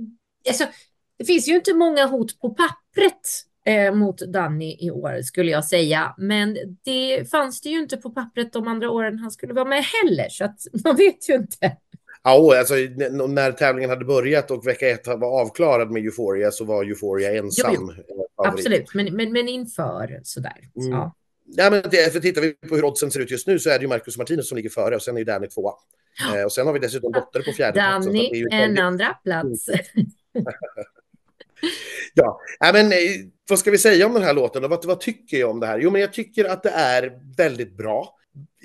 alltså, 0.47 0.65
det 1.19 1.25
finns 1.25 1.47
ju 1.47 1.55
inte 1.55 1.73
många 1.73 2.05
hot 2.05 2.39
på 2.39 2.49
pappret 2.49 3.21
eh, 3.65 3.93
mot 3.93 4.17
Danny 4.19 4.77
i 4.79 4.91
år 4.91 5.21
skulle 5.21 5.51
jag 5.51 5.65
säga. 5.65 6.15
Men 6.17 6.57
det 6.85 7.31
fanns 7.31 7.61
det 7.61 7.69
ju 7.69 7.79
inte 7.79 7.97
på 7.97 8.09
pappret 8.09 8.53
de 8.53 8.67
andra 8.67 8.91
åren 8.91 9.19
han 9.19 9.31
skulle 9.31 9.53
vara 9.53 9.65
med 9.65 9.83
heller. 9.83 10.29
Så 10.29 10.45
att 10.45 10.57
man 10.83 10.95
vet 10.95 11.29
ju 11.29 11.35
inte. 11.35 11.77
Ja, 12.23 12.57
alltså, 12.59 12.73
när 13.27 13.51
tävlingen 13.51 13.89
hade 13.89 14.05
börjat 14.05 14.51
och 14.51 14.67
vecka 14.67 14.89
ett 14.89 15.07
var 15.07 15.41
avklarad 15.41 15.91
med 15.91 16.03
Euphoria 16.03 16.51
så 16.51 16.65
var 16.65 16.83
Euphoria 16.83 17.37
ensam. 17.37 17.73
Jo, 17.75 17.91
eh, 17.91 17.95
favorit. 17.95 18.53
Absolut, 18.59 18.93
men, 18.93 19.15
men, 19.15 19.31
men 19.33 19.47
inför 19.47 20.19
sådär. 20.23 20.57
Mm. 20.75 20.91
Ja. 20.91 21.15
Ja, 21.49 21.69
men 21.69 21.83
det, 21.91 22.13
för 22.13 22.19
tittar 22.19 22.41
vi 22.41 22.53
på 22.53 22.75
hur 22.75 22.85
oddsen 22.85 23.11
ser 23.11 23.19
ut 23.19 23.31
just 23.31 23.47
nu 23.47 23.59
så 23.59 23.69
är 23.69 23.77
det 23.79 23.81
ju 23.83 23.87
Marcus 23.87 24.17
Martinez 24.17 24.47
som 24.49 24.55
ligger 24.55 24.69
före 24.69 24.95
och 24.95 25.01
sen 25.01 25.15
är 25.15 25.19
ju 25.19 25.25
Danny 25.25 25.47
tvåa. 25.47 25.73
Eh, 26.35 26.43
och 26.43 26.51
sen 26.51 26.65
har 26.67 26.73
vi 26.73 26.79
dessutom 26.79 27.11
Dotter 27.11 27.41
på 27.41 27.51
fjärde 27.51 27.73
plats. 27.73 28.05
så 28.05 28.09
att 28.09 28.15
det 28.15 28.19
är 28.19 28.31
Danny, 28.31 28.43
en 28.51 28.59
väldigt- 28.61 28.83
andra 28.83 29.13
plats. 29.23 29.69
Ja, 32.13 32.39
ja 32.59 32.73
men 32.73 32.85
eh, 32.91 32.97
vad 33.49 33.59
ska 33.59 33.71
vi 33.71 33.77
säga 33.77 34.05
om 34.05 34.13
den 34.13 34.23
här 34.23 34.33
låten 34.33 34.63
och 34.63 34.69
vad, 34.69 34.85
vad 34.85 34.99
tycker 34.99 35.37
jag 35.37 35.49
om 35.49 35.59
det 35.59 35.67
här? 35.67 35.79
Jo, 35.79 35.91
men 35.91 36.01
jag 36.01 36.13
tycker 36.13 36.45
att 36.45 36.63
det 36.63 36.69
är 36.69 37.19
väldigt 37.37 37.77
bra. 37.77 38.15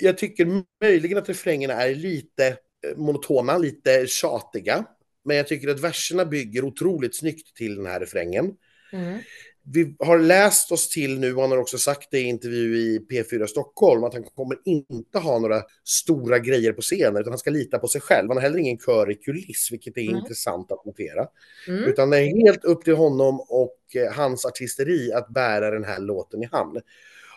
Jag 0.01 0.19
tycker 0.19 0.63
möjligen 0.83 1.19
att 1.19 1.29
refrängerna 1.29 1.75
är 1.75 1.95
lite 1.95 2.47
eh, 2.49 2.97
monotona, 2.97 3.59
lite 3.59 4.07
tjatiga. 4.07 4.85
Men 5.25 5.37
jag 5.37 5.49
tycker 5.49 5.69
att 5.69 5.81
verserna 5.81 6.25
bygger 6.25 6.65
otroligt 6.65 7.17
snyggt 7.17 7.57
till 7.57 7.77
den 7.77 7.87
här 7.87 8.01
refrängen. 8.01 8.53
Mm. 8.93 9.19
Vi 9.65 9.97
har 9.99 10.19
läst 10.19 10.73
oss 10.73 10.89
till 10.89 11.19
nu, 11.19 11.35
och 11.35 11.41
han 11.43 11.51
har 11.51 11.59
också 11.59 11.79
sagt 11.79 12.09
det 12.11 12.19
i 12.19 12.23
intervju 12.23 12.77
i 12.77 12.99
P4 13.11 13.47
Stockholm, 13.47 14.05
att 14.05 14.15
han 14.15 14.23
kommer 14.23 14.59
inte 14.65 15.19
ha 15.19 15.39
några 15.39 15.63
stora 15.85 16.39
grejer 16.39 16.73
på 16.73 16.83
scenen, 16.83 17.17
utan 17.17 17.33
han 17.33 17.39
ska 17.39 17.51
lita 17.51 17.79
på 17.79 17.89
sig 17.89 18.01
själv. 18.01 18.29
Han 18.29 18.37
har 18.37 18.43
heller 18.43 18.59
ingen 18.59 18.79
kör 18.79 19.11
i 19.11 19.15
kuliss, 19.15 19.69
vilket 19.73 19.97
är 19.97 20.03
Mm. 20.03 20.17
intressant 20.17 20.73
att 20.73 20.85
notera. 20.85 21.27
Mm. 21.69 21.85
Utan 21.85 22.11
det 22.11 22.19
är 22.19 22.45
helt 22.47 22.65
upp 22.65 22.85
till 22.85 22.95
honom 22.97 23.41
och 23.41 23.79
eh, 23.95 24.13
hans 24.13 24.45
artisteri 24.47 25.13
att 25.13 25.29
bära 25.29 25.71
den 25.71 25.85
här 25.85 25.99
låten 26.01 26.43
i 26.43 26.49
hamn. 26.53 26.81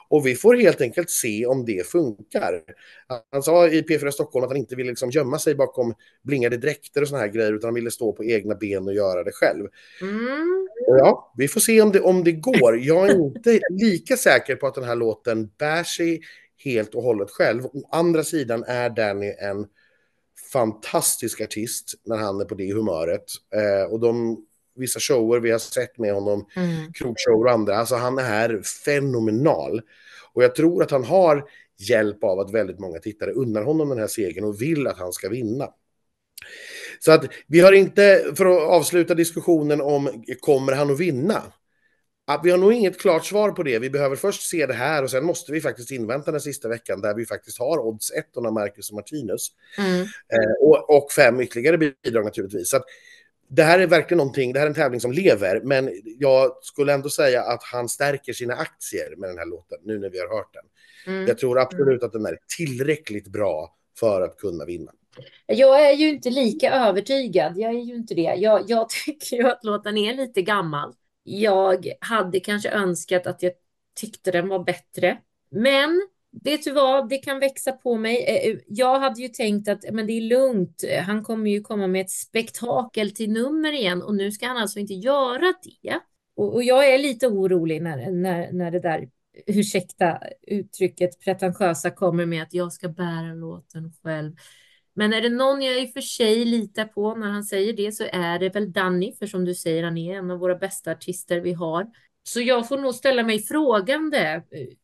Och 0.10 0.26
vi 0.26 0.36
får 0.36 0.56
helt 0.56 0.82
enkelt 0.82 1.10
se 1.10 1.46
om 1.46 1.66
det 1.66 1.88
funkar. 1.88 2.62
Han 3.32 3.44
sa 3.44 3.68
i 3.68 3.82
P4 3.82 4.12
Stockholm 4.12 4.44
att 4.44 4.50
han 4.50 4.58
inte 4.58 4.76
ville 4.76 4.90
liksom 4.90 5.10
gömma 5.10 5.40
sig 5.40 5.56
bakom 5.56 5.94
blingade 6.24 6.58
dräkter 6.58 7.02
och 7.02 7.08
såna 7.08 7.22
här 7.22 7.28
grejer, 7.28 7.54
utan 7.54 7.68
han 7.68 7.76
ville 7.76 7.92
stå 7.92 8.14
på 8.14 8.24
egna 8.24 8.56
ben 8.56 8.88
och 8.88 8.94
göra 8.94 9.24
det 9.24 9.32
själv. 9.32 9.68
Mm. 10.02 10.68
Ja, 10.88 11.34
vi 11.38 11.48
får 11.48 11.60
se 11.60 11.82
om 11.82 11.92
det, 11.92 12.02
om 12.02 12.24
det 12.24 12.32
går. 12.32 12.80
Jag 12.80 13.10
är 13.10 13.26
inte 13.26 13.60
lika 13.70 14.18
säker 14.18 14.56
på 14.56 14.68
att 14.68 14.76
den 14.76 14.84
här 14.84 14.96
låten 14.96 15.50
bär 15.58 15.84
sig 15.84 16.22
helt 16.58 16.96
och 16.96 17.04
hållet 17.04 17.32
själv. 17.32 17.66
Å 17.66 17.90
andra 17.92 18.24
sidan 18.24 18.64
är 18.64 18.90
Danny 18.90 19.34
en 19.40 19.66
fantastisk 20.54 21.42
artist 21.42 21.94
när 22.06 22.18
han 22.18 22.42
är 22.42 22.46
på 22.46 22.56
det 22.56 22.74
humöret. 22.74 23.26
Eh, 23.56 23.92
och 23.92 24.00
de 24.00 24.46
vissa 24.76 25.00
shower 25.00 25.40
vi 25.40 25.52
har 25.52 25.60
sett 25.60 25.98
med 25.98 26.14
honom, 26.14 26.46
Mm. 26.56 26.94
krogshower 26.94 27.46
och 27.46 27.52
andra, 27.52 27.78
alltså 27.78 27.96
han 27.96 28.20
är 28.20 28.62
fenomenal. 28.86 29.82
Och 30.34 30.44
jag 30.44 30.56
tror 30.56 30.84
att 30.84 30.92
han 30.92 31.04
har 31.04 31.46
hjälp 31.78 32.24
av 32.24 32.40
att 32.40 32.54
väldigt 32.54 32.80
många 32.80 33.00
tittare 33.00 33.32
unnar 33.32 33.64
honom 33.64 33.90
den 33.90 34.00
här 34.00 34.08
segern 34.08 34.44
och 34.44 34.62
vill 34.62 34.88
att 34.88 34.98
han 34.98 35.14
ska 35.14 35.30
vinna. 35.30 35.70
Så 37.00 37.12
att 37.12 37.26
vi 37.48 37.60
har 37.60 37.72
inte, 37.72 38.34
för 38.36 38.46
att 38.46 38.62
avsluta 38.62 39.14
diskussionen 39.14 39.82
om 39.82 40.24
kommer 40.40 40.74
han 40.74 40.92
att 40.92 41.00
vinna? 41.00 41.44
Att 42.28 42.42
vi 42.44 42.52
har 42.52 42.58
nog 42.58 42.74
inget 42.74 43.00
klart 43.00 43.26
svar 43.26 43.52
på 43.52 43.64
det. 43.64 43.80
Vi 43.80 43.90
behöver 43.90 44.16
först 44.16 44.50
se 44.50 44.66
det 44.66 44.74
här 44.74 45.04
och 45.04 45.12
sen 45.12 45.26
måste 45.26 45.52
vi 45.52 45.62
faktiskt 45.62 45.92
invänta 45.92 46.32
den 46.32 46.42
sista 46.42 46.68
veckan 46.68 47.02
där 47.02 47.16
vi 47.16 47.26
faktiskt 47.26 47.60
har 47.60 47.80
odds 47.80 48.12
1 48.12 48.26
Marcus 48.36 48.90
och 48.90 48.96
Martinus. 48.96 49.48
Mm. 49.78 50.02
Eh, 50.02 50.54
och, 50.62 50.98
och 50.98 51.12
fem 51.12 51.42
ytterligare 51.42 51.78
bidrag 51.78 52.26
naturligtvis. 52.26 52.70
Så 52.70 52.78
att 52.78 52.86
det 53.56 53.64
här 53.64 53.80
är 53.80 53.88
verkligen 53.88 54.18
någonting, 54.18 54.54
det 54.54 54.60
här 54.60 54.66
är 54.66 54.70
en 54.70 54.76
tävling 54.76 55.00
som 55.00 55.12
lever, 55.12 55.62
men 55.64 55.92
jag 56.20 56.52
skulle 56.62 56.94
ändå 56.94 57.10
säga 57.10 57.44
att 57.44 57.64
han 57.64 57.90
stärker 57.90 58.34
sina 58.34 58.54
aktier 58.54 59.16
med 59.18 59.30
den 59.30 59.38
här 59.38 59.46
låten, 59.46 59.78
nu 59.84 60.00
när 60.00 60.10
vi 60.10 60.20
har 60.20 60.28
hört 60.28 60.54
den. 60.54 60.64
Mm. 61.14 61.28
Jag 61.28 61.38
tror 61.38 61.60
absolut 61.60 62.04
att 62.04 62.14
den 62.14 62.26
är 62.26 62.38
tillräckligt 62.58 63.28
bra 63.28 63.76
för 64.00 64.22
att 64.22 64.38
kunna 64.38 64.66
vinna. 64.66 64.92
Jag 65.46 65.90
är 65.90 65.94
ju 65.94 66.10
inte 66.10 66.30
lika 66.30 66.72
övertygad. 66.72 67.58
Jag 67.58 67.72
är 67.72 67.80
ju 67.80 67.96
inte 67.96 68.14
det. 68.14 68.36
Jag, 68.38 68.64
jag 68.68 68.90
tycker 69.06 69.36
ju 69.36 69.48
att 69.48 69.64
låten 69.64 69.98
är 69.98 70.14
lite 70.14 70.42
gammal. 70.42 70.94
Jag 71.24 71.92
hade 72.00 72.40
kanske 72.40 72.70
önskat 72.70 73.28
att 73.28 73.44
jag 73.44 73.52
tyckte 73.96 74.32
den 74.32 74.48
var 74.48 74.64
bättre. 74.64 75.18
Men 75.52 76.08
vet 76.44 76.64
du 76.64 76.72
vad, 76.72 77.10
det 77.10 77.18
kan 77.18 77.40
växa 77.40 77.72
på 77.72 77.96
mig. 77.96 78.26
Eh, 78.28 78.52
eh, 78.52 78.58
jag 78.68 79.00
hade 79.00 79.22
ju 79.22 79.28
tänkt 79.28 79.68
att 79.68 79.86
men 79.92 80.08
det 80.08 80.14
är 80.14 80.22
lugnt. 80.22 80.84
Eh, 80.88 81.04
han 81.04 81.24
kommer 81.24 81.52
ju 81.52 81.62
komma 81.62 81.88
med 81.88 82.02
ett 82.02 82.12
spektakel 82.12 83.12
till 83.12 83.32
nummer 83.32 83.72
igen 83.72 84.02
och 84.02 84.16
nu 84.16 84.32
ska 84.32 84.48
han 84.48 84.58
alltså 84.58 84.80
inte 84.80 84.94
göra 84.94 85.54
det. 85.64 86.00
Och, 86.36 86.54
och 86.54 86.64
jag 86.64 86.94
är 86.94 86.98
lite 86.98 87.28
orolig 87.28 87.82
när, 87.82 88.12
när, 88.12 88.52
när 88.52 88.72
det 88.72 88.80
där, 88.80 89.10
ursäkta 89.48 90.20
uttrycket, 90.48 91.20
pretentiösa 91.20 91.92
kommer 91.92 92.26
med 92.26 92.44
att 92.44 92.54
jag 92.54 92.74
ska 92.74 92.90
bära 92.90 93.34
låten 93.34 93.94
själv. 94.04 94.36
Men 94.94 95.14
är 95.14 95.22
det 95.22 95.30
någon 95.30 95.62
jag 95.62 95.82
i 95.82 95.86
och 95.86 95.94
för 95.94 96.02
sig 96.02 96.46
litar 96.46 96.86
på 96.86 97.16
när 97.16 97.28
han 97.28 97.44
säger 97.44 97.74
det 97.74 97.92
så 97.92 98.04
är 98.12 98.40
det 98.40 98.50
väl 98.50 98.72
Danny, 98.72 99.14
för 99.20 99.28
som 99.28 99.46
du 99.46 99.56
säger, 99.56 99.84
han 99.84 99.98
är 99.98 100.18
en 100.18 100.32
av 100.32 100.40
våra 100.40 100.56
bästa 100.56 100.92
artister 100.92 101.40
vi 101.40 101.54
har. 101.54 101.88
Så 102.24 102.42
jag 102.42 102.68
får 102.68 102.78
nog 102.78 102.96
ställa 102.96 103.24
mig 103.24 103.40
frågande 103.40 104.44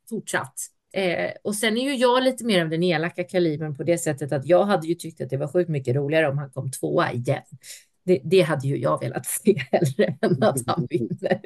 fortsatt. 0.10 0.56
Eh, 0.94 1.32
och 1.44 1.56
sen 1.56 1.78
är 1.78 1.82
ju 1.84 1.96
jag 1.96 2.24
lite 2.24 2.46
mer 2.46 2.62
av 2.62 2.70
den 2.70 2.84
elaka 2.84 3.24
kalibern 3.24 3.76
på 3.76 3.84
det 3.84 3.98
sättet 3.98 4.32
att 4.32 4.46
jag 4.46 4.64
hade 4.64 4.88
ju 4.88 4.96
tyckt 4.96 5.22
att 5.22 5.30
det 5.30 5.38
var 5.38 5.48
sjukt 5.48 5.70
mycket 5.70 5.96
roligare 5.96 6.28
om 6.28 6.38
han 6.38 6.50
kom 6.50 6.72
tvåa 6.72 7.12
igen. 7.12 7.44
Det, 8.06 8.22
det 8.24 8.42
hade 8.42 8.68
ju 8.68 8.78
jag 8.78 9.00
velat 9.00 9.26
se 9.26 9.56
hellre 9.72 10.18
än 10.22 10.44
att 10.44 10.68
han 10.68 10.88
vinner. 10.90 11.42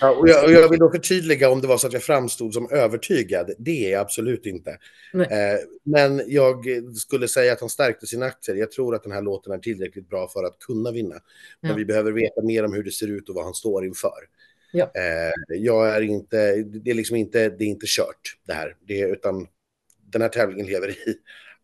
Ja, 0.00 0.10
och, 0.10 0.28
jag, 0.28 0.44
och 0.44 0.52
jag 0.52 0.68
vill 0.68 0.78
då 0.78 0.90
förtydliga 0.90 1.50
om 1.50 1.60
det 1.60 1.66
var 1.66 1.78
så 1.78 1.86
att 1.86 1.92
jag 1.92 2.02
framstod 2.02 2.54
som 2.54 2.70
övertygad. 2.70 3.50
Det 3.58 3.86
är 3.86 3.92
jag 3.92 4.00
absolut 4.00 4.46
inte. 4.46 4.70
Eh, 5.14 5.58
men 5.84 6.22
jag 6.26 6.64
skulle 6.94 7.28
säga 7.28 7.52
att 7.52 7.60
han 7.60 7.68
stärkte 7.68 8.06
sina 8.06 8.26
aktier. 8.26 8.56
Jag 8.56 8.70
tror 8.70 8.94
att 8.94 9.02
den 9.02 9.12
här 9.12 9.22
låten 9.22 9.52
är 9.52 9.58
tillräckligt 9.58 10.08
bra 10.08 10.28
för 10.28 10.44
att 10.44 10.58
kunna 10.58 10.90
vinna. 10.92 11.14
Men 11.60 11.70
Ja. 11.70 11.76
vi 11.76 11.84
behöver 11.84 12.12
veta 12.12 12.42
mer 12.42 12.64
om 12.64 12.72
hur 12.72 12.82
det 12.82 12.90
ser 12.90 13.08
ut 13.08 13.28
och 13.28 13.34
vad 13.34 13.44
han 13.44 13.54
står 13.54 13.84
inför. 13.84 14.18
Ja. 14.72 14.84
Eh, 14.94 15.56
jag 15.56 15.96
är 15.96 16.00
inte, 16.00 16.54
det 16.62 16.90
är 16.90 16.94
liksom 16.94 17.16
inte, 17.16 17.48
det 17.48 17.64
är 17.64 17.68
inte 17.68 17.86
kört 17.88 18.36
det 18.46 18.52
här. 18.52 18.76
Det 18.86 18.98
utan 19.00 19.46
den 20.12 20.22
här 20.22 20.28
tävlingen 20.28 20.66
lever 20.66 20.88
i 20.90 20.94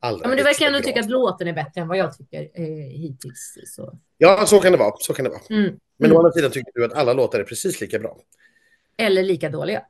allra 0.01 0.21
Ja, 0.23 0.29
men 0.29 0.37
du 0.37 0.43
verkar 0.45 0.67
ändå 0.67 0.81
tycka 0.81 1.01
att 1.01 1.11
låten 1.11 1.49
är 1.49 1.53
bättre 1.53 1.81
än 1.81 1.89
vad 1.89 1.97
jag 1.99 2.17
tycker 2.17 2.43
eh, 2.55 2.65
hittills. 3.01 3.55
Så. 3.67 3.99
Ja, 4.19 4.47
så 4.47 4.61
kan 4.61 4.73
det 4.73 4.79
vara. 4.79 4.95
Så 4.99 5.15
kan 5.15 5.25
det 5.25 5.31
vara. 5.31 5.43
Mm. 5.51 5.79
Men 5.97 6.11
Mm. 6.11 6.17
å 6.17 6.21
andra 6.21 6.33
sidan 6.33 6.51
tycker 6.51 6.73
du 6.75 6.85
att 6.85 6.93
alla 6.93 7.13
låtar 7.13 7.41
är 7.41 7.45
precis 7.45 7.81
lika 7.81 7.99
bra. 7.99 8.17
Eller 8.97 9.23
lika 9.23 9.49
dåliga. 9.49 9.83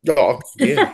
Ja, 0.00 0.40
det, 0.58 0.76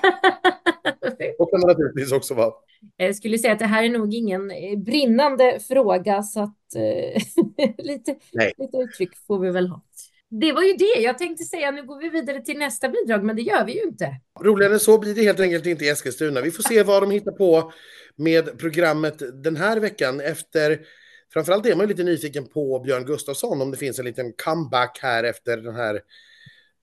Så 1.38 1.46
kan 1.46 1.60
det 1.60 1.66
naturligtvis 1.66 2.12
också 2.12 2.34
vara. 2.34 2.52
Jag 2.96 3.16
skulle 3.16 3.38
säga 3.38 3.52
att 3.52 3.58
det 3.58 3.64
här 3.66 3.82
är 3.84 3.88
nog 3.88 4.14
ingen 4.14 4.50
eh, 4.50 4.78
brinnande 4.78 5.60
fråga, 5.68 6.22
så 6.22 6.40
att 6.40 6.74
eh, 6.76 7.22
lite, 7.78 8.16
lite 8.58 8.76
uttryck 8.76 9.16
får 9.26 9.38
vi 9.38 9.50
väl 9.50 9.68
ha. 9.68 9.82
Det 10.30 10.52
var 10.52 10.62
ju 10.62 10.72
det. 10.72 11.00
Jag 11.00 11.18
tänkte 11.18 11.44
säga 11.44 11.70
nu 11.70 11.86
går 11.86 12.00
vi 12.00 12.08
vidare 12.08 12.40
till 12.40 12.58
nästa 12.58 12.88
bidrag, 12.88 13.24
men 13.24 13.36
det 13.36 13.42
gör 13.42 13.64
vi 13.64 13.72
ju 13.72 13.82
inte. 13.82 14.20
Roligare 14.40 14.72
än 14.72 14.80
så 14.80 14.98
blir 14.98 15.14
det 15.14 15.22
helt 15.22 15.40
enkelt 15.40 15.66
inte 15.66 15.84
i 15.84 15.88
Eskilstuna. 15.88 16.40
Vi 16.40 16.50
får 16.50 16.62
se 16.62 16.82
vad 16.82 17.02
de 17.02 17.10
hittar 17.10 17.32
på 17.32 17.72
med 18.16 18.58
programmet 18.58 19.42
den 19.42 19.56
här 19.56 19.80
veckan 19.80 20.20
efter 20.20 20.78
Framförallt 21.32 21.66
är 21.66 21.74
man 21.74 21.88
lite 21.88 22.04
nyfiken 22.04 22.46
på 22.46 22.80
Björn 22.80 23.04
Gustafsson, 23.04 23.62
om 23.62 23.70
det 23.70 23.76
finns 23.76 23.98
en 23.98 24.04
liten 24.04 24.32
comeback 24.44 24.98
här 25.02 25.24
efter 25.24 25.56
den 25.56 25.74
här 25.74 26.00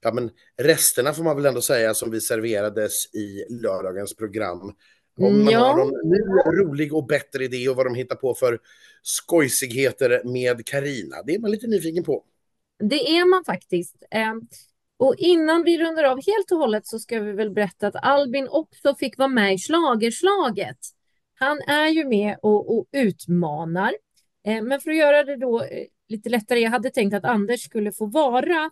ja, 0.02 0.14
men 0.14 0.30
resterna 0.62 1.14
får 1.14 1.24
man 1.24 1.36
väl 1.36 1.46
ändå 1.46 1.62
säga 1.62 1.94
som 1.94 2.12
vi 2.12 2.22
serverades 2.22 3.16
i 3.16 3.46
lördagens 3.50 4.16
program. 4.16 4.74
Om 5.20 5.44
man 5.44 5.54
ja. 5.54 5.60
har 5.60 5.78
någon 5.78 6.10
ny, 6.10 6.20
rolig 6.62 6.94
och 6.94 7.06
bättre 7.06 7.44
idé 7.44 7.70
och 7.70 7.76
vad 7.76 7.86
de 7.86 7.96
hittar 7.96 8.16
på 8.16 8.36
för 8.36 8.60
skojsigheter 9.02 10.22
med 10.24 10.66
Karina. 10.66 11.24
Det 11.26 11.36
är 11.36 11.40
man 11.40 11.52
lite 11.52 11.68
nyfiken 11.68 12.04
på. 12.04 12.24
Det 12.90 13.18
är 13.18 13.30
man 13.30 13.46
faktiskt. 13.46 14.04
Ehm, 14.12 14.42
och 14.98 15.16
innan 15.18 15.64
vi 15.64 15.78
rundar 15.78 16.04
av 16.04 16.18
helt 16.26 16.52
och 16.52 16.58
hållet 16.58 16.88
så 16.88 17.00
ska 17.00 17.20
vi 17.20 17.32
väl 17.32 17.52
berätta 17.52 17.88
att 17.88 17.96
Albin 17.96 18.48
också 18.50 18.96
fick 18.96 19.18
vara 19.18 19.28
med 19.28 19.54
i 19.54 19.58
Slagerslaget. 19.58 20.78
Han 21.40 21.62
är 21.62 21.88
ju 21.88 22.06
med 22.06 22.38
och, 22.42 22.78
och 22.78 22.86
utmanar. 22.92 23.94
Ehm, 24.46 24.68
men 24.68 24.80
för 24.82 24.92
att 24.92 24.98
göra 24.98 25.24
det 25.24 25.38
då 25.38 25.62
eh, 25.62 25.68
lite 26.08 26.30
lättare, 26.30 26.60
jag 26.60 26.72
hade 26.72 26.90
tänkt 26.90 27.14
att 27.14 27.26
Anders 27.26 27.62
skulle 27.62 27.92
få 27.92 28.06
vara 28.06 28.72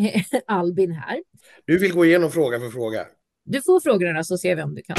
Albin 0.46 0.92
här. 0.92 1.22
Du 1.64 1.78
vill 1.78 1.92
gå 1.92 2.04
igenom 2.04 2.30
fråga 2.30 2.60
för 2.60 2.68
fråga? 2.68 3.06
Du 3.44 3.62
får 3.62 3.80
frågorna 3.80 4.24
så 4.24 4.38
ser 4.38 4.56
vi 4.56 4.62
om 4.62 4.74
du 4.74 4.82
kan. 4.82 4.96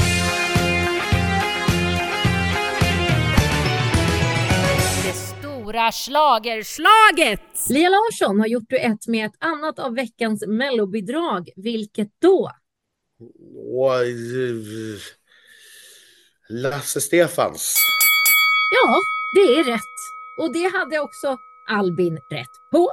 Stora 5.72 5.92
slagerslaget! 5.92 7.40
Lia 7.70 7.88
Larsson 7.88 8.40
har 8.40 8.46
gjort 8.46 8.70
duett 8.70 9.06
med 9.06 9.26
ett 9.26 9.36
annat 9.38 9.78
av 9.78 9.94
veckans 9.94 10.44
mellobidrag. 10.46 11.48
Vilket 11.56 12.08
då? 12.18 12.50
Lasse 16.48 17.00
Stefans. 17.00 17.74
Ja, 18.70 19.00
det 19.34 19.60
är 19.60 19.64
rätt. 19.64 19.80
Och 20.38 20.52
det 20.52 20.78
hade 20.78 20.98
också 20.98 21.36
Albin 21.68 22.18
rätt 22.30 22.70
på. 22.70 22.92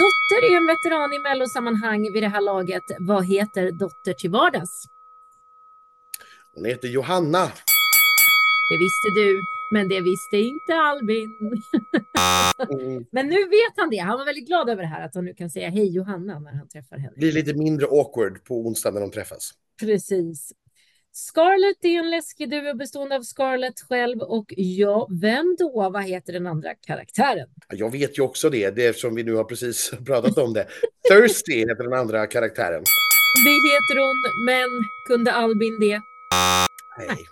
Dotter 0.00 0.52
är 0.52 0.56
en 0.56 0.66
veteran 0.66 1.12
i 1.12 1.18
mellosammanhang 1.18 2.12
vid 2.12 2.22
det 2.22 2.28
här 2.28 2.40
laget. 2.40 2.82
Vad 2.98 3.26
heter 3.26 3.70
Dotter 3.72 4.12
till 4.12 4.30
vardags? 4.30 4.84
Hon 6.54 6.64
heter 6.64 6.88
Johanna. 6.88 7.52
Det 8.70 8.76
visste 8.78 9.08
du, 9.20 9.40
men 9.70 9.88
det 9.88 10.00
visste 10.00 10.36
inte 10.36 10.74
Albin. 10.74 11.30
Mm. 12.80 13.04
men 13.12 13.26
nu 13.26 13.34
vet 13.36 13.72
han 13.76 13.90
det. 13.90 13.96
Han 13.96 14.18
var 14.18 14.24
väldigt 14.24 14.46
glad 14.46 14.68
över 14.70 14.82
det 14.82 14.88
här, 14.88 15.04
att 15.04 15.14
han 15.14 15.24
nu 15.24 15.34
kan 15.34 15.50
säga 15.50 15.68
hej 15.70 15.88
Johanna 15.94 16.38
när 16.38 16.52
han 16.52 16.68
träffar 16.68 16.96
henne. 16.98 17.12
Det 17.14 17.20
blir 17.20 17.32
lite 17.32 17.54
mindre 17.54 17.86
awkward 17.86 18.44
på 18.44 18.54
onsdag 18.66 18.90
när 18.90 19.00
de 19.00 19.10
träffas. 19.10 19.50
Precis. 19.80 20.52
Scarlett 21.12 21.84
är 21.84 21.98
en 21.98 22.10
läskig 22.10 22.50
duo 22.50 22.74
bestående 22.74 23.16
av 23.16 23.22
Scarlett 23.22 23.80
själv 23.88 24.18
och 24.20 24.44
ja, 24.56 25.08
vem 25.20 25.56
då? 25.58 25.90
Vad 25.92 26.04
heter 26.04 26.32
den 26.32 26.46
andra 26.46 26.74
karaktären? 26.74 27.48
Jag 27.68 27.90
vet 27.92 28.18
ju 28.18 28.22
också 28.22 28.50
det, 28.50 28.70
det 28.70 28.86
eftersom 28.86 29.14
vi 29.14 29.22
nu 29.22 29.34
har 29.34 29.44
precis 29.44 29.90
pratat 30.06 30.38
om 30.38 30.52
det. 30.52 30.66
Thirsty 31.10 31.58
heter 31.58 31.84
den 31.84 31.92
andra 31.92 32.26
karaktären. 32.26 32.82
Det 33.44 33.50
heter 33.68 33.96
hon, 34.00 34.44
men 34.46 34.68
kunde 35.06 35.32
Albin 35.32 35.80
det? 35.80 36.00
Nej. 36.98 37.28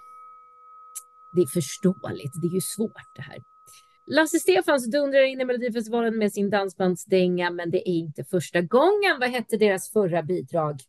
Det 1.37 1.43
är 1.43 1.47
förståeligt, 1.47 2.32
det 2.43 2.47
är 2.47 2.55
ju 2.55 2.61
svårt 2.61 3.11
det 3.16 3.22
här. 3.22 3.39
Lasse 4.07 4.39
Stefans 4.39 4.91
dundrar 4.91 5.22
in 5.22 5.41
i 5.41 5.45
Melodifestivalen 5.45 6.18
med 6.18 6.32
sin 6.32 6.51
dansbandsdänga, 6.51 7.51
men 7.51 7.70
det 7.70 7.89
är 7.89 7.93
inte 7.93 8.24
första 8.24 8.61
gången. 8.61 9.16
Vad 9.20 9.28
hette 9.28 9.57
deras 9.57 9.93
förra 9.93 10.22
bidrag? 10.22 10.80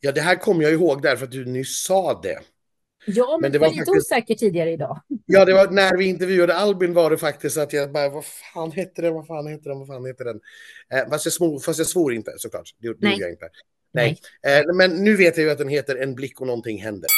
Ja, 0.00 0.12
det 0.12 0.20
här 0.20 0.36
kommer 0.36 0.62
jag 0.62 0.72
ihåg 0.72 1.02
därför 1.02 1.24
att 1.24 1.30
du 1.30 1.44
nyss 1.44 1.84
sa 1.84 2.20
det. 2.22 2.38
Ja, 3.06 3.26
men, 3.30 3.40
men 3.40 3.52
det 3.52 3.58
var, 3.58 3.66
var 3.66 3.74
lite 3.74 3.84
faktiskt... 3.84 4.12
osäker 4.12 4.34
tidigare 4.34 4.72
idag. 4.72 5.00
Ja, 5.26 5.44
det 5.44 5.54
var 5.54 5.70
när 5.70 5.96
vi 5.96 6.04
intervjuade 6.04 6.54
Albin 6.54 6.94
var 6.94 7.10
det 7.10 7.18
faktiskt 7.18 7.58
att 7.58 7.72
jag 7.72 7.92
bara, 7.92 8.08
vad 8.08 8.24
fan 8.24 8.72
hette 8.72 9.02
den, 9.02 9.14
vad 9.14 9.26
fan 9.26 9.46
hette 9.46 9.68
den, 9.68 9.78
vad 9.78 9.86
fan 9.86 10.04
hette 10.04 10.24
den? 10.24 10.40
Eh, 10.92 11.08
fast, 11.10 11.26
jag 11.26 11.32
smor, 11.32 11.58
fast 11.58 11.78
jag 11.78 11.88
svor 11.88 12.12
inte 12.12 12.32
såklart, 12.36 12.70
det, 12.78 12.88
det 12.88 13.10
gjorde 13.10 13.22
jag 13.22 13.30
inte. 13.30 13.48
Nej. 13.92 14.20
Nej. 14.42 14.58
Eh, 14.58 14.74
men 14.74 14.90
nu 14.90 15.16
vet 15.16 15.36
jag 15.36 15.44
ju 15.44 15.50
att 15.50 15.58
den 15.58 15.68
heter 15.68 15.96
En 15.96 16.14
blick 16.14 16.40
och 16.40 16.46
någonting 16.46 16.82
händer. 16.82 17.10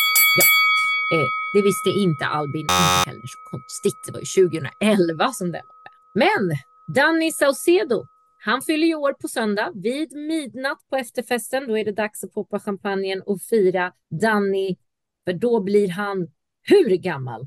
Eh, 1.14 1.28
det 1.54 1.62
visste 1.62 1.90
inte 1.90 2.26
Albin, 2.26 2.60
inte 2.60 3.10
heller 3.10 3.26
så 3.26 3.38
konstigt. 3.50 4.00
Det 4.06 4.12
var 4.12 4.20
ju 4.20 4.48
2011 4.50 5.32
som 5.32 5.52
den 5.52 5.62
var 5.68 5.76
med. 6.14 6.24
Men 6.24 6.56
Danny 6.94 7.32
Saucedo 7.32 8.06
han 8.42 8.62
fyller 8.62 8.86
ju 8.86 8.94
år 8.94 9.12
på 9.12 9.28
söndag 9.28 9.72
vid 9.74 10.12
midnatt 10.12 10.78
på 10.90 10.96
efterfesten. 10.96 11.66
Då 11.68 11.78
är 11.78 11.84
det 11.84 11.92
dags 11.92 12.24
att 12.24 12.32
poppa 12.32 12.60
champagnen 12.60 13.22
och 13.22 13.42
fira 13.42 13.92
Danny, 14.20 14.76
för 15.24 15.32
då 15.32 15.60
blir 15.60 15.88
han 15.88 16.28
hur 16.62 16.96
gammal? 16.96 17.46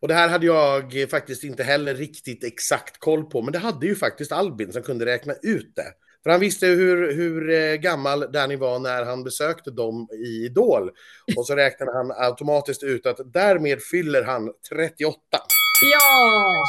Och 0.00 0.08
det 0.08 0.14
här 0.14 0.28
hade 0.28 0.46
jag 0.46 1.10
faktiskt 1.10 1.44
inte 1.44 1.62
heller 1.62 1.94
riktigt 1.94 2.44
exakt 2.44 2.98
koll 2.98 3.24
på, 3.24 3.42
men 3.42 3.52
det 3.52 3.58
hade 3.58 3.86
ju 3.86 3.94
faktiskt 3.94 4.32
Albin 4.32 4.72
som 4.72 4.82
kunde 4.82 5.06
räkna 5.06 5.34
ut 5.42 5.72
det. 5.76 5.92
För 6.26 6.30
han 6.30 6.40
visste 6.40 6.66
hur, 6.66 7.12
hur 7.12 7.50
eh, 7.50 7.74
gammal 7.74 8.32
Danny 8.32 8.56
var 8.56 8.78
när 8.78 9.04
han 9.04 9.24
besökte 9.24 9.70
dem 9.70 10.08
i 10.12 10.44
Idol. 10.44 10.90
Och 11.36 11.46
så 11.46 11.54
räknade 11.54 11.92
han 11.92 12.12
automatiskt 12.12 12.82
ut 12.82 13.06
att 13.06 13.20
därmed 13.32 13.82
fyller 13.82 14.22
han 14.22 14.52
38. 14.70 15.18
Ja! 15.92 16.64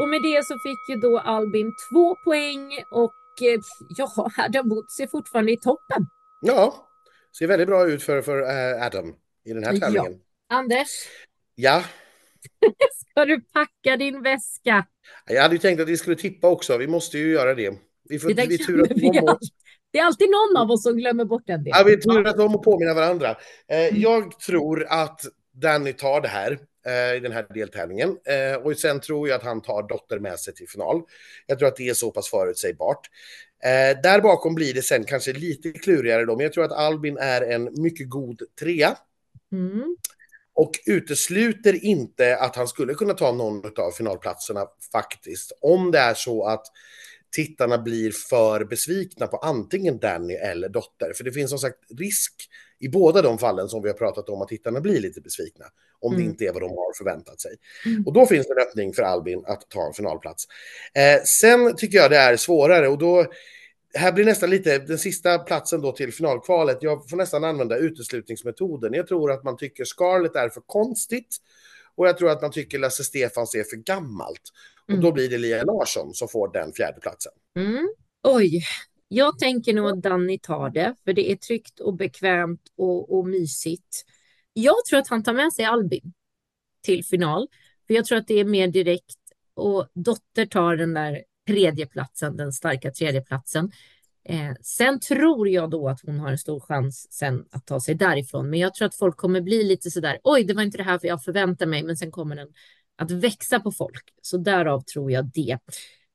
Och 0.00 0.08
med 0.08 0.22
det 0.22 0.44
så 0.44 0.58
fick 0.58 0.88
ju 0.88 0.96
då 0.96 1.18
Albin 1.18 1.72
två 1.90 2.16
poäng 2.24 2.84
och 2.90 3.42
eh, 3.42 3.60
ja, 3.96 4.30
Adam 4.38 4.68
Woods 4.68 5.00
är 5.00 5.06
fortfarande 5.06 5.52
i 5.52 5.56
toppen. 5.56 6.06
Ja, 6.40 6.88
ser 7.38 7.46
väldigt 7.46 7.68
bra 7.68 7.86
ut 7.86 8.02
för, 8.02 8.22
för 8.22 8.38
uh, 8.40 8.86
Adam 8.86 9.14
i 9.44 9.52
den 9.52 9.64
här 9.64 9.76
tävlingen. 9.76 10.12
Ja. 10.48 10.56
Anders? 10.56 10.88
Ja? 11.54 11.84
Ska 13.10 13.24
du 13.24 13.40
packa 13.40 13.96
din 13.96 14.22
väska? 14.22 14.86
Jag 15.26 15.42
hade 15.42 15.54
ju 15.54 15.58
tänkt 15.58 15.80
att 15.80 15.88
vi 15.88 15.96
skulle 15.96 16.16
tippa 16.16 16.48
också. 16.48 16.76
Vi 16.76 16.86
måste 16.86 17.18
ju 17.18 17.32
göra 17.32 17.54
det. 17.54 17.85
Vi 18.08 18.18
får, 18.18 18.34
det, 18.34 18.46
vi 18.46 18.58
turas 18.58 18.88
vi 18.94 19.08
om 19.20 19.38
det 19.92 19.98
är 19.98 20.04
alltid 20.04 20.28
någon 20.30 20.62
av 20.62 20.70
oss 20.70 20.82
som 20.82 20.96
glömmer 20.96 21.24
bort 21.24 21.50
en 21.50 21.64
del. 21.64 21.72
Ja, 21.76 21.84
vi 21.86 21.96
turas 21.96 22.38
om 22.38 22.54
att 22.54 22.62
påminna 22.62 22.94
varandra. 22.94 23.36
Eh, 23.68 23.98
jag 23.98 24.40
tror 24.40 24.86
att 24.88 25.20
Danny 25.52 25.92
tar 25.92 26.20
det 26.20 26.28
här. 26.28 26.58
Eh, 26.86 27.16
i 27.16 27.20
den 27.20 27.32
här 27.32 27.46
deltävlingen. 27.54 28.16
Eh, 28.24 28.56
och 28.56 28.78
sen 28.78 29.00
tror 29.00 29.28
jag 29.28 29.36
att 29.36 29.42
han 29.42 29.62
tar 29.62 29.88
Dotter 29.88 30.18
med 30.18 30.38
sig 30.38 30.54
till 30.54 30.68
final. 30.68 31.02
Jag 31.46 31.58
tror 31.58 31.68
att 31.68 31.76
det 31.76 31.88
är 31.88 31.94
så 31.94 32.10
pass 32.10 32.30
förutsägbart. 32.30 33.10
Eh, 33.64 34.02
där 34.02 34.20
bakom 34.20 34.54
blir 34.54 34.74
det 34.74 34.82
sen 34.82 35.04
kanske 35.04 35.32
lite 35.32 35.72
klurigare 35.72 36.24
då, 36.24 36.36
men 36.36 36.42
jag 36.42 36.52
tror 36.52 36.64
att 36.64 36.72
Albin 36.72 37.18
är 37.18 37.42
en 37.42 37.82
mycket 37.82 38.10
god 38.10 38.42
trea. 38.60 38.96
Mm. 39.52 39.96
Och 40.54 40.70
utesluter 40.86 41.84
inte 41.84 42.36
att 42.36 42.56
han 42.56 42.68
skulle 42.68 42.94
kunna 42.94 43.14
ta 43.14 43.32
någon 43.32 43.62
av 43.78 43.90
finalplatserna 43.90 44.66
faktiskt. 44.92 45.52
Om 45.60 45.90
det 45.90 45.98
är 45.98 46.14
så 46.14 46.46
att 46.46 46.66
tittarna 47.36 47.78
blir 47.78 48.10
för 48.10 48.64
besvikna 48.64 49.26
på 49.26 49.36
antingen 49.36 49.98
Danny 49.98 50.34
eller 50.34 50.68
Dotter. 50.68 51.12
För 51.16 51.24
det 51.24 51.32
finns 51.32 51.50
som 51.50 51.58
sagt 51.58 51.78
risk 51.98 52.32
i 52.78 52.88
båda 52.88 53.22
de 53.22 53.38
fallen 53.38 53.68
som 53.68 53.82
vi 53.82 53.88
har 53.88 53.96
pratat 53.96 54.28
om 54.28 54.42
att 54.42 54.48
tittarna 54.48 54.80
blir 54.80 55.00
lite 55.00 55.20
besvikna. 55.20 55.64
Om 56.00 56.12
mm. 56.12 56.24
det 56.24 56.30
inte 56.30 56.44
är 56.44 56.52
vad 56.52 56.62
de 56.62 56.70
har 56.70 56.96
förväntat 56.96 57.40
sig. 57.40 57.56
Mm. 57.86 58.06
Och 58.06 58.12
då 58.12 58.26
finns 58.26 58.46
det 58.46 58.52
en 58.52 58.68
öppning 58.68 58.92
för 58.92 59.02
Albin 59.02 59.44
att 59.46 59.68
ta 59.68 59.86
en 59.86 59.92
finalplats. 59.92 60.44
Eh, 60.94 61.22
sen 61.24 61.76
tycker 61.76 61.98
jag 61.98 62.10
det 62.10 62.16
är 62.16 62.36
svårare 62.36 62.88
och 62.88 62.98
då 62.98 63.26
här 63.94 64.12
blir 64.12 64.24
nästan 64.24 64.50
lite 64.50 64.78
den 64.78 64.98
sista 64.98 65.38
platsen 65.38 65.80
då 65.80 65.92
till 65.92 66.12
finalkvalet. 66.12 66.78
Jag 66.80 67.08
får 67.10 67.16
nästan 67.16 67.44
använda 67.44 67.76
uteslutningsmetoden. 67.76 68.92
Jag 68.92 69.06
tror 69.06 69.32
att 69.32 69.44
man 69.44 69.56
tycker 69.56 69.84
Scarlett 69.84 70.36
är 70.36 70.48
för 70.48 70.62
konstigt 70.66 71.36
och 71.94 72.08
jag 72.08 72.18
tror 72.18 72.30
att 72.30 72.42
man 72.42 72.50
tycker 72.50 72.78
Lasse 72.78 73.04
Stefans 73.04 73.54
är 73.54 73.64
för 73.64 73.76
gammalt. 73.76 74.52
Mm. 74.88 74.98
Och 74.98 75.04
då 75.04 75.12
blir 75.12 75.30
det 75.30 75.38
Lia 75.38 75.64
Larsson 75.64 76.14
som 76.14 76.28
får 76.28 76.52
den 76.52 76.72
fjärde 76.72 77.00
platsen. 77.00 77.32
Mm. 77.56 77.88
Oj, 78.22 78.62
jag 79.08 79.38
tänker 79.38 79.74
nog 79.74 79.88
att 79.88 80.02
Danny 80.02 80.38
tar 80.38 80.70
det, 80.70 80.94
för 81.04 81.12
det 81.12 81.32
är 81.32 81.36
tryggt 81.36 81.80
och 81.80 81.94
bekvämt 81.94 82.62
och, 82.76 83.18
och 83.18 83.26
mysigt. 83.26 84.04
Jag 84.52 84.84
tror 84.90 84.98
att 84.98 85.08
han 85.08 85.22
tar 85.22 85.32
med 85.32 85.52
sig 85.52 85.64
Albin 85.64 86.12
till 86.82 87.04
final, 87.04 87.48
för 87.86 87.94
jag 87.94 88.04
tror 88.04 88.18
att 88.18 88.26
det 88.26 88.40
är 88.40 88.44
mer 88.44 88.68
direkt 88.68 89.18
och 89.54 89.88
Dotter 89.94 90.46
tar 90.46 90.76
den 90.76 90.94
där 90.94 91.22
tredjeplatsen, 91.46 92.36
den 92.36 92.52
starka 92.52 92.90
tredjeplatsen. 92.90 93.72
Eh, 94.28 94.52
sen 94.62 95.00
tror 95.00 95.48
jag 95.48 95.70
då 95.70 95.88
att 95.88 96.00
hon 96.06 96.20
har 96.20 96.30
en 96.30 96.38
stor 96.38 96.60
chans 96.60 97.12
sen 97.12 97.44
att 97.50 97.66
ta 97.66 97.80
sig 97.80 97.94
därifrån, 97.94 98.50
men 98.50 98.58
jag 98.58 98.74
tror 98.74 98.86
att 98.86 98.94
folk 98.94 99.16
kommer 99.16 99.40
bli 99.40 99.64
lite 99.64 99.90
så 99.90 100.00
där. 100.00 100.18
Oj, 100.24 100.44
det 100.44 100.54
var 100.54 100.62
inte 100.62 100.78
det 100.78 100.84
här 100.84 100.98
för 100.98 101.08
jag 101.08 101.24
förväntar 101.24 101.66
mig, 101.66 101.82
men 101.82 101.96
sen 101.96 102.10
kommer 102.10 102.36
den 102.36 102.48
att 102.96 103.10
växa 103.10 103.60
på 103.60 103.72
folk. 103.72 104.04
Så 104.22 104.36
därav 104.38 104.80
tror 104.80 105.10
jag 105.12 105.24
det. 105.34 105.58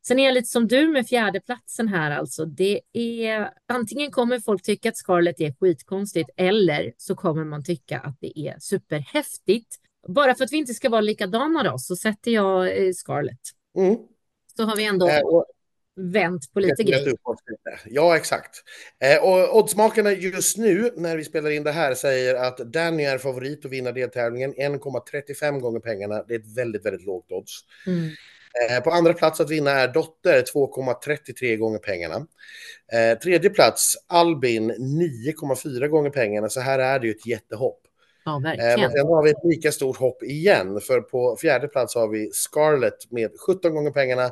Sen 0.07 0.19
är 0.19 0.25
jag 0.25 0.33
lite 0.33 0.47
som 0.47 0.67
du 0.67 0.87
med 0.87 1.07
fjärdeplatsen 1.07 1.87
här 1.87 2.11
alltså. 2.11 2.45
Det 2.45 2.81
är 2.93 3.49
antingen 3.67 4.11
kommer 4.11 4.39
folk 4.39 4.63
tycka 4.63 4.89
att 4.89 4.97
Scarlett 4.97 5.41
är 5.41 5.53
skitkonstigt 5.59 6.29
eller 6.37 6.93
så 6.97 7.15
kommer 7.15 7.43
man 7.45 7.63
tycka 7.63 7.99
att 7.99 8.17
det 8.19 8.39
är 8.39 8.55
superhäftigt. 8.59 9.75
Bara 10.07 10.35
för 10.35 10.43
att 10.43 10.51
vi 10.51 10.57
inte 10.57 10.73
ska 10.73 10.89
vara 10.89 11.01
likadana 11.01 11.63
då 11.63 11.77
så 11.77 11.95
sätter 11.95 12.31
jag 12.31 12.85
eh, 12.87 12.93
Scarlett. 12.93 13.39
Mm. 13.77 13.97
Så 14.57 14.63
har 14.63 14.75
vi 14.75 14.85
ändå 14.85 15.09
Eh, 15.09 15.21
och- 15.21 15.45
vänt 15.95 16.53
på 16.53 16.59
lite 16.59 16.83
grejer. 16.83 17.15
Ja, 17.85 18.17
exakt. 18.17 18.63
Eh, 18.99 19.23
och 19.23 19.57
oddsmakarna 19.57 20.11
just 20.11 20.57
nu, 20.57 20.91
när 20.95 21.17
vi 21.17 21.23
spelar 21.23 21.49
in 21.49 21.63
det 21.63 21.71
här, 21.71 21.93
säger 21.93 22.35
att 22.35 22.57
Danny 22.57 23.03
är 23.03 23.17
favorit 23.17 23.65
att 23.65 23.71
vinna 23.71 23.91
deltävlingen. 23.91 24.53
1,35 24.53 25.59
gånger 25.59 25.79
pengarna. 25.79 26.23
Det 26.27 26.33
är 26.35 26.39
ett 26.39 26.57
väldigt, 26.57 26.85
väldigt 26.85 27.05
lågt 27.05 27.31
odds. 27.31 27.59
Mm. 27.87 28.09
Eh, 28.69 28.83
på 28.83 28.91
andra 28.91 29.13
plats 29.13 29.39
att 29.39 29.49
vinna 29.49 29.71
är 29.71 29.87
Dotter, 29.87 30.43
2,33 30.53 31.57
gånger 31.57 31.79
pengarna. 31.79 32.27
Eh, 32.93 33.17
tredje 33.19 33.49
plats, 33.49 33.97
Albin, 34.07 34.71
9,4 34.71 35.87
gånger 35.87 36.09
pengarna. 36.09 36.49
Så 36.49 36.59
här 36.59 36.79
är 36.79 36.99
det 36.99 37.07
ju 37.07 37.13
ett 37.13 37.25
jättehopp. 37.25 37.81
Ja, 38.25 38.35
Eh, 38.35 38.39
men 38.41 38.57
verkligen. 38.57 38.91
sen 38.91 39.07
har 39.07 39.23
vi 39.23 39.29
ett 39.29 39.43
lika 39.43 39.71
stort 39.71 39.97
hopp 39.97 40.23
igen, 40.23 40.81
för 40.81 41.01
på 41.01 41.35
fjärde 41.35 41.67
plats 41.67 41.95
har 41.95 42.07
vi 42.07 42.29
Scarlett 42.33 43.11
med 43.11 43.31
17 43.47 43.73
gånger 43.75 43.91
pengarna, 43.91 44.31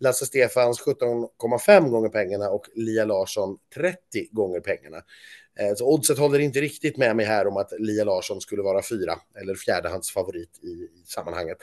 Lasse 0.00 0.26
Stefans 0.26 0.80
17,5 0.80 1.88
gånger 1.90 2.08
pengarna 2.08 2.50
och 2.50 2.64
Lia 2.74 3.04
Larsson 3.04 3.58
30 3.74 3.96
gånger 4.30 4.60
pengarna. 4.60 4.96
Eh, 5.60 5.74
Så 5.74 5.86
oddset 5.94 6.18
håller 6.18 6.38
inte 6.38 6.60
riktigt 6.60 6.96
med 6.96 7.16
mig 7.16 7.26
här 7.26 7.46
om 7.46 7.56
att 7.56 7.72
Lia 7.78 8.04
Larsson 8.04 8.40
skulle 8.40 8.62
vara 8.62 8.82
fyra 8.82 9.14
eller 9.40 9.54
fjärdehandsfavorit 9.54 10.50
i, 10.62 10.66
i 10.66 10.88
sammanhanget. 11.06 11.58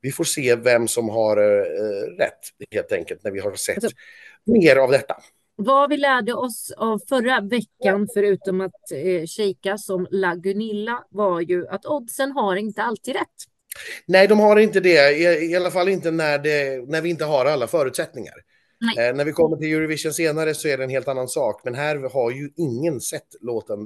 Vi 0.00 0.12
får 0.12 0.24
se 0.24 0.54
vem 0.56 0.88
som 0.88 1.08
har 1.08 1.36
eh, 1.36 2.16
rätt 2.18 2.38
helt 2.70 2.92
enkelt 2.92 3.24
när 3.24 3.30
vi 3.30 3.40
har 3.40 3.52
sett 3.54 3.76
Alltså- 3.84 3.96
mer 4.44 4.76
av 4.76 4.90
detta. 4.90 5.16
Vad 5.62 5.90
vi 5.90 5.96
lärde 5.96 6.34
oss 6.34 6.72
av 6.76 7.00
förra 7.08 7.40
veckan, 7.40 8.08
förutom 8.14 8.60
att 8.60 8.92
eh, 8.92 9.26
kika 9.26 9.78
som 9.78 10.06
La 10.10 10.34
Gunilla, 10.34 11.04
var 11.10 11.40
ju 11.40 11.68
att 11.68 11.86
oddsen 11.86 12.32
har 12.32 12.56
inte 12.56 12.82
alltid 12.82 13.14
rätt. 13.14 13.26
Nej, 14.06 14.28
de 14.28 14.40
har 14.40 14.56
inte 14.56 14.80
det. 14.80 15.12
I, 15.12 15.50
i 15.50 15.56
alla 15.56 15.70
fall 15.70 15.88
inte 15.88 16.10
när, 16.10 16.38
det, 16.38 16.88
när 16.88 17.00
vi 17.00 17.10
inte 17.10 17.24
har 17.24 17.46
alla 17.46 17.66
förutsättningar. 17.66 18.34
Eh, 18.98 19.16
när 19.16 19.24
vi 19.24 19.32
kommer 19.32 19.56
till 19.56 19.72
Eurovision 19.74 20.12
senare 20.12 20.54
så 20.54 20.68
är 20.68 20.78
det 20.78 20.84
en 20.84 20.90
helt 20.90 21.08
annan 21.08 21.28
sak. 21.28 21.60
Men 21.64 21.74
här 21.74 22.10
har 22.12 22.30
ju 22.30 22.50
ingen 22.56 23.00
sett 23.00 23.28
låten 23.40 23.78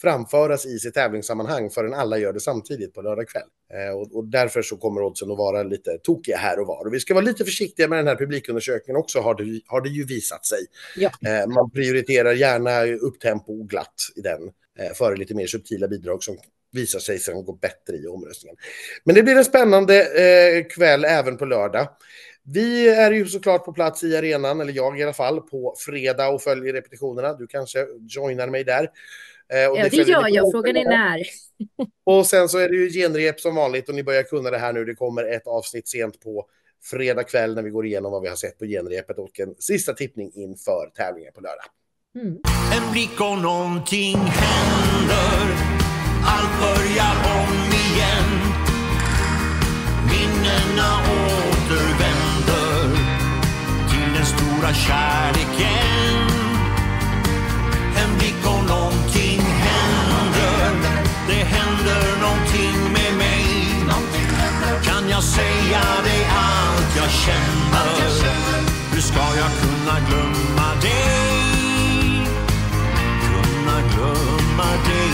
framföras 0.00 0.66
i 0.66 0.78
sitt 0.78 0.94
tävlingssammanhang 0.94 1.70
förrän 1.70 1.94
alla 1.94 2.18
gör 2.18 2.32
det 2.32 2.40
samtidigt 2.40 2.94
på 2.94 3.02
lördag 3.02 3.28
kväll. 3.28 3.48
Eh, 3.74 3.94
och, 3.96 4.16
och 4.16 4.24
därför 4.24 4.62
så 4.62 4.76
kommer 4.76 5.02
oddsen 5.02 5.30
att 5.30 5.38
vara 5.38 5.62
lite 5.62 5.98
tokiga 6.02 6.36
här 6.36 6.60
och 6.60 6.66
var. 6.66 6.86
Och 6.86 6.94
vi 6.94 7.00
ska 7.00 7.14
vara 7.14 7.24
lite 7.24 7.44
försiktiga 7.44 7.88
med 7.88 7.98
den 7.98 8.06
här 8.06 8.16
publikundersökningen 8.16 9.00
också, 9.00 9.20
har 9.20 9.34
det, 9.34 9.60
har 9.66 9.80
det 9.80 9.88
ju 9.88 10.04
visat 10.04 10.46
sig. 10.46 10.66
Ja. 10.96 11.10
Eh, 11.26 11.46
man 11.46 11.70
prioriterar 11.70 12.32
gärna 12.32 12.86
upptempo 12.86 13.60
och 13.60 13.68
glatt 13.68 13.94
i 14.16 14.20
den, 14.20 14.42
eh, 14.78 14.92
före 14.94 15.16
lite 15.16 15.34
mer 15.34 15.46
subtila 15.46 15.88
bidrag 15.88 16.22
som 16.22 16.36
visar 16.72 16.98
sig 16.98 17.18
sen 17.18 17.44
gå 17.44 17.52
bättre 17.52 17.96
i 17.96 18.06
omröstningen. 18.06 18.56
Men 19.04 19.14
det 19.14 19.22
blir 19.22 19.36
en 19.36 19.44
spännande 19.44 20.00
eh, 20.00 20.64
kväll 20.64 21.04
även 21.04 21.36
på 21.36 21.44
lördag. 21.44 21.88
Vi 22.42 22.88
är 22.88 23.10
ju 23.10 23.26
såklart 23.26 23.64
på 23.64 23.72
plats 23.72 24.04
i 24.04 24.16
arenan, 24.16 24.60
eller 24.60 24.72
jag 24.72 25.00
i 25.00 25.02
alla 25.02 25.12
fall, 25.12 25.40
på 25.40 25.74
fredag 25.78 26.28
och 26.28 26.42
följer 26.42 26.72
repetitionerna. 26.72 27.34
Du 27.34 27.46
kanske 27.46 27.86
joinar 28.08 28.48
mig 28.48 28.64
där. 28.64 28.88
Eh, 29.52 29.70
och 29.70 29.78
Ja, 29.78 29.84
det 29.84 29.90
följer 29.90 30.06
gör 30.06 30.28
jag. 30.28 30.50
Frågan 30.52 30.76
är 30.76 30.84
när. 30.84 31.22
Och 32.04 32.26
sen 32.26 32.48
så 32.48 32.58
är 32.58 32.68
det 32.68 32.76
ju 32.76 32.90
genrep 32.90 33.40
som 33.40 33.54
vanligt 33.54 33.88
och 33.88 33.94
ni 33.94 34.02
börjar 34.02 34.22
kunna 34.22 34.50
det 34.50 34.58
här 34.58 34.72
nu. 34.72 34.84
Det 34.84 34.94
kommer 34.94 35.24
ett 35.24 35.46
avsnitt 35.46 35.88
sent 35.88 36.20
på 36.20 36.46
fredag 36.90 37.24
kväll 37.24 37.54
när 37.54 37.62
vi 37.62 37.70
går 37.70 37.86
igenom 37.86 38.12
vad 38.12 38.22
vi 38.22 38.28
har 38.28 38.36
sett 38.36 38.58
på 38.58 38.64
genrepet 38.64 39.18
och 39.18 39.40
en 39.40 39.54
sista 39.58 39.92
tippning 39.92 40.32
inför 40.34 40.90
tävlingen 40.96 41.32
på 41.32 41.40
lördag. 41.40 41.64
Mm. 42.14 42.38
En 42.76 42.92
blick 42.92 43.20
och 43.20 43.42
någonting 43.42 44.16
händer 44.16 45.46
Allt 46.26 46.60
börjar 46.60 47.14
om 47.38 47.54
igen 47.80 48.30
Minnena 50.10 50.90
återvänder 51.60 52.82
Till 53.90 54.14
den 54.14 54.26
stora 54.26 54.74
kärleken 54.74 56.29
jag 65.20 65.28
säga 65.28 65.82
dig 66.04 66.26
allt 66.30 66.96
jag 66.96 67.10
känner. 67.10 68.60
Hur 68.92 69.00
ska 69.00 69.18
jag 69.18 69.50
kunna 69.60 70.00
glömma 70.08 70.74
dig. 70.82 72.26
Kunna 73.22 73.80
glömma 73.94 74.70
dig. 74.88 75.12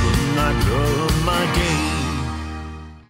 Kunna 0.00 0.52
glömma 0.62 1.38
dig. 1.54 1.69